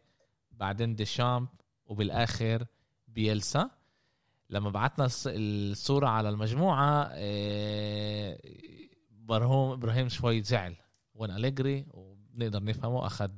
بعدين 0.52 0.96
ديشامب 0.96 1.48
وبالآخر 1.86 2.66
بيلسا. 3.08 3.70
لما 4.50 4.70
بعتنا 4.70 5.10
الصورة 5.26 6.08
على 6.08 6.30
المجموعة 6.30 7.14
إيه 7.14 8.42
برهوم 9.12 9.72
إبراهيم 9.72 10.10
شوي 10.10 10.42
زعل. 10.42 10.76
وين 11.16 11.32
أليجري؟ 11.32 11.86
وبنقدر 11.92 12.64
نفهمه 12.64 13.06
أخذ 13.06 13.32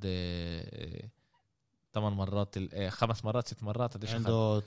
ثمان 1.94 2.14
مرات 2.14 2.58
إيه 2.58 2.90
خمس 2.90 3.26
مرات 3.26 3.48
ست 3.48 3.64
مرات 3.64 3.94
قديش 3.94 4.14
عنده 4.14 4.64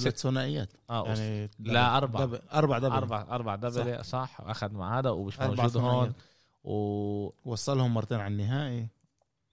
ثلاث 0.00 0.20
ثنائيات. 0.20 0.72
آه 0.90 1.06
يعني 1.06 1.50
لا 1.58 1.96
أربع 1.96 2.24
double. 2.24 2.38
أربع 2.52 2.78
double. 2.78 2.92
أربع 2.92 3.26
أربع 3.30 3.54
double 3.54 4.04
صح, 4.04 4.38
صح. 4.38 4.40
اخذ 4.40 4.72
مع 4.72 4.98
هذا 4.98 5.10
ومش 5.10 5.40
موجود 5.40 5.76
هون. 5.76 6.12
و 6.64 7.30
وصلهم 7.44 7.94
مرتين 7.94 8.20
على 8.20 8.32
النهائي. 8.32 8.88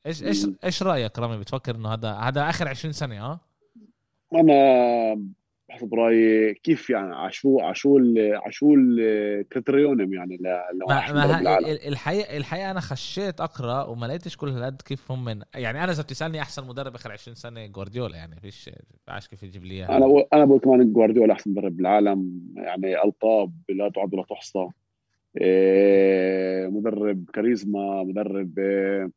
إيش 0.06 0.24
إيش 0.24 0.48
إيش 0.64 0.84
رأيك 0.84 1.20
رامي؟ 1.20 1.38
بتفكر 1.38 1.76
إنه 1.76 1.94
هذا 1.94 2.14
هذا 2.14 2.50
آخر 2.50 2.68
20 2.68 2.92
سنه 2.92 3.22
آه 3.26 3.40
أنا 4.36 5.32
بحسب 5.72 5.94
رايي 5.94 6.54
كيف 6.54 6.90
يعني 6.90 7.16
عشو 7.16 7.60
عشو 7.60 8.00
عشو 8.46 8.76
ال 8.76 8.90
Kriterium 8.90 10.14
يعني 10.14 10.38
ل 10.38 10.44
ما, 10.88 11.14
ما 11.14 11.58
الحقيقة 11.88 12.38
الحقيقة 12.38 12.72
أنا 12.72 12.80
خشيت 12.80 13.42
أقرأ 13.42 13.84
وما 13.84 14.06
لقيتش 14.06 14.38
كل 14.38 14.50
هالقد 14.50 14.82
كيف 14.82 15.12
هم 15.12 15.26
من 15.26 15.42
يعني 15.56 15.84
أنا 15.84 15.92
إذا 15.92 16.04
بتسألني 16.04 16.42
أحسن 16.42 16.68
مدرب 16.68 16.96
آخر 16.96 17.12
20 17.12 17.36
سنة 17.36 17.66
جوارديولا 17.66 18.16
يعني 18.16 18.36
فيش 18.36 18.70
فيش 19.06 19.28
كيف 19.28 19.42
تجيب 19.42 19.64
لي 19.66 19.86
أنا 19.86 20.08
بقول 20.08 20.26
أنا 20.34 20.46
بقول 20.46 20.60
كمان 20.60 20.94
جوارديولا 20.94 21.34
أحسن 21.34 21.52
مدرب 21.52 21.78
بالعالم 21.78 22.42
يعني 22.56 23.04
القاب 23.04 23.54
لا 23.70 23.90
تعد 23.90 24.14
ولا 24.14 24.24
تحصى. 24.24 24.68
إيه، 25.42 26.68
مدرب 26.68 27.26
كاريزما 27.34 28.04
مدرب 28.04 28.60
إيه، 28.60 29.12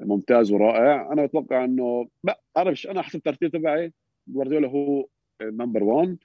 ممتاز 0.00 0.52
ورائع. 0.52 1.12
أنا 1.12 1.26
بتوقع 1.26 1.64
إنه 1.64 2.08
ما 2.24 2.34
بعرفش 2.56 2.86
أنا 2.86 3.02
حسب 3.02 3.16
الترتيب 3.16 3.50
تبعي 3.50 3.92
جوارديولا 4.28 4.68
هو 4.68 5.06
number 5.42 5.82
1 5.84 6.18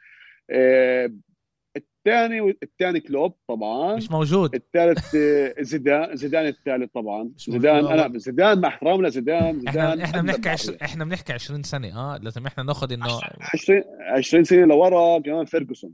الثاني 1.77 2.57
الثاني 2.63 2.99
كلوب 2.99 3.33
طبعا. 3.47 3.95
مش 3.95 4.11
موجود. 4.11 4.55
الثالث 4.55 5.15
آه، 5.15 5.55
زيدان 5.59 6.15
زيدان 6.15 6.45
الثالث 6.47 6.91
طبعا. 6.93 7.31
زيدان 7.37 7.85
أنا 7.85 8.17
زيدان 8.17 8.61
مع 8.61 8.67
احترام 8.67 9.05
لزيدان 9.05 9.67
إحنا 9.67 10.03
إحنا 10.03 10.21
بنحكي 10.21 10.49
عش... 10.49 10.69
إحنا 10.69 11.05
بنحكي 11.05 11.33
20 11.33 11.63
سنة 11.63 11.97
آه 11.97 12.17
لازم 12.17 12.45
إحنا 12.47 12.63
ناخذ 12.63 12.93
إنه 12.93 13.05
20 13.53 13.83
20 14.17 14.43
سنة 14.43 14.65
لورا 14.65 15.19
كمان 15.19 15.45
فيرجسون. 15.45 15.91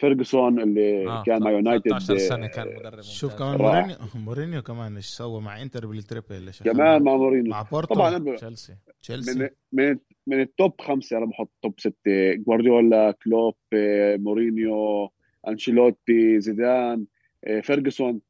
فيرجسون 0.00 0.60
اللي 0.60 1.08
آه 1.08 1.22
كان 1.22 1.42
مع 1.42 1.50
يونايتد 1.50 1.88
13 1.88 2.18
سنة 2.18 2.46
كان 2.46 2.66
مدرب 2.76 3.00
شوف 3.00 3.34
كمان 3.34 3.58
مورينيو 3.58 3.96
مورينيو 4.14 4.62
كمان 4.62 4.96
إيش 4.96 5.06
سوى 5.06 5.40
مع 5.40 5.62
إنتر 5.62 5.86
بال 5.86 6.02
treble 6.02 6.50
كمان 6.64 7.02
مع 7.02 7.16
مورينيو. 7.16 7.50
مع 7.50 7.62
بورتو؟ 7.62 7.94
طبعا 7.94 8.36
تشيلسي 8.36 8.76
تشيلسي. 9.02 9.38
من, 9.38 9.48
من 9.72 9.98
من 10.26 10.40
ال 10.40 10.50
top 10.50 10.80
خمسة 10.80 11.18
أنا 11.18 11.26
بحط 11.26 11.50
top 11.62 11.80
ستة. 11.80 12.34
جوارديولا 12.34 13.10
كلوب 13.10 13.54
مورينيو 14.22 15.10
أنشيلوتي 15.48 16.40
زيدان 16.40 17.06
فيرجسون. 17.62 18.20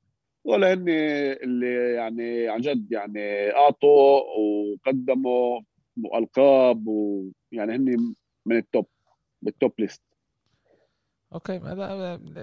ولا 0.45 0.73
هن 0.75 0.89
اللي 0.89 1.95
يعني 1.95 2.49
عن 2.49 2.61
جد 2.61 2.93
يعني 2.93 3.51
أعطوا 3.51 4.21
وقدموا 4.39 5.61
القاب 6.15 6.87
ويعني 6.87 7.77
هن 7.77 8.15
من 8.47 8.57
ال 8.57 8.64
top 8.64 8.87
بال 9.43 9.55
top 9.55 9.73
list. 9.79 10.03
أوكي 11.33 11.59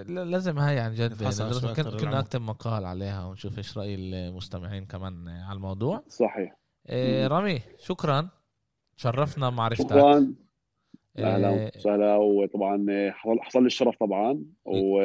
لازم 0.06 0.58
هاي 0.58 0.78
عن 0.78 0.94
جد 0.94 1.12
كنا 2.00 2.20
نكتب 2.20 2.40
مقال 2.40 2.84
عليها 2.84 3.26
ونشوف 3.26 3.58
إيش 3.58 3.78
رأي 3.78 3.94
المستمعين 3.94 4.86
كمان 4.86 5.28
على 5.28 5.56
الموضوع. 5.56 6.04
صحيح. 6.08 6.56
إيه 6.88 7.26
رامي 7.26 7.60
شكرا. 7.78 8.28
شرفنا 9.00 9.50
معرفتك 9.50 9.88
شكرا 9.88 10.34
أهلا 11.18 11.70
وسهلا 11.76 12.16
وطبعا 12.16 12.86
حصل 13.40 13.60
لي 13.60 13.66
الشرف 13.66 13.96
طبعا 13.96 14.44
و 14.64 15.00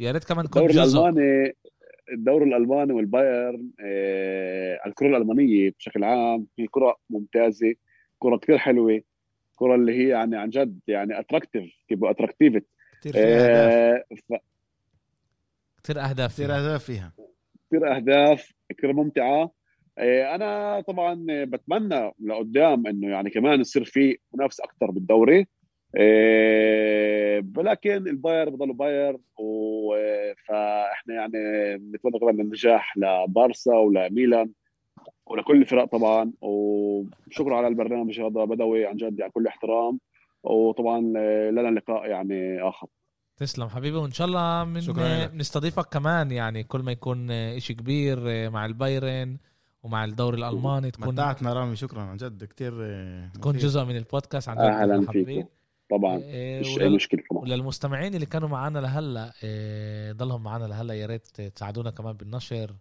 يا 0.00 0.12
ريت 0.12 0.24
كمان 0.24 0.46
كنت 0.46 0.70
جزء 0.70 1.00
الألماني 1.00 1.56
الدوري 2.12 2.44
الألماني 2.44 2.92
والبايرن 2.92 3.70
آه، 3.80 4.80
الكرة 4.86 5.06
الألمانية 5.08 5.70
بشكل 5.78 6.04
عام 6.04 6.46
هي 6.58 6.66
كرة 6.66 6.96
ممتازة 7.10 7.74
كرة 8.18 8.36
كثير 8.36 8.58
حلوة 8.58 9.02
كرة 9.56 9.74
اللي 9.74 9.92
هي 9.92 10.08
يعني 10.08 10.36
عن 10.36 10.50
جد 10.50 10.80
يعني 10.88 11.20
attractive 11.20 11.72
كيف 11.88 12.04
attractive 12.04 12.62
كثير 13.02 13.14
أهداف. 13.16 14.02
كثير 15.84 16.00
أهداف 16.00 16.32
كثير 16.32 16.56
أهداف 16.56 16.84
فيها. 16.84 17.12
كثير 17.66 17.96
أهداف 17.96 18.52
كثير 18.78 18.92
ممتعة. 18.92 19.50
أنا 19.98 20.80
طبعا 20.80 21.26
بتمنى 21.28 22.12
لقدام 22.24 22.86
إنه 22.86 23.08
يعني 23.08 23.30
كمان 23.30 23.60
يصير 23.60 23.84
في 23.84 24.18
منافسة 24.34 24.64
أكثر 24.64 24.90
بالدوري. 24.90 25.46
ولكن 27.56 28.08
البايرن 28.08 28.50
بضل 28.50 28.72
بايرن 28.72 29.18
فإحنا 30.48 31.14
يعني 31.14 31.38
نتمنى 31.74 32.18
طبعا 32.20 32.30
النجاح 32.30 32.96
لبارسا 32.96 33.74
ولميلان 33.74 34.50
ولكل 35.26 35.62
الفرق 35.62 35.84
طبعا. 35.84 36.32
وشكرا 36.40 37.56
على 37.56 37.68
البرنامج 37.68 38.20
هذا 38.20 38.44
بدوي 38.44 38.86
عن 38.86 38.96
جد 38.96 39.18
يعني 39.18 39.32
كل 39.32 39.46
احترام. 39.46 40.00
وطبعا 40.42 41.00
لنا 41.50 41.78
لقاء 41.78 42.06
يعني 42.06 42.62
آخر. 42.62 42.86
تسلم 43.36 43.68
حبيبي 43.68 43.96
وإن 43.96 44.10
شاء 44.10 44.26
الله 44.26 44.64
من 44.64 44.80
نستضيفك 45.38 45.88
كمان 45.92 46.30
يعني 46.30 46.62
كل 46.64 46.80
ما 46.80 46.92
يكون 46.92 47.30
إشي 47.30 47.74
كبير 47.74 48.50
مع 48.50 48.66
البايرن. 48.66 49.38
ومع 49.84 50.04
الدوري 50.04 50.38
الألماني 50.38 50.90
تكون 50.90 51.08
متعتنا 51.08 51.52
رامي 51.52 51.76
شكرا 51.76 52.02
عن 52.02 52.16
جد. 52.16 52.44
كثير 52.44 52.72
تكون 53.28 53.56
جزء 53.56 53.84
من 53.84 53.96
البودكاست 53.96 54.48
عن 54.48 54.56
جد 54.56 54.62
أهلا 54.62 55.12
فيكم. 55.12 55.48
طبعا 55.90 56.18
إيه، 56.18 56.60
مش 56.60 56.76
ولل... 56.76 56.94
مشكلة 56.94 57.22
طبعا. 57.30 57.42
وللمستمعين 57.42 58.14
اللي 58.14 58.26
كانوا 58.26 58.48
معنا 58.48 58.78
لهلا 58.78 59.32
إيه 59.42 60.12
ضلهم 60.12 60.42
معنا 60.42 60.64
لهلا 60.64 60.94
يا 60.94 61.06
ريت 61.06 61.26
تساعدونا 61.26 61.90
كمان 61.90 62.12
بالنشر. 62.12 62.76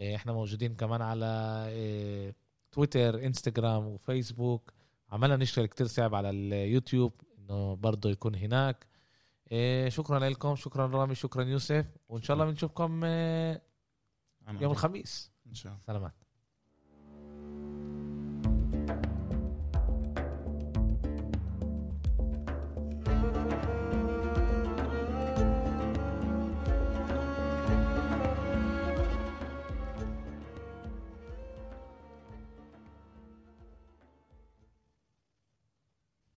إيه 0.00 0.16
إحنا 0.16 0.32
موجودين 0.32 0.74
كمان 0.74 1.02
على 1.02 2.32
تويتر 2.72 3.26
إنستغرام 3.26 3.86
وفيسبوك. 3.86 4.72
عملنا 5.10 5.36
نشتغل 5.36 5.66
كتير 5.66 5.86
صعب 5.86 6.14
على 6.14 6.30
اليوتيوب 6.30 7.12
إنه 7.38 7.74
برضه 7.74 8.10
يكون 8.10 8.34
هناك. 8.34 8.86
شكرا 9.88 10.18
لكم 10.18 10.56
شكرا 10.56 10.86
رامي 10.86 11.14
شكرا 11.14 11.42
يوسف. 11.42 11.86
وإن 12.08 12.22
شاء 12.22 12.34
الله 12.34 12.46
بنشوفكم 12.46 13.04
يوم 14.60 14.72
الخميس. 14.72 15.35
إن 15.48 15.54
شاء 15.54 15.72
الله. 15.72 15.82
سلامات. 15.86 16.25